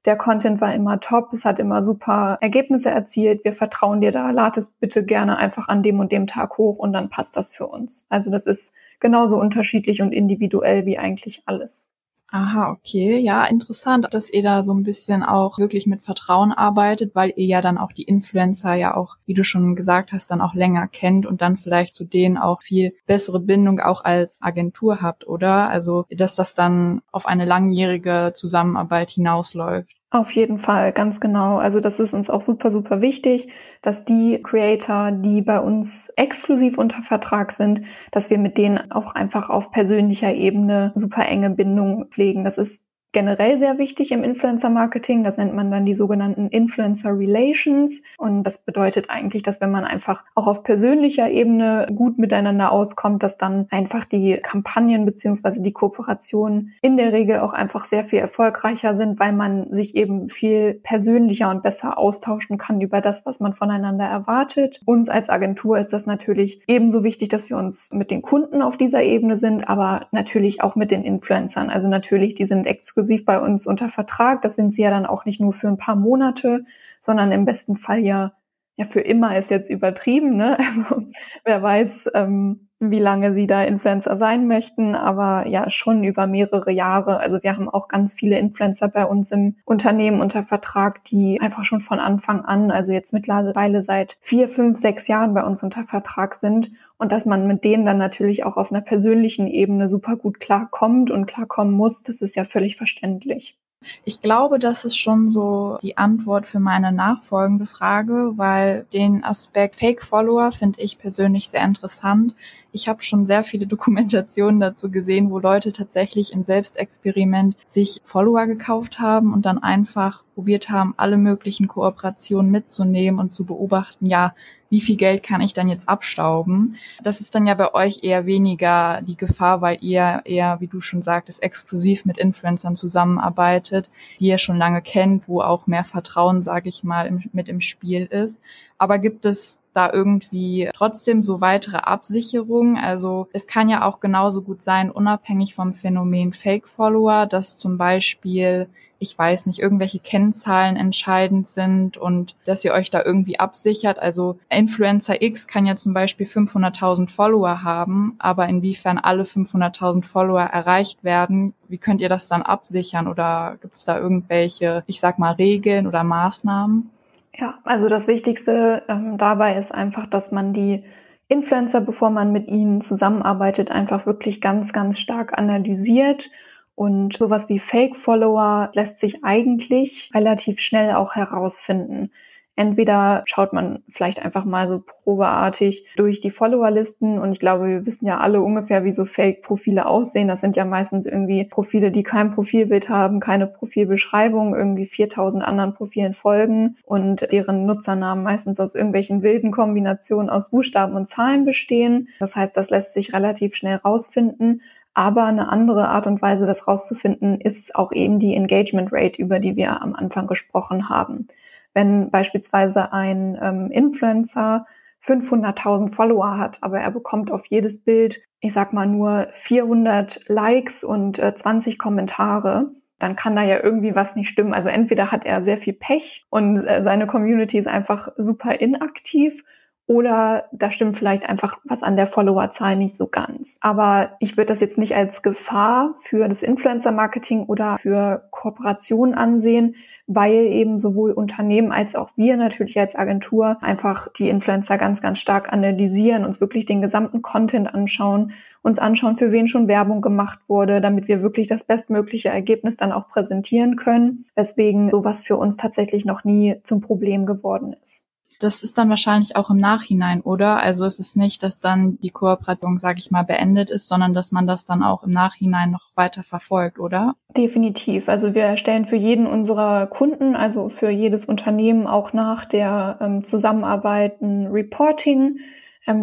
der 0.08 0.16
Content 0.16 0.62
war 0.62 0.74
immer 0.74 1.00
top, 1.00 1.34
es 1.34 1.44
hat 1.44 1.58
immer 1.58 1.82
super 1.82 2.38
Ergebnisse 2.40 2.88
erzielt. 2.90 3.44
Wir 3.44 3.52
vertrauen 3.52 4.00
dir 4.00 4.10
da, 4.10 4.30
lad 4.30 4.56
es 4.56 4.70
bitte 4.70 5.04
gerne 5.04 5.36
einfach 5.36 5.68
an 5.68 5.82
dem 5.82 6.00
und 6.00 6.12
dem 6.12 6.26
Tag 6.26 6.56
hoch 6.56 6.78
und 6.78 6.94
dann 6.94 7.10
passt 7.10 7.36
das 7.36 7.50
für 7.50 7.66
uns. 7.66 8.06
Also 8.08 8.30
das 8.30 8.46
ist 8.46 8.72
genauso 9.00 9.38
unterschiedlich 9.38 10.00
und 10.00 10.12
individuell 10.12 10.86
wie 10.86 10.96
eigentlich 10.96 11.42
alles. 11.44 11.90
Aha, 12.30 12.70
okay. 12.70 13.18
Ja, 13.18 13.44
interessant, 13.44 14.06
dass 14.10 14.30
ihr 14.30 14.42
da 14.42 14.64
so 14.64 14.72
ein 14.72 14.82
bisschen 14.82 15.22
auch 15.22 15.58
wirklich 15.58 15.86
mit 15.86 16.02
Vertrauen 16.02 16.52
arbeitet, 16.52 17.14
weil 17.14 17.34
ihr 17.36 17.46
ja 17.46 17.60
dann 17.60 17.76
auch 17.76 17.92
die 17.92 18.02
Influencer 18.04 18.74
ja 18.74 18.96
auch, 18.96 19.16
wie 19.26 19.34
du 19.34 19.44
schon 19.44 19.76
gesagt 19.76 20.12
hast, 20.12 20.30
dann 20.30 20.40
auch 20.40 20.54
länger 20.54 20.88
kennt 20.88 21.26
und 21.26 21.42
dann 21.42 21.58
vielleicht 21.58 21.94
zu 21.94 22.04
denen 22.04 22.38
auch 22.38 22.62
viel 22.62 22.94
bessere 23.06 23.40
Bindung 23.40 23.80
auch 23.80 24.04
als 24.04 24.40
Agentur 24.42 25.02
habt, 25.02 25.26
oder? 25.26 25.68
Also, 25.68 26.06
dass 26.10 26.34
das 26.34 26.54
dann 26.54 27.02
auf 27.12 27.26
eine 27.26 27.44
langjährige 27.44 28.32
Zusammenarbeit 28.34 29.10
hinausläuft. 29.10 29.97
Auf 30.10 30.32
jeden 30.32 30.56
Fall, 30.58 30.92
ganz 30.92 31.20
genau. 31.20 31.58
Also 31.58 31.80
das 31.80 32.00
ist 32.00 32.14
uns 32.14 32.30
auch 32.30 32.40
super, 32.40 32.70
super 32.70 33.02
wichtig, 33.02 33.48
dass 33.82 34.06
die 34.06 34.40
Creator, 34.42 35.12
die 35.12 35.42
bei 35.42 35.60
uns 35.60 36.08
exklusiv 36.16 36.78
unter 36.78 37.02
Vertrag 37.02 37.52
sind, 37.52 37.82
dass 38.10 38.30
wir 38.30 38.38
mit 38.38 38.56
denen 38.56 38.90
auch 38.90 39.14
einfach 39.14 39.50
auf 39.50 39.70
persönlicher 39.70 40.32
Ebene 40.32 40.92
super 40.94 41.26
enge 41.26 41.50
Bindungen 41.50 42.06
pflegen. 42.10 42.42
Das 42.44 42.56
ist 42.56 42.87
generell 43.12 43.58
sehr 43.58 43.78
wichtig 43.78 44.12
im 44.12 44.22
Influencer-Marketing. 44.22 45.24
Das 45.24 45.36
nennt 45.36 45.54
man 45.54 45.70
dann 45.70 45.86
die 45.86 45.94
sogenannten 45.94 46.48
Influencer 46.48 47.10
Relations. 47.10 48.02
Und 48.18 48.44
das 48.44 48.58
bedeutet 48.58 49.10
eigentlich, 49.10 49.42
dass 49.42 49.60
wenn 49.60 49.70
man 49.70 49.84
einfach 49.84 50.24
auch 50.34 50.46
auf 50.46 50.62
persönlicher 50.62 51.30
Ebene 51.30 51.86
gut 51.94 52.18
miteinander 52.18 52.70
auskommt, 52.70 53.22
dass 53.22 53.38
dann 53.38 53.66
einfach 53.70 54.04
die 54.04 54.38
Kampagnen 54.42 55.06
beziehungsweise 55.06 55.62
die 55.62 55.72
Kooperationen 55.72 56.74
in 56.82 56.96
der 56.96 57.12
Regel 57.12 57.40
auch 57.40 57.52
einfach 57.52 57.84
sehr 57.84 58.04
viel 58.04 58.18
erfolgreicher 58.18 58.94
sind, 58.94 59.18
weil 59.18 59.32
man 59.32 59.72
sich 59.72 59.96
eben 59.96 60.28
viel 60.28 60.74
persönlicher 60.74 61.50
und 61.50 61.62
besser 61.62 61.98
austauschen 61.98 62.58
kann 62.58 62.80
über 62.80 63.00
das, 63.00 63.24
was 63.24 63.40
man 63.40 63.52
voneinander 63.52 64.04
erwartet. 64.04 64.80
Uns 64.84 65.08
als 65.08 65.28
Agentur 65.28 65.78
ist 65.78 65.92
das 65.92 66.06
natürlich 66.06 66.62
ebenso 66.66 67.04
wichtig, 67.04 67.30
dass 67.30 67.48
wir 67.48 67.56
uns 67.56 67.90
mit 67.92 68.10
den 68.10 68.22
Kunden 68.22 68.62
auf 68.62 68.76
dieser 68.76 69.02
Ebene 69.02 69.36
sind, 69.36 69.68
aber 69.68 70.06
natürlich 70.12 70.62
auch 70.62 70.76
mit 70.76 70.90
den 70.90 71.04
Influencern. 71.04 71.70
Also 71.70 71.88
natürlich, 71.88 72.34
die 72.34 72.44
sind 72.44 72.66
exklusiv 72.98 73.24
bei 73.24 73.38
uns 73.38 73.66
unter 73.66 73.88
Vertrag. 73.88 74.42
Das 74.42 74.56
sind 74.56 74.72
sie 74.72 74.82
ja 74.82 74.90
dann 74.90 75.06
auch 75.06 75.24
nicht 75.24 75.40
nur 75.40 75.52
für 75.52 75.68
ein 75.68 75.76
paar 75.76 75.94
Monate, 75.94 76.64
sondern 77.00 77.30
im 77.30 77.44
besten 77.44 77.76
Fall 77.76 78.00
ja 78.00 78.32
ja, 78.78 78.84
für 78.84 79.00
immer 79.00 79.36
ist 79.36 79.50
jetzt 79.50 79.70
übertrieben, 79.70 80.36
ne? 80.36 80.56
Also 80.68 81.02
wer 81.44 81.62
weiß, 81.62 82.10
ähm, 82.14 82.68
wie 82.78 83.00
lange 83.00 83.34
sie 83.34 83.48
da 83.48 83.64
Influencer 83.64 84.16
sein 84.16 84.46
möchten, 84.46 84.94
aber 84.94 85.48
ja, 85.48 85.68
schon 85.68 86.04
über 86.04 86.28
mehrere 86.28 86.70
Jahre. 86.70 87.18
Also 87.18 87.42
wir 87.42 87.56
haben 87.56 87.68
auch 87.68 87.88
ganz 87.88 88.14
viele 88.14 88.38
Influencer 88.38 88.86
bei 88.86 89.04
uns 89.04 89.32
im 89.32 89.56
Unternehmen 89.64 90.20
unter 90.20 90.44
Vertrag, 90.44 91.02
die 91.04 91.40
einfach 91.40 91.64
schon 91.64 91.80
von 91.80 91.98
Anfang 91.98 92.44
an, 92.44 92.70
also 92.70 92.92
jetzt 92.92 93.12
mittlerweile 93.12 93.82
seit 93.82 94.16
vier, 94.20 94.48
fünf, 94.48 94.78
sechs 94.78 95.08
Jahren 95.08 95.34
bei 95.34 95.42
uns 95.42 95.64
unter 95.64 95.82
Vertrag 95.82 96.36
sind 96.36 96.70
und 96.98 97.10
dass 97.10 97.26
man 97.26 97.48
mit 97.48 97.64
denen 97.64 97.84
dann 97.84 97.98
natürlich 97.98 98.44
auch 98.44 98.56
auf 98.56 98.70
einer 98.70 98.80
persönlichen 98.80 99.48
Ebene 99.48 99.88
super 99.88 100.14
gut 100.14 100.38
klarkommt 100.38 101.10
und 101.10 101.26
klarkommen 101.26 101.74
muss, 101.74 102.04
das 102.04 102.20
ist 102.20 102.36
ja 102.36 102.44
völlig 102.44 102.76
verständlich. 102.76 103.58
Ich 104.04 104.20
glaube, 104.20 104.58
das 104.58 104.84
ist 104.84 104.96
schon 104.96 105.28
so 105.28 105.78
die 105.82 105.96
Antwort 105.96 106.46
für 106.46 106.58
meine 106.58 106.92
nachfolgende 106.92 107.66
Frage, 107.66 108.32
weil 108.36 108.86
den 108.92 109.22
Aspekt 109.22 109.76
Fake 109.76 110.02
Follower 110.02 110.50
finde 110.52 110.80
ich 110.80 110.98
persönlich 110.98 111.48
sehr 111.48 111.64
interessant. 111.64 112.34
Ich 112.72 112.88
habe 112.88 113.02
schon 113.02 113.26
sehr 113.26 113.44
viele 113.44 113.66
Dokumentationen 113.68 114.60
dazu 114.60 114.90
gesehen, 114.90 115.30
wo 115.30 115.38
Leute 115.38 115.72
tatsächlich 115.72 116.32
im 116.32 116.42
Selbstexperiment 116.42 117.56
sich 117.64 118.00
Follower 118.04 118.46
gekauft 118.46 118.98
haben 118.98 119.32
und 119.32 119.46
dann 119.46 119.58
einfach 119.58 120.24
probiert 120.34 120.70
haben, 120.70 120.94
alle 120.96 121.16
möglichen 121.16 121.68
Kooperationen 121.68 122.50
mitzunehmen 122.50 123.20
und 123.20 123.34
zu 123.34 123.44
beobachten, 123.44 124.06
ja, 124.06 124.34
wie 124.70 124.80
viel 124.80 124.96
Geld 124.96 125.22
kann 125.22 125.40
ich 125.40 125.54
dann 125.54 125.68
jetzt 125.68 125.88
abstauben? 125.88 126.76
Das 127.02 127.20
ist 127.20 127.34
dann 127.34 127.46
ja 127.46 127.54
bei 127.54 127.74
euch 127.74 128.00
eher 128.02 128.26
weniger 128.26 129.00
die 129.02 129.16
Gefahr, 129.16 129.60
weil 129.60 129.78
ihr 129.80 130.22
eher, 130.24 130.60
wie 130.60 130.66
du 130.66 130.80
schon 130.80 131.02
sagtest, 131.02 131.42
exklusiv 131.42 132.04
mit 132.04 132.18
Influencern 132.18 132.76
zusammenarbeitet, 132.76 133.88
die 134.20 134.26
ihr 134.26 134.38
schon 134.38 134.58
lange 134.58 134.82
kennt, 134.82 135.28
wo 135.28 135.40
auch 135.40 135.66
mehr 135.66 135.84
Vertrauen, 135.84 136.42
sage 136.42 136.68
ich 136.68 136.84
mal, 136.84 137.20
mit 137.32 137.48
im 137.48 137.60
Spiel 137.60 138.04
ist. 138.06 138.40
Aber 138.76 138.98
gibt 138.98 139.24
es 139.24 139.60
da 139.74 139.90
irgendwie 139.92 140.70
trotzdem 140.74 141.22
so 141.22 141.40
weitere 141.40 141.78
Absicherungen? 141.78 142.76
Also 142.76 143.28
es 143.32 143.46
kann 143.46 143.68
ja 143.68 143.84
auch 143.84 144.00
genauso 144.00 144.42
gut 144.42 144.62
sein, 144.62 144.90
unabhängig 144.90 145.54
vom 145.54 145.72
Phänomen 145.72 146.32
Fake 146.32 146.68
Follower, 146.68 147.26
dass 147.26 147.56
zum 147.56 147.78
Beispiel 147.78 148.68
ich 148.98 149.16
weiß 149.16 149.46
nicht, 149.46 149.60
irgendwelche 149.60 149.98
Kennzahlen 149.98 150.76
entscheidend 150.76 151.48
sind 151.48 151.96
und 151.96 152.34
dass 152.44 152.64
ihr 152.64 152.72
euch 152.72 152.90
da 152.90 153.02
irgendwie 153.04 153.38
absichert. 153.38 153.98
Also 153.98 154.38
Influencer 154.50 155.22
X 155.22 155.46
kann 155.46 155.66
ja 155.66 155.76
zum 155.76 155.94
Beispiel 155.94 156.26
500.000 156.26 157.08
Follower 157.08 157.62
haben, 157.62 158.16
aber 158.18 158.48
inwiefern 158.48 158.98
alle 158.98 159.22
500.000 159.22 160.04
Follower 160.04 160.40
erreicht 160.40 161.04
werden, 161.04 161.54
wie 161.68 161.78
könnt 161.78 162.00
ihr 162.00 162.08
das 162.08 162.28
dann 162.28 162.42
absichern 162.42 163.06
oder 163.06 163.56
gibt 163.60 163.76
es 163.76 163.84
da 163.84 163.98
irgendwelche, 163.98 164.82
ich 164.86 165.00
sag 165.00 165.18
mal, 165.18 165.32
Regeln 165.32 165.86
oder 165.86 166.02
Maßnahmen? 166.02 166.90
Ja, 167.36 167.58
also 167.64 167.88
das 167.88 168.08
Wichtigste 168.08 168.82
ähm, 168.88 169.16
dabei 169.16 169.56
ist 169.56 169.72
einfach, 169.72 170.06
dass 170.06 170.32
man 170.32 170.52
die 170.52 170.82
Influencer, 171.28 171.82
bevor 171.82 172.10
man 172.10 172.32
mit 172.32 172.48
ihnen 172.48 172.80
zusammenarbeitet, 172.80 173.70
einfach 173.70 174.06
wirklich 174.06 174.40
ganz, 174.40 174.72
ganz 174.72 174.98
stark 174.98 175.38
analysiert 175.38 176.30
und 176.78 177.14
sowas 177.14 177.48
wie 177.48 177.58
Fake-Follower 177.58 178.70
lässt 178.72 179.00
sich 179.00 179.24
eigentlich 179.24 180.12
relativ 180.14 180.60
schnell 180.60 180.94
auch 180.94 181.16
herausfinden. 181.16 182.12
Entweder 182.54 183.22
schaut 183.24 183.52
man 183.52 183.82
vielleicht 183.88 184.24
einfach 184.24 184.44
mal 184.44 184.68
so 184.68 184.84
probeartig 184.86 185.86
durch 185.96 186.20
die 186.20 186.30
Followerlisten 186.30 187.18
und 187.18 187.32
ich 187.32 187.40
glaube, 187.40 187.66
wir 187.66 187.86
wissen 187.86 188.06
ja 188.06 188.18
alle 188.18 188.40
ungefähr, 188.40 188.84
wie 188.84 188.92
so 188.92 189.06
Fake-Profile 189.06 189.86
aussehen. 189.86 190.28
Das 190.28 190.40
sind 190.40 190.54
ja 190.54 190.64
meistens 190.64 191.04
irgendwie 191.04 191.44
Profile, 191.44 191.90
die 191.90 192.04
kein 192.04 192.30
Profilbild 192.30 192.88
haben, 192.88 193.18
keine 193.18 193.48
Profilbeschreibung, 193.48 194.54
irgendwie 194.54 194.86
4000 194.86 195.42
anderen 195.42 195.74
Profilen 195.74 196.14
folgen 196.14 196.76
und 196.84 197.32
deren 197.32 197.66
Nutzernamen 197.66 198.22
meistens 198.22 198.60
aus 198.60 198.76
irgendwelchen 198.76 199.22
wilden 199.22 199.50
Kombinationen 199.50 200.30
aus 200.30 200.50
Buchstaben 200.50 200.94
und 200.94 201.08
Zahlen 201.08 201.44
bestehen. 201.44 202.08
Das 202.20 202.36
heißt, 202.36 202.56
das 202.56 202.70
lässt 202.70 202.92
sich 202.92 203.12
relativ 203.12 203.56
schnell 203.56 203.76
rausfinden. 203.76 204.62
Aber 204.98 205.26
eine 205.26 205.48
andere 205.48 205.90
Art 205.90 206.08
und 206.08 206.20
Weise, 206.22 206.44
das 206.44 206.66
rauszufinden, 206.66 207.40
ist 207.40 207.76
auch 207.76 207.92
eben 207.92 208.18
die 208.18 208.34
Engagement 208.34 208.92
Rate, 208.92 209.22
über 209.22 209.38
die 209.38 209.54
wir 209.54 209.80
am 209.80 209.94
Anfang 209.94 210.26
gesprochen 210.26 210.88
haben. 210.88 211.28
Wenn 211.72 212.10
beispielsweise 212.10 212.92
ein 212.92 213.38
ähm, 213.40 213.70
Influencer 213.70 214.66
500.000 215.04 215.92
Follower 215.92 216.36
hat, 216.36 216.58
aber 216.62 216.80
er 216.80 216.90
bekommt 216.90 217.30
auf 217.30 217.46
jedes 217.46 217.80
Bild, 217.80 218.20
ich 218.40 218.52
sag 218.52 218.72
mal 218.72 218.88
nur 218.88 219.28
400 219.34 220.22
Likes 220.26 220.82
und 220.82 221.20
äh, 221.20 221.32
20 221.32 221.78
Kommentare, 221.78 222.72
dann 222.98 223.14
kann 223.14 223.36
da 223.36 223.44
ja 223.44 223.62
irgendwie 223.62 223.94
was 223.94 224.16
nicht 224.16 224.30
stimmen. 224.30 224.52
Also 224.52 224.68
entweder 224.68 225.12
hat 225.12 225.24
er 225.24 225.44
sehr 225.44 225.58
viel 225.58 225.74
Pech 225.74 226.26
und 226.28 226.56
äh, 226.66 226.82
seine 226.82 227.06
Community 227.06 227.56
ist 227.56 227.68
einfach 227.68 228.08
super 228.16 228.60
inaktiv 228.60 229.44
oder 229.88 230.44
da 230.52 230.70
stimmt 230.70 230.98
vielleicht 230.98 231.26
einfach 231.26 231.58
was 231.64 231.82
an 231.82 231.96
der 231.96 232.06
Followerzahl 232.06 232.76
nicht 232.76 232.94
so 232.94 233.06
ganz. 233.06 233.56
Aber 233.62 234.10
ich 234.20 234.36
würde 234.36 234.52
das 234.52 234.60
jetzt 234.60 234.76
nicht 234.76 234.94
als 234.94 235.22
Gefahr 235.22 235.94
für 235.96 236.28
das 236.28 236.42
Influencer-Marketing 236.42 237.46
oder 237.46 237.78
für 237.78 238.28
Kooperationen 238.30 239.14
ansehen, 239.14 239.76
weil 240.06 240.34
eben 240.34 240.78
sowohl 240.78 241.12
Unternehmen 241.12 241.72
als 241.72 241.96
auch 241.96 242.10
wir 242.16 242.36
natürlich 242.36 242.78
als 242.78 242.96
Agentur 242.96 243.56
einfach 243.62 244.08
die 244.12 244.28
Influencer 244.28 244.76
ganz, 244.76 245.00
ganz 245.00 245.20
stark 245.20 245.50
analysieren, 245.50 246.26
uns 246.26 246.38
wirklich 246.38 246.66
den 246.66 246.82
gesamten 246.82 247.22
Content 247.22 247.74
anschauen, 247.74 248.32
uns 248.60 248.78
anschauen, 248.78 249.16
für 249.16 249.32
wen 249.32 249.48
schon 249.48 249.68
Werbung 249.68 250.02
gemacht 250.02 250.40
wurde, 250.48 250.82
damit 250.82 251.08
wir 251.08 251.22
wirklich 251.22 251.46
das 251.46 251.64
bestmögliche 251.64 252.28
Ergebnis 252.28 252.76
dann 252.76 252.92
auch 252.92 253.08
präsentieren 253.08 253.76
können, 253.76 254.26
weswegen 254.34 254.90
sowas 254.90 255.22
für 255.22 255.38
uns 255.38 255.56
tatsächlich 255.56 256.04
noch 256.04 256.24
nie 256.24 256.56
zum 256.62 256.82
Problem 256.82 257.24
geworden 257.24 257.74
ist. 257.82 258.07
Das 258.38 258.62
ist 258.62 258.78
dann 258.78 258.88
wahrscheinlich 258.88 259.36
auch 259.36 259.50
im 259.50 259.58
Nachhinein, 259.58 260.20
oder? 260.20 260.60
Also 260.60 260.84
es 260.84 260.98
ist 260.98 261.16
nicht, 261.16 261.42
dass 261.42 261.60
dann 261.60 261.98
die 262.00 262.10
Kooperation, 262.10 262.78
sage 262.78 263.00
ich 263.00 263.10
mal, 263.10 263.24
beendet 263.24 263.70
ist, 263.70 263.88
sondern 263.88 264.14
dass 264.14 264.32
man 264.32 264.46
das 264.46 264.64
dann 264.64 264.82
auch 264.82 265.02
im 265.02 265.10
Nachhinein 265.10 265.70
noch 265.70 265.88
weiter 265.96 266.22
verfolgt, 266.22 266.78
oder? 266.78 267.14
Definitiv. 267.36 268.08
Also 268.08 268.34
wir 268.34 268.44
erstellen 268.44 268.86
für 268.86 268.96
jeden 268.96 269.26
unserer 269.26 269.86
Kunden, 269.86 270.36
also 270.36 270.68
für 270.68 270.90
jedes 270.90 271.24
Unternehmen 271.24 271.86
auch 271.86 272.12
nach 272.12 272.44
der 272.44 272.98
ähm, 273.00 273.24
Zusammenarbeit 273.24 274.22
ein 274.22 274.46
Reporting 274.46 275.40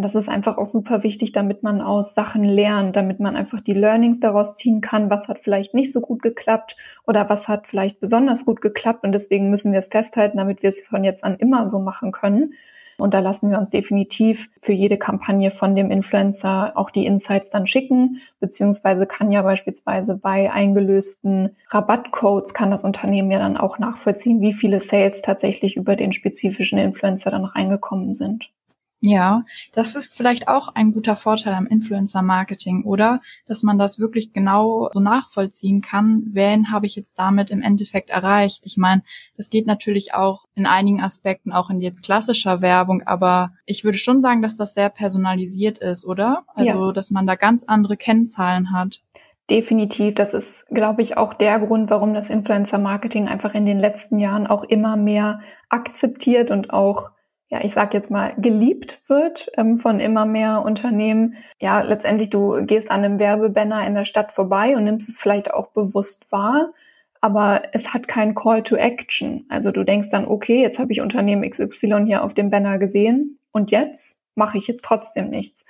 das 0.02 0.16
ist 0.16 0.30
einfach 0.30 0.58
auch 0.58 0.66
super 0.66 1.04
wichtig, 1.04 1.32
damit 1.32 1.62
man 1.62 1.80
aus 1.80 2.16
Sachen 2.16 2.44
lernt, 2.44 2.96
damit 2.96 3.20
man 3.20 3.36
einfach 3.36 3.62
die 3.62 3.74
Learnings 3.74 4.20
daraus 4.20 4.56
ziehen 4.56 4.82
kann, 4.82 5.12
was 5.12 5.28
hat 5.28 5.44
vielleicht 5.44 5.76
nicht 5.76 5.92
so 5.92 6.02
gut 6.02 6.24
geklappt 6.24 6.76
oder 7.06 7.30
was 7.30 7.48
hat 7.48 7.68
vielleicht 7.68 8.00
besonders 8.00 8.46
gut 8.46 8.62
geklappt. 8.62 9.04
Und 9.04 9.12
deswegen 9.12 9.50
müssen 9.50 9.72
wir 9.72 9.80
es 9.80 9.88
festhalten, 9.88 10.38
damit 10.38 10.64
wir 10.64 10.70
es 10.70 10.82
von 10.82 11.04
jetzt 11.04 11.24
an 11.24 11.36
immer 11.36 11.70
so 11.70 11.80
machen 11.80 12.12
können. 12.12 12.54
Und 12.98 13.14
da 13.14 13.20
lassen 13.20 13.52
wir 13.52 13.60
uns 13.60 13.70
definitiv 13.70 14.50
für 14.62 14.72
jede 14.72 14.98
Kampagne 14.98 15.52
von 15.52 15.76
dem 15.76 15.92
Influencer 15.92 16.72
auch 16.76 16.90
die 16.90 17.06
Insights 17.06 17.50
dann 17.50 17.68
schicken, 17.68 18.22
beziehungsweise 18.40 19.06
kann 19.06 19.32
ja 19.32 19.42
beispielsweise 19.42 20.16
bei 20.16 20.52
eingelösten 20.52 21.56
Rabattcodes 21.70 22.54
kann 22.54 22.72
das 22.72 22.86
Unternehmen 22.86 23.32
ja 23.32 23.40
dann 23.40 23.58
auch 23.58 23.80
nachvollziehen, 23.80 24.42
wie 24.42 24.54
viele 24.54 24.80
Sales 24.80 25.22
tatsächlich 25.22 25.76
über 25.76 25.96
den 25.96 26.14
spezifischen 26.14 26.80
Influencer 26.80 27.32
dann 27.32 27.46
reingekommen 27.46 28.16
sind. 28.16 28.50
Ja, 29.02 29.44
das 29.74 29.96
ist 29.96 30.16
vielleicht 30.16 30.48
auch 30.48 30.70
ein 30.70 30.92
guter 30.92 31.16
Vorteil 31.16 31.54
am 31.54 31.68
Influencer-Marketing, 31.68 32.84
oder? 32.86 33.22
Dass 33.46 33.62
man 33.62 33.78
das 33.78 34.00
wirklich 34.00 34.34
genau 34.34 34.90
so 34.94 35.00
nachvollziehen 35.00 35.82
kann, 35.82 36.24
wen 36.32 36.72
habe 36.72 36.86
ich 36.86 36.96
jetzt 36.96 37.20
damit 37.20 37.52
im 37.52 37.62
Endeffekt 37.62 38.10
erreicht. 38.10 38.62
Ich 38.66 38.78
meine, 38.78 39.04
das 39.38 39.50
geht 39.50 39.68
natürlich 39.68 40.14
auch 40.14 40.46
in 40.56 40.66
einigen 40.66 41.02
Aspekten 41.02 41.52
auch 41.52 41.70
in 41.70 41.82
jetzt 41.82 42.04
klassischer 42.04 42.62
Werbung, 42.62 43.04
aber 43.04 43.52
ich 43.66 43.84
würde 43.84 43.98
schon 43.98 44.22
sagen, 44.22 44.42
dass 44.42 44.58
das 44.58 44.74
sehr 44.74 44.90
personalisiert 44.90 45.78
ist, 45.78 46.06
oder? 46.06 46.44
Also, 46.56 46.88
ja. 46.88 46.92
dass 46.92 47.12
man 47.12 47.28
da 47.28 47.36
ganz 47.36 47.64
andere 47.64 47.98
Kennzahlen 47.98 48.72
hat. 48.72 49.02
Definitiv. 49.50 50.16
Das 50.16 50.34
ist, 50.34 50.66
glaube 50.70 51.04
ich, 51.04 51.18
auch 51.18 51.36
der 51.36 51.60
Grund, 51.60 51.92
warum 51.92 52.16
das 52.16 52.32
Influencer-Marketing 52.32 53.28
einfach 53.28 53.54
in 53.54 53.68
den 53.68 53.80
letzten 53.80 54.18
Jahren 54.18 54.48
auch 54.48 54.64
immer 54.64 54.98
mehr 54.98 55.40
akzeptiert 55.70 56.50
und 56.50 56.72
auch 56.72 57.12
ja, 57.50 57.64
ich 57.64 57.74
sag 57.74 57.94
jetzt 57.94 58.10
mal, 58.10 58.34
geliebt 58.38 59.02
wird 59.08 59.52
ähm, 59.56 59.78
von 59.78 60.00
immer 60.00 60.26
mehr 60.26 60.64
Unternehmen. 60.64 61.36
Ja, 61.60 61.82
letztendlich, 61.82 62.30
du 62.30 62.66
gehst 62.66 62.90
an 62.90 63.04
einem 63.04 63.20
Werbebanner 63.20 63.86
in 63.86 63.94
der 63.94 64.06
Stadt 64.06 64.32
vorbei 64.32 64.76
und 64.76 64.84
nimmst 64.84 65.08
es 65.08 65.18
vielleicht 65.18 65.54
auch 65.54 65.68
bewusst 65.68 66.32
wahr, 66.32 66.74
aber 67.22 67.64
es 67.74 67.94
hat 67.94 68.08
kein 68.08 68.36
Call 68.36 68.64
to 68.64 68.76
Action. 68.76 69.46
Also 69.50 69.72
du 69.72 69.84
denkst 69.84 70.10
dann, 70.12 70.28
okay, 70.28 70.62
jetzt 70.62 70.80
habe 70.80 70.92
ich 70.92 71.02
Unternehmen 71.02 71.48
XY 71.50 72.04
hier 72.06 72.24
auf 72.24 72.34
dem 72.34 72.50
Banner 72.50 72.80
gesehen 72.80 73.40
und 73.52 73.72
jetzt 73.72 74.18
mache 74.36 74.58
ich 74.58 74.68
jetzt 74.68 74.84
trotzdem 74.84 75.30
nichts. 75.30 75.66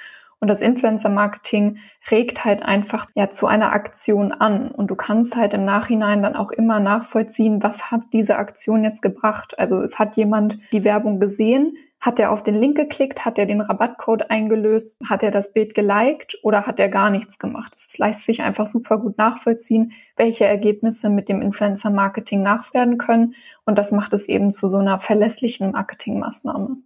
Und 0.46 0.50
das 0.50 0.62
Influencer-Marketing 0.62 1.80
regt 2.12 2.46
halt 2.46 2.62
einfach 2.62 3.08
ja 3.16 3.32
zu 3.32 3.48
einer 3.48 3.74
Aktion 3.74 4.32
an. 4.32 4.70
Und 4.70 4.92
du 4.92 4.96
kannst 4.96 5.36
halt 5.36 5.56
im 5.56 5.66
Nachhinein 5.66 6.22
dann 6.22 6.36
auch 6.36 6.52
immer 6.52 6.80
nachvollziehen, 6.80 7.64
was 7.64 7.90
hat 7.90 8.02
diese 8.14 8.36
Aktion 8.36 8.84
jetzt 8.84 9.02
gebracht. 9.02 9.58
Also 9.58 9.82
es 9.82 9.98
hat 9.98 10.16
jemand 10.18 10.60
die 10.72 10.84
Werbung 10.84 11.20
gesehen, 11.20 11.78
hat 12.00 12.20
er 12.20 12.32
auf 12.32 12.44
den 12.44 12.54
Link 12.54 12.78
geklickt, 12.78 13.26
hat 13.26 13.40
er 13.40 13.48
den 13.48 13.60
Rabattcode 13.60 14.30
eingelöst, 14.30 15.00
hat 15.04 15.24
er 15.24 15.32
das 15.32 15.52
Bild 15.52 15.74
geliked 15.74 16.38
oder 16.44 16.68
hat 16.68 16.80
er 16.80 16.90
gar 16.90 17.10
nichts 17.10 17.40
gemacht. 17.40 17.74
Es 17.76 17.98
lässt 17.98 18.26
sich 18.26 18.44
einfach 18.44 18.68
super 18.68 19.00
gut 19.00 19.18
nachvollziehen, 19.18 19.94
welche 20.16 20.46
Ergebnisse 20.46 21.10
mit 21.10 21.28
dem 21.28 21.42
Influencer-Marketing 21.42 22.44
nachwerden 22.44 23.00
können. 23.00 23.34
Und 23.66 23.80
das 23.80 23.92
macht 23.92 24.14
es 24.14 24.30
eben 24.30 24.52
zu 24.52 24.70
so 24.70 24.78
einer 24.78 25.00
verlässlichen 25.00 25.72
Marketingmaßnahme. 25.72 26.78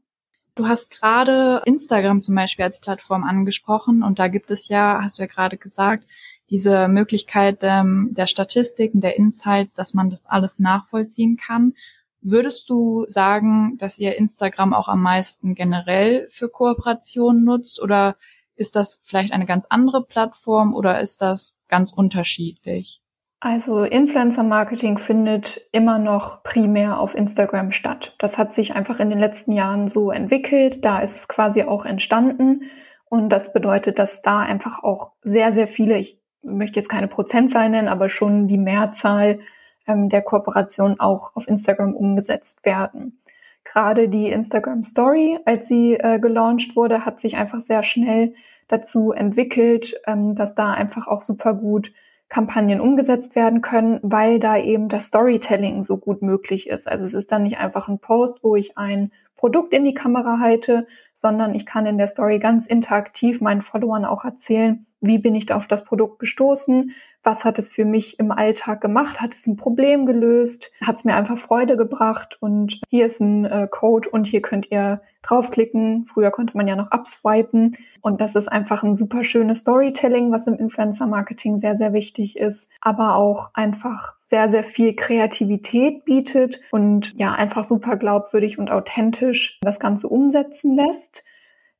Du 0.59 0.67
hast 0.67 0.89
gerade 0.89 1.61
Instagram 1.63 2.21
zum 2.21 2.35
Beispiel 2.35 2.65
als 2.65 2.81
Plattform 2.81 3.23
angesprochen 3.23 4.03
und 4.03 4.19
da 4.19 4.27
gibt 4.27 4.51
es 4.51 4.67
ja, 4.67 4.99
hast 5.01 5.17
du 5.17 5.23
ja 5.23 5.27
gerade 5.27 5.55
gesagt, 5.55 6.05
diese 6.49 6.89
Möglichkeit 6.89 7.59
ähm, 7.61 8.09
der 8.11 8.27
Statistiken, 8.27 8.99
der 8.99 9.15
Insights, 9.15 9.73
dass 9.73 9.93
man 9.93 10.09
das 10.09 10.25
alles 10.25 10.59
nachvollziehen 10.59 11.37
kann. 11.37 11.75
Würdest 12.19 12.69
du 12.69 13.05
sagen, 13.07 13.77
dass 13.77 13.99
ihr 13.99 14.17
Instagram 14.17 14.73
auch 14.73 14.89
am 14.89 15.01
meisten 15.01 15.55
generell 15.55 16.27
für 16.29 16.49
Kooperationen 16.49 17.45
nutzt 17.45 17.81
oder 17.81 18.17
ist 18.57 18.75
das 18.75 18.99
vielleicht 19.05 19.31
eine 19.31 19.45
ganz 19.45 19.65
andere 19.69 20.03
Plattform 20.03 20.73
oder 20.73 20.99
ist 20.99 21.21
das 21.21 21.55
ganz 21.69 21.93
unterschiedlich? 21.93 23.01
Also 23.41 23.83
Influencer 23.83 24.43
Marketing 24.43 24.97
findet 24.97 25.61
immer 25.71 25.97
noch 25.97 26.43
primär 26.43 26.99
auf 26.99 27.15
Instagram 27.15 27.71
statt. 27.71 28.15
Das 28.19 28.37
hat 28.37 28.51
sich 28.51 28.73
einfach 28.73 28.99
in 28.99 29.09
den 29.09 29.19
letzten 29.19 29.53
Jahren 29.53 29.87
so 29.87 30.11
entwickelt. 30.11 30.83
Da 30.83 30.99
ist 30.99 31.15
es 31.15 31.27
quasi 31.29 31.63
auch 31.63 31.85
entstanden. 31.85 32.63
Und 33.05 33.29
das 33.29 33.53
bedeutet, 33.53 33.97
dass 33.97 34.21
da 34.21 34.39
einfach 34.39 34.83
auch 34.83 35.11
sehr, 35.23 35.53
sehr 35.53 35.67
viele, 35.67 35.97
ich 35.97 36.19
möchte 36.41 36.79
jetzt 36.79 36.89
keine 36.89 37.07
Prozentzahl 37.07 37.69
nennen, 37.69 37.87
aber 37.87 38.09
schon 38.09 38.47
die 38.47 38.57
Mehrzahl 38.57 39.39
ähm, 39.87 40.09
der 40.09 40.21
Kooperationen 40.21 40.99
auch 40.99 41.35
auf 41.35 41.47
Instagram 41.47 41.95
umgesetzt 41.95 42.65
werden. 42.65 43.21
Gerade 43.63 44.09
die 44.09 44.29
Instagram 44.29 44.83
Story, 44.83 45.39
als 45.45 45.67
sie 45.67 45.93
äh, 45.93 46.19
gelauncht 46.19 46.75
wurde, 46.75 47.05
hat 47.05 47.21
sich 47.21 47.37
einfach 47.37 47.61
sehr 47.61 47.83
schnell 47.83 48.33
dazu 48.67 49.13
entwickelt, 49.13 49.95
ähm, 50.07 50.35
dass 50.35 50.55
da 50.55 50.71
einfach 50.71 51.07
auch 51.07 51.21
super 51.21 51.53
gut 51.53 51.93
Kampagnen 52.29 52.79
umgesetzt 52.79 53.35
werden 53.35 53.61
können, 53.61 53.99
weil 54.03 54.39
da 54.39 54.55
eben 54.57 54.87
das 54.87 55.05
Storytelling 55.05 55.81
so 55.81 55.97
gut 55.97 56.21
möglich 56.21 56.67
ist. 56.67 56.87
Also 56.87 57.05
es 57.05 57.15
ist 57.15 57.31
dann 57.31 57.43
nicht 57.43 57.57
einfach 57.57 57.89
ein 57.89 57.99
Post, 57.99 58.43
wo 58.43 58.55
ich 58.55 58.77
ein 58.77 59.11
Produkt 59.35 59.73
in 59.73 59.83
die 59.83 59.93
Kamera 59.93 60.39
halte, 60.39 60.85
sondern 61.19 61.53
ich 61.53 61.65
kann 61.65 61.85
in 61.85 61.97
der 61.97 62.07
Story 62.07 62.39
ganz 62.39 62.65
interaktiv 62.65 63.41
meinen 63.41 63.61
Followern 63.61 64.05
auch 64.05 64.23
erzählen, 64.23 64.85
wie 65.01 65.17
bin 65.17 65.35
ich 65.35 65.45
da 65.45 65.57
auf 65.57 65.67
das 65.67 65.83
Produkt 65.83 66.19
gestoßen, 66.19 66.91
was 67.23 67.43
hat 67.43 67.59
es 67.59 67.69
für 67.69 67.83
mich 67.83 68.19
im 68.19 68.31
Alltag 68.31 68.79
gemacht, 68.79 69.19
hat 69.19 69.35
es 69.35 69.45
ein 69.45 69.57
Problem 69.57 70.05
gelöst, 70.05 70.71
hat 70.81 70.95
es 70.95 71.03
mir 71.03 71.15
einfach 71.15 71.37
Freude 71.37 71.75
gebracht 71.75 72.37
und 72.39 72.79
hier 72.87 73.05
ist 73.05 73.19
ein 73.19 73.43
äh, 73.43 73.67
Code 73.69 74.09
und 74.09 74.27
hier 74.27 74.41
könnt 74.41 74.71
ihr 74.71 75.01
draufklicken. 75.21 76.05
Früher 76.05 76.31
konnte 76.31 76.55
man 76.55 76.69
ja 76.69 76.77
noch 76.77 76.91
abswipen 76.91 77.75
und 77.99 78.21
das 78.21 78.35
ist 78.35 78.47
einfach 78.47 78.83
ein 78.83 78.95
super 78.95 79.25
schönes 79.25 79.59
Storytelling, 79.59 80.31
was 80.31 80.47
im 80.47 80.55
Influencer 80.55 81.07
Marketing 81.07 81.57
sehr, 81.57 81.75
sehr 81.75 81.91
wichtig 81.91 82.37
ist, 82.37 82.69
aber 82.79 83.15
auch 83.15 83.49
einfach 83.53 84.15
sehr, 84.29 84.49
sehr 84.51 84.63
viel 84.63 84.95
Kreativität 84.95 86.05
bietet 86.05 86.61
und 86.69 87.15
ja, 87.17 87.33
einfach 87.33 87.63
super 87.63 87.97
glaubwürdig 87.97 88.59
und 88.59 88.69
authentisch 88.69 89.57
das 89.61 89.79
Ganze 89.79 90.07
umsetzen 90.07 90.75
lässt. 90.75 91.23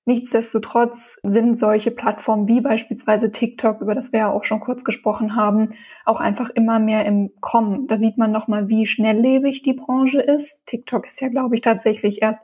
Nichtsdestotrotz 0.06 1.20
sind 1.22 1.60
solche 1.60 1.92
Plattformen 1.92 2.48
wie 2.48 2.62
beispielsweise 2.62 3.32
TikTok, 3.32 3.82
über 3.82 3.94
das 3.94 4.12
wir 4.12 4.22
ja 4.22 4.32
auch 4.32 4.46
schon 4.46 4.62
kurz 4.62 4.84
gesprochen 4.84 5.36
haben, 5.36 5.70
auch 6.06 6.20
einfach 6.20 6.50
immer 6.50 6.80
mehr 6.80 7.06
im 7.06 7.30
Kommen. 7.40 7.86
Da 7.86 7.98
sieht 8.00 8.18
man 8.18 8.32
nochmal, 8.32 8.68
wie 8.68 8.88
schnelllebig 8.88 9.62
die 9.62 9.74
Branche 9.74 10.20
ist. 10.20 10.66
TikTok 10.66 11.06
ist 11.06 11.22
ja, 11.22 11.28
glaube 11.28 11.54
ich, 11.54 11.62
tatsächlich 11.62 12.24
erst 12.24 12.42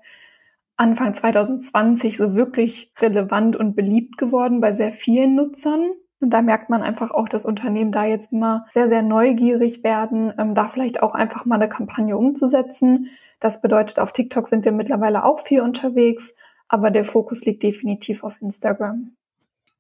Anfang 0.78 1.16
2020 1.16 2.18
so 2.18 2.36
wirklich 2.36 2.92
relevant 3.00 3.56
und 3.56 3.76
beliebt 3.76 4.20
geworden 4.20 4.62
bei 4.62 4.72
sehr 4.74 4.92
vielen 4.92 5.34
Nutzern. 5.34 5.94
Und 6.22 6.30
da 6.30 6.42
merkt 6.42 6.70
man 6.70 6.82
einfach 6.82 7.12
auch, 7.12 7.28
dass 7.28 7.46
Unternehmen 7.46 7.92
da 7.92 8.06
jetzt 8.06 8.32
immer 8.32 8.66
sehr, 8.70 8.88
sehr 8.88 9.02
neugierig 9.02 9.84
werden, 9.84 10.34
ähm, 10.38 10.56
da 10.56 10.68
vielleicht 10.68 11.04
auch 11.04 11.14
einfach 11.14 11.46
mal 11.46 11.56
eine 11.56 11.70
Kampagne 11.70 12.18
umzusetzen. 12.18 13.10
Das 13.40 13.62
bedeutet, 13.62 14.00
auf 14.00 14.14
TikTok 14.14 14.48
sind 14.48 14.66
wir 14.66 14.72
mittlerweile 14.72 15.26
auch 15.26 15.40
viel 15.40 15.62
unterwegs 15.62 16.34
aber 16.68 16.92
der 16.92 17.06
Fokus 17.06 17.46
liegt 17.46 17.64
definitiv 17.64 18.24
auf 18.24 18.42
Instagram. 18.42 19.16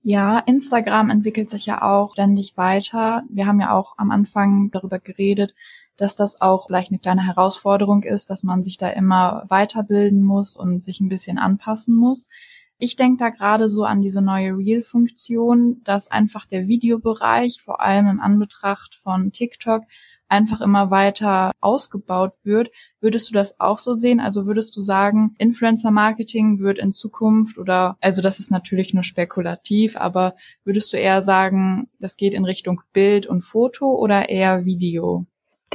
Ja, 0.02 0.40
Instagram 0.40 1.10
entwickelt 1.10 1.50
sich 1.50 1.66
ja 1.66 1.82
auch 1.82 2.14
ständig 2.14 2.56
weiter. 2.58 3.24
Wir 3.30 3.48
haben 3.48 3.60
ja 3.60 3.72
auch 3.72 3.96
am 3.98 4.12
Anfang 4.12 4.70
darüber 4.72 5.00
geredet, 5.00 5.56
dass 5.98 6.16
das 6.16 6.42
auch 6.42 6.68
vielleicht 6.68 6.92
eine 6.92 7.00
kleine 7.00 7.26
Herausforderung 7.26 8.04
ist, 8.04 8.30
dass 8.30 8.44
man 8.44 8.64
sich 8.64 8.78
da 8.78 8.90
immer 8.90 9.46
weiterbilden 9.48 10.24
muss 10.24 10.58
und 10.58 10.84
sich 10.84 11.00
ein 11.00 11.10
bisschen 11.10 11.40
anpassen 11.40 11.96
muss. 11.96 12.30
Ich 12.78 12.98
denke 12.98 13.24
da 13.24 13.30
gerade 13.30 13.70
so 13.70 13.86
an 13.86 14.02
diese 14.02 14.22
neue 14.22 14.58
Reel-Funktion, 14.58 15.82
dass 15.86 16.12
einfach 16.12 16.46
der 16.46 16.68
Videobereich, 16.68 17.62
vor 17.62 17.80
allem 17.80 18.08
im 18.08 18.20
Anbetracht 18.20 18.96
von 18.96 19.32
TikTok, 19.32 19.84
einfach 20.28 20.60
immer 20.60 20.92
weiter 20.92 21.52
ausgebaut 21.62 22.34
wird. 22.44 22.72
Würdest 23.00 23.30
du 23.30 23.34
das 23.34 23.60
auch 23.60 23.80
so 23.80 23.94
sehen? 23.94 24.20
Also 24.20 24.46
würdest 24.46 24.76
du 24.76 24.82
sagen, 24.82 25.36
Influencer 25.38 25.92
Marketing 25.92 26.60
wird 26.60 26.80
in 26.80 26.92
Zukunft 26.92 27.58
oder, 27.58 27.96
also 28.02 28.22
das 28.22 28.40
ist 28.40 28.52
natürlich 28.52 28.94
nur 28.94 29.04
spekulativ, 29.04 29.96
aber 29.96 30.36
würdest 30.64 30.92
du 30.92 30.98
eher 30.98 31.22
sagen, 31.22 31.90
das 32.00 32.18
geht 32.18 32.34
in 32.34 32.44
Richtung 32.44 32.82
Bild 32.92 33.28
und 33.28 33.44
Foto 33.44 33.92
oder 33.92 34.30
eher 34.30 34.66
Video? 34.66 35.26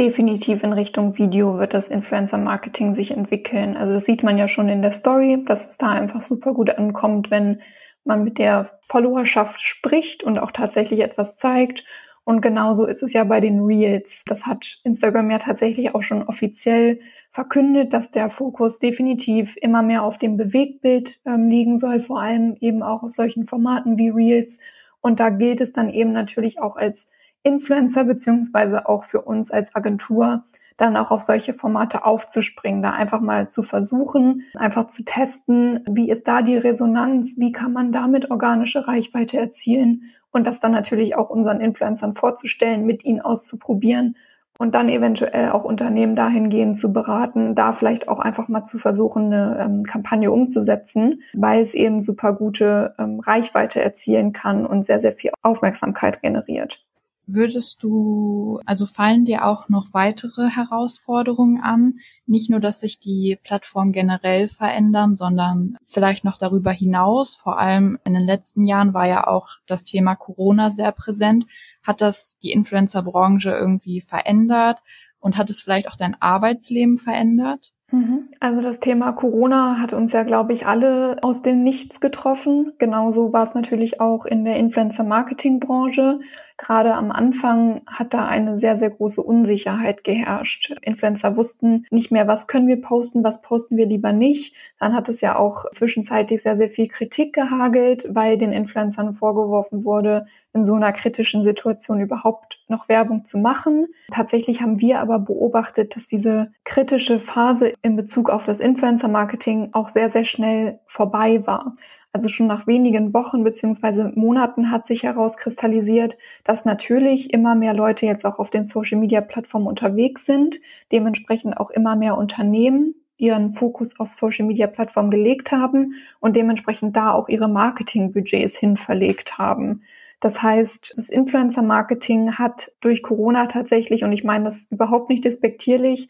Definitiv 0.01 0.65
in 0.65 0.73
Richtung 0.73 1.19
Video 1.19 1.59
wird 1.59 1.75
das 1.75 1.87
Influencer 1.87 2.39
Marketing 2.39 2.95
sich 2.95 3.13
entwickeln. 3.13 3.77
Also 3.77 3.93
das 3.93 4.07
sieht 4.07 4.23
man 4.23 4.39
ja 4.39 4.49
schon 4.49 4.69
in 4.69 4.83
der 4.83 4.93
Story, 4.93 5.45
dass 5.47 5.69
es 5.69 5.77
da 5.79 5.91
einfach 5.91 6.23
super 6.23 6.55
gut 6.55 6.71
ankommt, 6.71 7.31
wenn 7.31 7.61
man 8.05 8.25
mit 8.25 8.39
der 8.39 8.71
Followerschaft 8.89 9.61
spricht 9.61 10.25
und 10.25 10.39
auch 10.39 10.51
tatsächlich 10.51 11.01
etwas 11.01 11.37
zeigt 11.37 11.85
und 12.25 12.43
genauso 12.43 12.87
ist 12.87 13.03
es 13.03 13.13
ja 13.13 13.25
bei 13.25 13.41
den 13.41 13.61
Reels. 13.61 14.25
Das 14.25 14.47
hat 14.47 14.79
Instagram 14.85 15.31
ja 15.31 15.39
tatsächlich 15.39 15.95
auch 15.95 16.03
schon 16.03 16.23
offiziell 16.23 17.01
verkündet, 17.31 17.93
dass 17.93 18.11
der 18.11 18.31
Fokus 18.31 18.79
definitiv 18.79 19.57
immer 19.61 19.83
mehr 19.83 20.05
auf 20.05 20.17
dem 20.17 20.37
Bewegtbild 20.37 21.19
ähm, 21.25 21.49
liegen 21.49 21.79
soll, 21.79 22.01
vor 22.01 22.21
allem 22.21 22.57
eben 22.61 22.83
auch 22.83 23.03
auf 23.03 23.11
solchen 23.11 23.45
Formaten 23.45 23.99
wie 23.99 24.11
Reels. 24.11 24.59
Und 25.01 25.19
da 25.19 25.31
gilt 25.31 25.61
es 25.61 25.73
dann 25.73 25.91
eben 25.91 26.13
natürlich 26.13 26.61
auch 26.61 26.77
als 26.77 27.11
Influencer 27.43 28.05
beziehungsweise 28.05 28.89
auch 28.89 29.05
für 29.05 29.23
uns 29.23 29.51
als 29.51 29.75
Agentur 29.75 30.45
dann 30.77 30.97
auch 30.97 31.11
auf 31.11 31.23
solche 31.23 31.53
Formate 31.53 32.05
aufzuspringen, 32.05 32.83
da 32.83 32.91
einfach 32.91 33.21
mal 33.21 33.49
zu 33.49 33.63
versuchen, 33.63 34.45
einfach 34.55 34.87
zu 34.87 35.05
testen, 35.05 35.85
wie 35.89 36.11
ist 36.11 36.27
da 36.27 36.43
die 36.43 36.57
Resonanz, 36.57 37.37
wie 37.39 37.53
kann 37.53 37.73
man 37.73 37.93
damit 37.93 38.31
organische 38.31 38.89
Reichweite 38.89 39.39
erzielen 39.39 40.05
und 40.33 40.47
das 40.47 40.61
dann 40.61 40.73
natürlich 40.73 41.17
auch 41.17 41.29
unseren 41.29 41.61
Influencern 41.61 42.15
vorzustellen, 42.15 42.87
mit 42.87 43.05
ihnen 43.05 43.21
auszuprobieren 43.21 44.17
und 44.59 44.75
dann 44.75 44.89
eventuell 44.89 45.51
auch 45.51 45.65
Unternehmen 45.65 46.17
dahingehend 46.17 46.77
zu 46.77 46.93
beraten, 46.93 47.55
da 47.55 47.73
vielleicht 47.73 48.09
auch 48.09 48.19
einfach 48.19 48.49
mal 48.49 48.65
zu 48.65 48.79
versuchen, 48.79 49.33
eine 49.33 49.59
ähm, 49.59 49.85
Kampagne 49.85 50.31
umzusetzen, 50.31 51.23
weil 51.35 51.63
es 51.63 51.75
eben 51.75 52.03
super 52.03 52.35
gute 52.35 52.95
ähm, 52.99 53.21
Reichweite 53.21 53.83
erzielen 53.83 54.33
kann 54.33 54.67
und 54.67 54.85
sehr, 54.85 55.01
sehr 55.01 55.13
viel 55.13 55.33
Aufmerksamkeit 55.43 56.21
generiert. 56.23 56.85
Würdest 57.33 57.83
du, 57.83 58.61
also 58.67 58.87
fallen 58.87 59.25
dir 59.25 59.47
auch 59.47 59.69
noch 59.69 59.93
weitere 59.93 60.49
Herausforderungen 60.49 61.61
an? 61.61 62.01
Nicht 62.27 62.51
nur, 62.51 62.59
dass 62.59 62.81
sich 62.81 62.99
die 62.99 63.39
Plattformen 63.43 63.93
generell 63.93 64.49
verändern, 64.49 65.15
sondern 65.15 65.77
vielleicht 65.87 66.25
noch 66.25 66.39
darüber 66.39 66.73
hinaus. 66.73 67.37
Vor 67.37 67.59
allem 67.59 67.99
in 68.05 68.15
den 68.15 68.25
letzten 68.25 68.67
Jahren 68.67 68.95
war 68.95 69.07
ja 69.07 69.27
auch 69.29 69.49
das 69.67 69.85
Thema 69.85 70.17
Corona 70.17 70.71
sehr 70.71 70.91
präsent. 70.91 71.47
Hat 71.85 72.01
das 72.01 72.37
die 72.43 72.51
Influencer-Branche 72.51 73.51
irgendwie 73.51 74.01
verändert? 74.01 74.83
Und 75.21 75.37
hat 75.37 75.51
es 75.51 75.61
vielleicht 75.61 75.87
auch 75.87 75.97
dein 75.97 76.21
Arbeitsleben 76.21 76.99
verändert? 76.99 77.73
Mhm. 77.93 78.29
Also 78.39 78.61
das 78.63 78.81
Thema 78.81 79.13
Corona 79.13 79.79
hat 79.81 79.93
uns 79.93 80.13
ja, 80.13 80.23
glaube 80.23 80.53
ich, 80.53 80.67
alle 80.67 81.17
aus 81.23 81.43
dem 81.43 81.63
Nichts 81.63 82.01
getroffen. 82.01 82.73
Genauso 82.79 83.33
war 83.33 83.45
es 83.45 83.55
natürlich 83.55 84.01
auch 84.01 84.27
in 84.27 84.45
der 84.45 84.57
Influencer-Marketing-Branche. 84.57 86.21
Gerade 86.57 86.95
am 86.95 87.11
Anfang 87.11 87.81
hat 87.87 88.13
da 88.13 88.27
eine 88.27 88.59
sehr, 88.59 88.77
sehr 88.77 88.91
große 88.91 89.23
Unsicherheit 89.23 90.05
geherrscht. 90.05 90.75
Influencer 90.83 91.37
wussten 91.37 91.87
nicht 91.91 92.13
mehr, 92.13 92.29
was 92.29 92.47
können 92.47 92.69
wir 92.69 92.81
posten, 92.81 93.25
was 93.25 93.41
posten 93.41 93.77
wir 93.77 93.87
lieber 93.87 94.13
nicht. 94.13 94.55
Dann 94.79 94.95
hat 94.95 95.09
es 95.09 95.21
ja 95.21 95.37
auch 95.37 95.65
zwischenzeitlich 95.73 96.43
sehr, 96.43 96.57
sehr 96.57 96.69
viel 96.69 96.89
Kritik 96.89 97.33
gehagelt, 97.33 98.07
weil 98.11 98.37
den 98.37 98.53
Influencern 98.53 99.15
vorgeworfen 99.15 99.85
wurde, 99.85 100.27
in 100.53 100.65
so 100.65 100.75
einer 100.75 100.93
kritischen 100.93 101.43
Situation 101.43 102.01
überhaupt 102.01 102.59
noch 102.69 102.89
Werbung 102.89 103.25
zu 103.25 103.39
machen. 103.39 103.87
Tatsächlich 104.13 104.61
haben 104.61 104.81
wir 104.81 105.01
aber 105.01 105.19
beobachtet, 105.19 105.95
dass 105.95 106.07
diese 106.07 106.53
kritische 106.65 107.21
Phase 107.21 107.75
in 107.83 107.97
Bezug 107.97 108.31
auf 108.31 108.45
das 108.45 108.59
Influencer-Marketing 108.59 109.71
auch 109.73 109.89
sehr, 109.89 110.11
sehr 110.11 110.25
schnell 110.25 110.81
vorbei 110.87 111.47
war. 111.47 111.77
Also 112.13 112.27
schon 112.27 112.49
nach 112.49 112.67
wenigen 112.67 113.15
Wochen 113.15 113.45
beziehungsweise 113.45 114.11
Monaten 114.17 114.73
hat 114.73 114.87
sich 114.87 115.05
herauskristallisiert, 115.05 116.17
dass 116.43 116.65
natürlich 116.65 117.33
immer 117.33 117.55
mehr 117.55 117.73
Leute 117.73 118.05
jetzt 118.07 118.25
auch 118.25 118.41
auf 118.41 118.51
den 118.51 118.65
Social-Media-Plattformen 118.65 119.69
unterwegs 119.69 120.27
sind, 120.27 120.61
dementsprechend 120.91 121.57
auch 121.57 121.71
immer 121.71 121.95
mehr 121.95 122.19
Unternehmen 122.19 122.95
ihren 123.17 123.53
Fokus 123.53 124.01
auf 124.01 124.13
Social-Media-Plattformen 124.13 125.11
gelegt 125.11 125.53
haben 125.53 125.95
und 126.19 126.35
dementsprechend 126.35 126.97
da 126.97 127.13
auch 127.13 127.29
ihre 127.29 127.49
Marketingbudgets 127.49 128.57
hin 128.57 128.77
verlegt 128.77 129.39
haben. 129.39 129.83
Das 130.21 130.43
heißt, 130.43 130.95
das 130.97 131.09
Influencer-Marketing 131.09 132.35
hat 132.39 132.71
durch 132.81 133.03
Corona 133.03 133.47
tatsächlich, 133.47 134.05
und 134.05 134.13
ich 134.13 134.23
meine 134.23 134.45
das 134.45 134.67
überhaupt 134.71 135.09
nicht 135.09 135.25
despektierlich, 135.25 136.09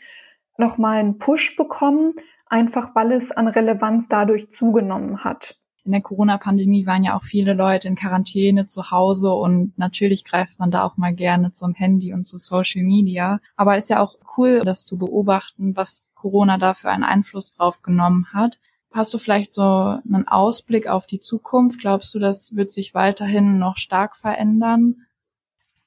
nochmal 0.58 0.98
einen 0.98 1.18
Push 1.18 1.56
bekommen, 1.56 2.14
einfach 2.46 2.94
weil 2.94 3.12
es 3.12 3.30
an 3.30 3.48
Relevanz 3.48 4.08
dadurch 4.08 4.50
zugenommen 4.50 5.24
hat. 5.24 5.56
In 5.84 5.92
der 5.92 6.02
Corona-Pandemie 6.02 6.86
waren 6.86 7.04
ja 7.04 7.16
auch 7.16 7.24
viele 7.24 7.54
Leute 7.54 7.88
in 7.88 7.94
Quarantäne 7.94 8.66
zu 8.66 8.90
Hause 8.90 9.32
und 9.32 9.72
natürlich 9.78 10.24
greift 10.24 10.58
man 10.58 10.70
da 10.70 10.84
auch 10.84 10.98
mal 10.98 11.14
gerne 11.14 11.52
zum 11.52 11.72
Handy 11.72 12.12
und 12.12 12.24
zu 12.24 12.38
Social 12.38 12.82
Media. 12.82 13.40
Aber 13.56 13.78
ist 13.78 13.88
ja 13.88 14.00
auch 14.00 14.16
cool, 14.36 14.60
dass 14.60 14.84
du 14.84 14.98
beobachten, 14.98 15.76
was 15.76 16.10
Corona 16.14 16.58
da 16.58 16.74
für 16.74 16.90
einen 16.90 17.04
Einfluss 17.04 17.52
drauf 17.52 17.80
genommen 17.80 18.26
hat. 18.34 18.58
Hast 18.92 19.14
du 19.14 19.18
vielleicht 19.18 19.52
so 19.52 19.62
einen 19.62 20.26
Ausblick 20.26 20.88
auf 20.88 21.06
die 21.06 21.20
Zukunft? 21.20 21.80
Glaubst 21.80 22.14
du, 22.14 22.18
das 22.18 22.56
wird 22.56 22.70
sich 22.70 22.94
weiterhin 22.94 23.58
noch 23.58 23.76
stark 23.76 24.16
verändern? 24.16 25.06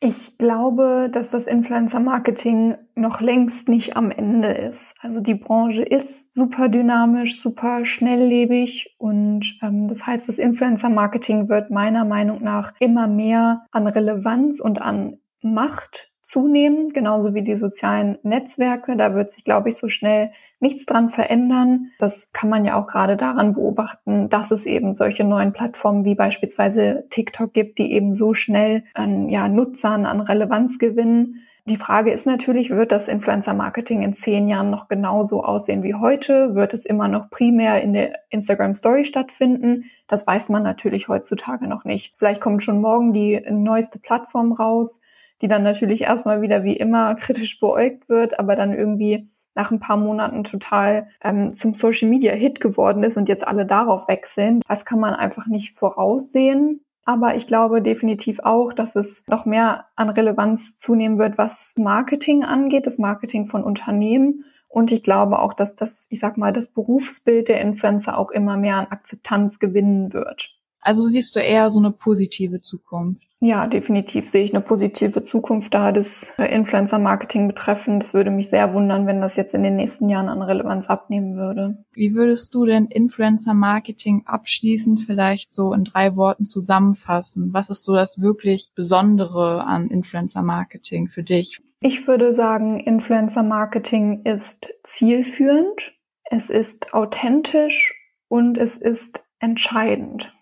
Ich 0.05 0.37
glaube, 0.37 1.09
dass 1.09 1.31
das 1.31 1.47
Influencer-Marketing 1.47 2.75
noch 2.95 3.21
längst 3.21 3.69
nicht 3.69 3.95
am 3.95 4.11
Ende 4.11 4.49
ist. 4.49 4.95
Also 4.99 5.21
die 5.21 5.33
Branche 5.33 5.81
ist 5.81 6.33
super 6.35 6.67
dynamisch, 6.67 7.41
super 7.41 7.85
schnelllebig 7.85 8.95
und 8.97 9.57
ähm, 9.61 9.87
das 9.87 10.05
heißt, 10.05 10.27
das 10.27 10.39
Influencer-Marketing 10.39 11.47
wird 11.47 11.71
meiner 11.71 12.03
Meinung 12.03 12.43
nach 12.43 12.73
immer 12.81 13.07
mehr 13.07 13.65
an 13.71 13.87
Relevanz 13.87 14.59
und 14.59 14.81
an 14.81 15.19
Macht 15.41 16.12
zunehmen, 16.23 16.89
genauso 16.89 17.33
wie 17.33 17.43
die 17.43 17.55
sozialen 17.55 18.17
Netzwerke. 18.23 18.95
Da 18.95 19.13
wird 19.13 19.29
sich, 19.29 19.43
glaube 19.43 19.69
ich, 19.69 19.75
so 19.75 19.87
schnell 19.89 20.31
nichts 20.59 20.85
dran 20.85 21.09
verändern. 21.09 21.91
Das 21.99 22.31
kann 22.31 22.49
man 22.49 22.65
ja 22.65 22.81
auch 22.81 22.87
gerade 22.87 23.17
daran 23.17 23.53
beobachten, 23.53 24.29
dass 24.29 24.49
es 24.49 24.65
eben 24.65 24.95
solche 24.95 25.25
neuen 25.25 25.51
Plattformen 25.53 26.05
wie 26.05 26.15
beispielsweise 26.15 27.05
TikTok 27.09 27.53
gibt, 27.53 27.77
die 27.77 27.91
eben 27.91 28.15
so 28.15 28.33
schnell 28.33 28.85
an 28.93 29.29
ja, 29.29 29.47
Nutzern, 29.49 30.05
an 30.05 30.21
Relevanz 30.21 30.79
gewinnen. 30.79 31.43
Die 31.65 31.77
Frage 31.77 32.11
ist 32.11 32.25
natürlich, 32.25 32.71
wird 32.71 32.91
das 32.91 33.07
Influencer-Marketing 33.07 34.01
in 34.01 34.13
zehn 34.13 34.49
Jahren 34.49 34.69
noch 34.69 34.89
genauso 34.89 35.43
aussehen 35.43 35.83
wie 35.83 35.93
heute? 35.93 36.55
Wird 36.55 36.73
es 36.73 36.85
immer 36.85 37.07
noch 37.07 37.29
primär 37.29 37.81
in 37.81 37.93
der 37.93 38.19
Instagram 38.29 38.75
Story 38.75 39.05
stattfinden? 39.05 39.85
Das 40.07 40.27
weiß 40.27 40.49
man 40.49 40.63
natürlich 40.63 41.07
heutzutage 41.07 41.67
noch 41.67 41.85
nicht. 41.85 42.15
Vielleicht 42.17 42.41
kommt 42.41 42.63
schon 42.63 42.81
morgen 42.81 43.13
die 43.13 43.41
neueste 43.49 43.97
Plattform 43.97 44.51
raus 44.51 44.99
die 45.43 45.49
dann 45.49 45.61
natürlich 45.61 46.01
erstmal 46.01 46.41
wieder 46.41 46.63
wie 46.63 46.77
immer 46.77 47.13
kritisch 47.15 47.59
beäugt 47.59 48.07
wird, 48.07 48.39
aber 48.39 48.55
dann 48.55 48.73
irgendwie 48.73 49.29
nach 49.55 49.71
ein 49.71 49.81
paar 49.81 49.97
Monaten 49.97 50.45
total 50.45 51.09
ähm, 51.21 51.53
zum 51.53 51.73
Social 51.73 52.09
Media 52.09 52.33
Hit 52.33 52.61
geworden 52.61 53.03
ist 53.03 53.17
und 53.17 53.29
jetzt 53.29 53.45
alle 53.45 53.65
darauf 53.65 54.07
wechseln. 54.07 54.61
Das 54.67 54.85
kann 54.85 54.99
man 54.99 55.13
einfach 55.13 55.45
nicht 55.45 55.75
voraussehen. 55.75 56.79
Aber 57.05 57.35
ich 57.35 57.45
glaube 57.45 57.81
definitiv 57.81 58.39
auch, 58.39 58.71
dass 58.71 58.95
es 58.95 59.25
noch 59.27 59.45
mehr 59.45 59.85
an 59.97 60.09
Relevanz 60.09 60.77
zunehmen 60.77 61.19
wird, 61.19 61.37
was 61.37 61.73
Marketing 61.77 62.45
angeht, 62.45 62.87
das 62.87 62.97
Marketing 62.97 63.45
von 63.45 63.63
Unternehmen. 63.63 64.45
Und 64.69 64.91
ich 64.91 65.03
glaube 65.03 65.39
auch, 65.39 65.53
dass 65.53 65.75
das, 65.75 66.07
ich 66.09 66.21
sag 66.21 66.37
mal, 66.37 66.53
das 66.53 66.67
Berufsbild 66.67 67.49
der 67.49 67.59
Influencer 67.59 68.17
auch 68.17 68.31
immer 68.31 68.55
mehr 68.55 68.77
an 68.77 68.87
Akzeptanz 68.87 69.59
gewinnen 69.59 70.13
wird. 70.13 70.57
Also 70.83 71.03
siehst 71.03 71.35
du 71.35 71.39
eher 71.39 71.69
so 71.69 71.79
eine 71.79 71.91
positive 71.91 72.61
Zukunft? 72.61 73.21
Ja, 73.45 73.67
definitiv 73.67 74.29
sehe 74.29 74.45
ich 74.45 74.53
eine 74.53 74.63
positive 74.63 75.21
Zukunft 75.21 75.73
da, 75.73 75.91
das 75.91 76.33
äh, 76.37 76.45
Influencer-Marketing 76.45 77.49
betreffend. 77.49 78.01
Es 78.01 78.13
würde 78.13 78.31
mich 78.31 78.49
sehr 78.49 78.73
wundern, 78.73 79.05
wenn 79.05 79.19
das 79.19 79.35
jetzt 79.35 79.53
in 79.53 79.63
den 79.63 79.75
nächsten 79.75 80.07
Jahren 80.07 80.29
an 80.29 80.41
Relevanz 80.41 80.87
abnehmen 80.87 81.35
würde. 81.35 81.83
Wie 81.91 82.15
würdest 82.15 82.53
du 82.53 82.65
denn 82.65 82.85
Influencer-Marketing 82.85 84.23
abschließend 84.27 85.01
vielleicht 85.01 85.51
so 85.51 85.73
in 85.73 85.83
drei 85.83 86.15
Worten 86.15 86.45
zusammenfassen? 86.45 87.49
Was 87.51 87.69
ist 87.69 87.83
so 87.83 87.93
das 87.95 88.21
wirklich 88.21 88.71
Besondere 88.75 89.65
an 89.65 89.89
Influencer-Marketing 89.89 91.09
für 91.09 91.23
dich? 91.23 91.59
Ich 91.81 92.07
würde 92.07 92.33
sagen, 92.33 92.79
Influencer-Marketing 92.79 94.21
ist 94.23 94.69
zielführend, 94.83 95.91
es 96.31 96.49
ist 96.49 96.93
authentisch 96.93 97.93
und 98.29 98.57
es 98.57 98.77
ist 98.77 99.25
entscheidend. 99.39 100.33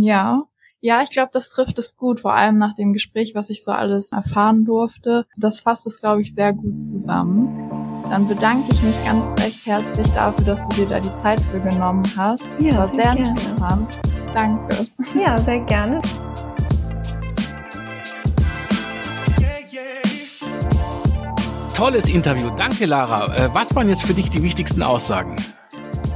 Ja, 0.00 0.44
ja, 0.80 1.02
ich 1.02 1.10
glaube, 1.10 1.30
das 1.32 1.50
trifft 1.50 1.76
es 1.80 1.96
gut, 1.96 2.20
vor 2.20 2.32
allem 2.32 2.56
nach 2.56 2.74
dem 2.74 2.92
Gespräch, 2.92 3.34
was 3.34 3.50
ich 3.50 3.64
so 3.64 3.72
alles 3.72 4.12
erfahren 4.12 4.64
durfte. 4.64 5.26
Das 5.36 5.58
fasst 5.58 5.88
es, 5.88 5.98
glaube 5.98 6.22
ich, 6.22 6.32
sehr 6.32 6.52
gut 6.52 6.80
zusammen. 6.80 8.04
Dann 8.08 8.28
bedanke 8.28 8.68
ich 8.70 8.80
mich 8.84 8.94
ganz 9.04 9.34
recht 9.42 9.66
herzlich 9.66 10.06
dafür, 10.14 10.44
dass 10.44 10.68
du 10.68 10.76
dir 10.76 10.86
da 10.86 11.00
die 11.00 11.12
Zeit 11.14 11.40
für 11.40 11.58
genommen 11.58 12.04
hast. 12.16 12.46
Ja, 12.60 12.68
das 12.68 12.78
war 12.78 12.86
sehr, 12.86 12.94
sehr 12.94 13.14
gerne. 13.14 13.30
interessant. 13.30 14.00
Danke. 14.34 14.86
Ja, 15.18 15.38
sehr 15.38 15.60
gerne. 15.64 16.00
Tolles 21.74 22.08
Interview. 22.08 22.50
Danke, 22.56 22.86
Lara. 22.86 23.34
Äh, 23.34 23.48
was 23.52 23.74
waren 23.74 23.88
jetzt 23.88 24.04
für 24.04 24.14
dich 24.14 24.30
die 24.30 24.44
wichtigsten 24.44 24.84
Aussagen? 24.84 25.34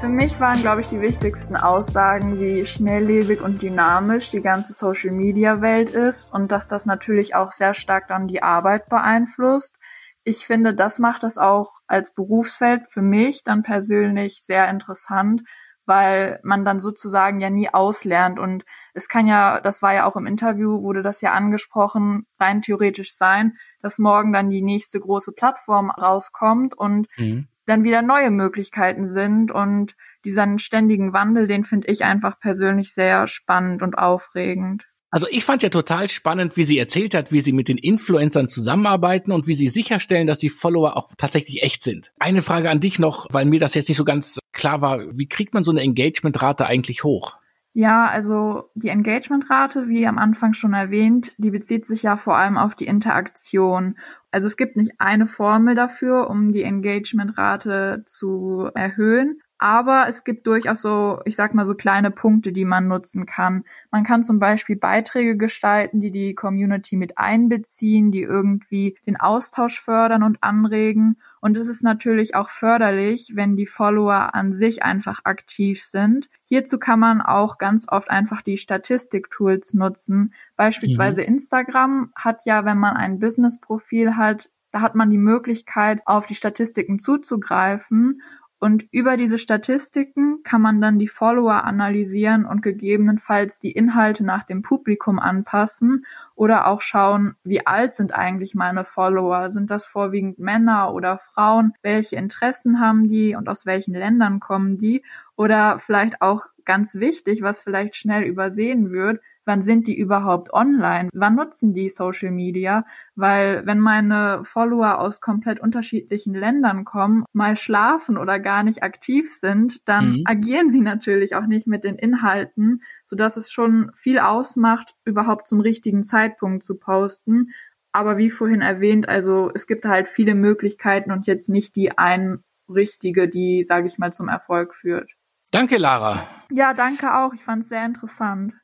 Für 0.03 0.09
mich 0.09 0.41
waren, 0.41 0.61
glaube 0.61 0.81
ich, 0.81 0.89
die 0.89 1.01
wichtigsten 1.01 1.55
Aussagen, 1.55 2.41
wie 2.41 2.67
schnelllebig 2.67 3.41
und 3.41 3.63
dynamisch 3.63 4.33
die 4.33 4.43
ganze 4.43 4.73
Social-Media-Welt 4.73 5.91
ist 5.91 6.35
und 6.35 6.51
dass 6.51 6.67
das 6.67 6.87
natürlich 6.87 7.37
auch 7.37 7.53
sehr 7.53 7.73
stark 7.73 8.09
dann 8.09 8.27
die 8.27 8.43
Arbeit 8.43 8.89
beeinflusst. 8.89 9.79
Ich 10.25 10.45
finde, 10.45 10.75
das 10.75 10.99
macht 10.99 11.23
das 11.23 11.39
auch 11.39 11.75
als 11.87 12.13
Berufsfeld 12.15 12.89
für 12.91 13.01
mich 13.01 13.45
dann 13.45 13.63
persönlich 13.63 14.43
sehr 14.43 14.69
interessant, 14.69 15.45
weil 15.87 16.41
man 16.43 16.65
dann 16.65 16.81
sozusagen 16.81 17.41
ja 17.41 17.51
nie 17.51 17.73
auslernt. 17.73 18.41
Und 18.41 18.65
es 18.95 19.07
kann 19.07 19.29
ja, 19.29 19.61
das 19.61 19.83
war 19.83 19.95
ja 19.95 20.05
auch 20.05 20.17
im 20.17 20.27
Interview, 20.27 20.83
wurde 20.83 21.03
das 21.03 21.21
ja 21.21 21.31
angesprochen, 21.31 22.27
rein 22.41 22.61
theoretisch 22.61 23.15
sein, 23.15 23.57
dass 23.81 24.01
morgen 24.01 24.33
dann 24.33 24.51
die 24.51 24.63
nächste 24.63 24.99
große 24.99 25.31
Plattform 25.31 25.93
rauskommt 25.93 26.77
und 26.77 27.07
mhm 27.17 27.47
dann 27.67 27.85
wieder 27.85 28.03
neue 28.03 28.31
Möglichkeiten 28.31 29.09
sind 29.09 29.51
und 29.51 29.97
diesen 30.25 30.59
ständigen 30.59 31.13
Wandel, 31.13 31.47
den 31.47 31.65
finde 31.65 31.89
ich 31.89 32.05
einfach 32.05 32.39
persönlich 32.39 32.93
sehr 32.93 33.27
spannend 33.29 33.83
und 33.83 33.99
aufregend. 33.99 34.87
Also 35.11 35.27
ich 35.31 35.45
fand 35.45 35.63
ja 35.63 35.69
total 35.69 36.09
spannend, 36.09 36.57
wie 36.57 36.65
sie 36.65 36.79
erzählt 36.79 37.15
hat, 37.15 37.33
wie 37.33 37.43
sie 37.43 37.53
mit 37.53 37.69
den 37.69 37.77
Influencern 37.77 38.49
zusammenarbeiten 38.49 39.31
und 39.31 39.47
wie 39.47 39.55
sie 39.55 39.69
sicherstellen, 39.69 40.27
dass 40.27 40.39
die 40.39 40.49
Follower 40.49 40.97
auch 40.97 41.11
tatsächlich 41.19 41.63
echt 41.63 41.85
sind. 41.85 42.13
Eine 42.19 42.41
Frage 42.41 42.71
an 42.71 42.81
dich 42.81 42.99
noch, 42.99 43.27
weil 43.31 43.45
mir 43.45 43.61
das 43.61 43.75
jetzt 43.75 43.91
nicht 43.91 43.99
so 43.99 44.05
ganz 44.05 44.39
klar 44.53 44.81
war. 44.81 45.01
Wie 45.13 45.29
kriegt 45.29 45.53
man 45.53 45.65
so 45.65 45.71
eine 45.71 45.83
Engagementrate 45.83 46.67
eigentlich 46.67 47.05
hoch? 47.05 47.37
Ja, 47.75 48.07
also 48.07 48.71
die 48.75 48.89
Engagementrate, 48.89 49.89
wie 49.89 50.07
am 50.07 50.19
Anfang 50.19 50.55
schon 50.55 50.73
erwähnt, 50.73 51.35
die 51.37 51.51
bezieht 51.51 51.87
sich 51.87 52.03
ja 52.03 52.17
vor 52.17 52.37
allem 52.37 52.57
auf 52.57 52.75
die 52.75 52.87
Interaktion. 52.87 53.99
Also 54.33 54.47
es 54.47 54.57
gibt 54.57 54.77
nicht 54.77 54.93
eine 54.99 55.27
Formel 55.27 55.75
dafür, 55.75 56.29
um 56.31 56.53
die 56.53 56.63
Engagementrate 56.63 58.03
zu 58.07 58.71
erhöhen. 58.75 59.41
Aber 59.59 60.07
es 60.09 60.25
gibt 60.25 60.49
durchaus 60.49 60.83
so, 60.83 61.21
ich 61.25 61.37
sag 61.37 61.55
mal 61.55 61.67
so 61.67 61.75
kleine 61.75 62.11
Punkte, 62.11 62.51
die 62.53 62.65
man 62.65 62.89
nutzen 62.89 63.27
kann. 63.27 63.63
Man 63.93 64.03
kann 64.03 64.25
zum 64.25 64.41
Beispiel 64.41 64.75
Beiträge 64.75 65.37
gestalten, 65.37 66.01
die 66.01 66.11
die 66.11 66.35
Community 66.35 66.97
mit 66.97 67.17
einbeziehen, 67.17 68.11
die 68.11 68.23
irgendwie 68.23 68.99
den 69.07 69.21
Austausch 69.21 69.79
fördern 69.79 70.25
und 70.25 70.43
anregen. 70.43 71.19
Und 71.43 71.57
es 71.57 71.67
ist 71.67 71.83
natürlich 71.83 72.37
auch 72.37 72.49
förderlich, 72.49 73.33
wenn 73.35 73.57
die 73.57 73.67
Follower 73.67 74.33
an 74.33 74.53
sich 74.53 74.85
einfach 74.85 75.25
aktiv 75.25 75.83
sind. 75.83 76.31
Hierzu 76.45 76.79
kann 76.79 77.01
man 77.01 77.21
auch 77.21 77.59
ganz 77.59 77.87
oft 77.89 78.09
einfach 78.11 78.43
die 78.43 78.57
Statistiktools 78.57 79.75
nutzen. 79.75 80.35
Beispielsweise 80.55 81.23
mhm. 81.23 81.27
Instagram 81.27 82.13
hat 82.15 82.45
ja, 82.45 82.65
wenn 82.65 82.79
man 82.79 82.97
ein 82.97 83.19
Business-Profil 83.19 84.17
hat, 84.17 84.51
da 84.71 84.83
hat 84.83 84.95
man 84.95 85.11
die 85.11 85.19
Möglichkeit, 85.19 86.03
auf 86.07 86.27
die 86.27 86.37
Statistiken 86.37 87.01
zuzugreifen 87.01 88.23
und 88.63 88.87
über 88.93 89.17
diese 89.17 89.39
Statistiken 89.39 90.45
kann 90.45 90.63
man 90.63 90.81
dann 90.81 91.01
die 91.01 91.09
Follower 91.09 91.65
analysieren 91.65 92.47
und 92.47 92.63
gegebenenfalls 92.63 93.59
die 93.59 93.73
Inhalte 93.73 94.25
nach 94.25 94.45
dem 94.45 94.63
Publikum 94.63 95.19
anpassen 95.19 96.07
oder 96.37 96.69
auch 96.69 96.81
schauen, 96.81 97.35
wie 97.43 97.67
alt 97.67 97.97
sind 97.97 98.15
eigentlich 98.15 98.55
meine 98.55 98.85
Follower? 98.85 99.51
Sind 99.51 99.69
das 99.73 99.85
vorwiegend 99.85 100.39
Männer 100.39 100.95
oder 100.95 101.19
Frauen? 101.19 101.73
Welche 101.83 102.15
Interessen 102.15 102.79
haben 102.79 103.09
die 103.09 103.35
und 103.35 103.49
aus 103.49 103.67
welchen 103.67 103.95
Ländern 103.95 104.39
kommen 104.39 104.79
die? 104.79 105.03
Oder 105.35 105.81
vielleicht 105.81 106.23
auch 106.23 106.43
ganz 106.65 106.95
wichtig, 106.95 107.43
was 107.43 107.59
vielleicht 107.59 107.97
schnell 107.97 108.23
übersehen 108.23 108.93
wird, 108.93 109.21
wann 109.45 109.63
sind 109.63 109.87
die 109.87 109.97
überhaupt 109.97 110.53
online? 110.53 111.09
Wann 111.13 111.35
nutzen 111.35 111.75
die 111.75 111.89
Social 111.89 112.31
Media? 112.31 112.85
Weil 113.15 113.67
wenn 113.67 113.81
meine 113.81 114.45
Follower 114.45 114.99
aus 114.99 115.21
komplett 115.21 115.61
unterschiedlichen 115.61 116.35
Ländern 116.35 116.85
kommen, 116.85 117.25
mal 117.33 117.57
schlafen 117.57 118.17
oder 118.17 118.39
gar 118.39 118.63
nicht 118.63 118.83
aktiv 118.83 119.33
sind, 119.33 119.87
dann 119.89 120.13
mhm. 120.13 120.23
agieren 120.27 120.71
sie 120.71 120.81
natürlich 120.81 121.35
auch 121.35 121.47
nicht 121.47 121.67
mit 121.67 121.85
den 121.85 121.97
Inhalten, 121.97 122.83
so 123.05 123.17
dass 123.17 123.37
es 123.37 123.51
schon 123.51 123.91
viel 123.95 124.19
ausmacht, 124.19 124.95
überhaupt 125.05 125.49
zum 125.49 125.61
richtigen 125.61 126.05
Zeitpunkt 126.05 126.65
zu 126.65 126.77
posten. 126.77 127.51
Aber 127.93 128.17
wie 128.17 128.31
vorhin 128.31 128.63
erwähnt, 128.63 129.09
also 129.09 129.51
es 129.55 129.67
gibt 129.67 129.85
halt 129.85 130.09
viele 130.09 130.35
Möglichkeiten 130.35 131.13
und 131.13 131.27
jetzt 131.27 131.49
nicht 131.49 131.77
die 131.77 131.99
ein 131.99 132.43
richtige, 132.69 133.29
die, 133.29 133.65
sage 133.65 133.87
ich 133.87 133.99
mal, 133.99 134.13
zum 134.13 134.29
Erfolg 134.29 134.75
führt. 134.75 135.11
Danke, 135.51 135.77
Lara. 135.77 136.27
Ja, 136.51 136.73
danke 136.73 137.15
auch. 137.15 137.35
Ich 137.35 137.45
fand 137.45 137.63
es 137.63 137.69
sehr 137.69 137.85
interessant. 137.85 138.55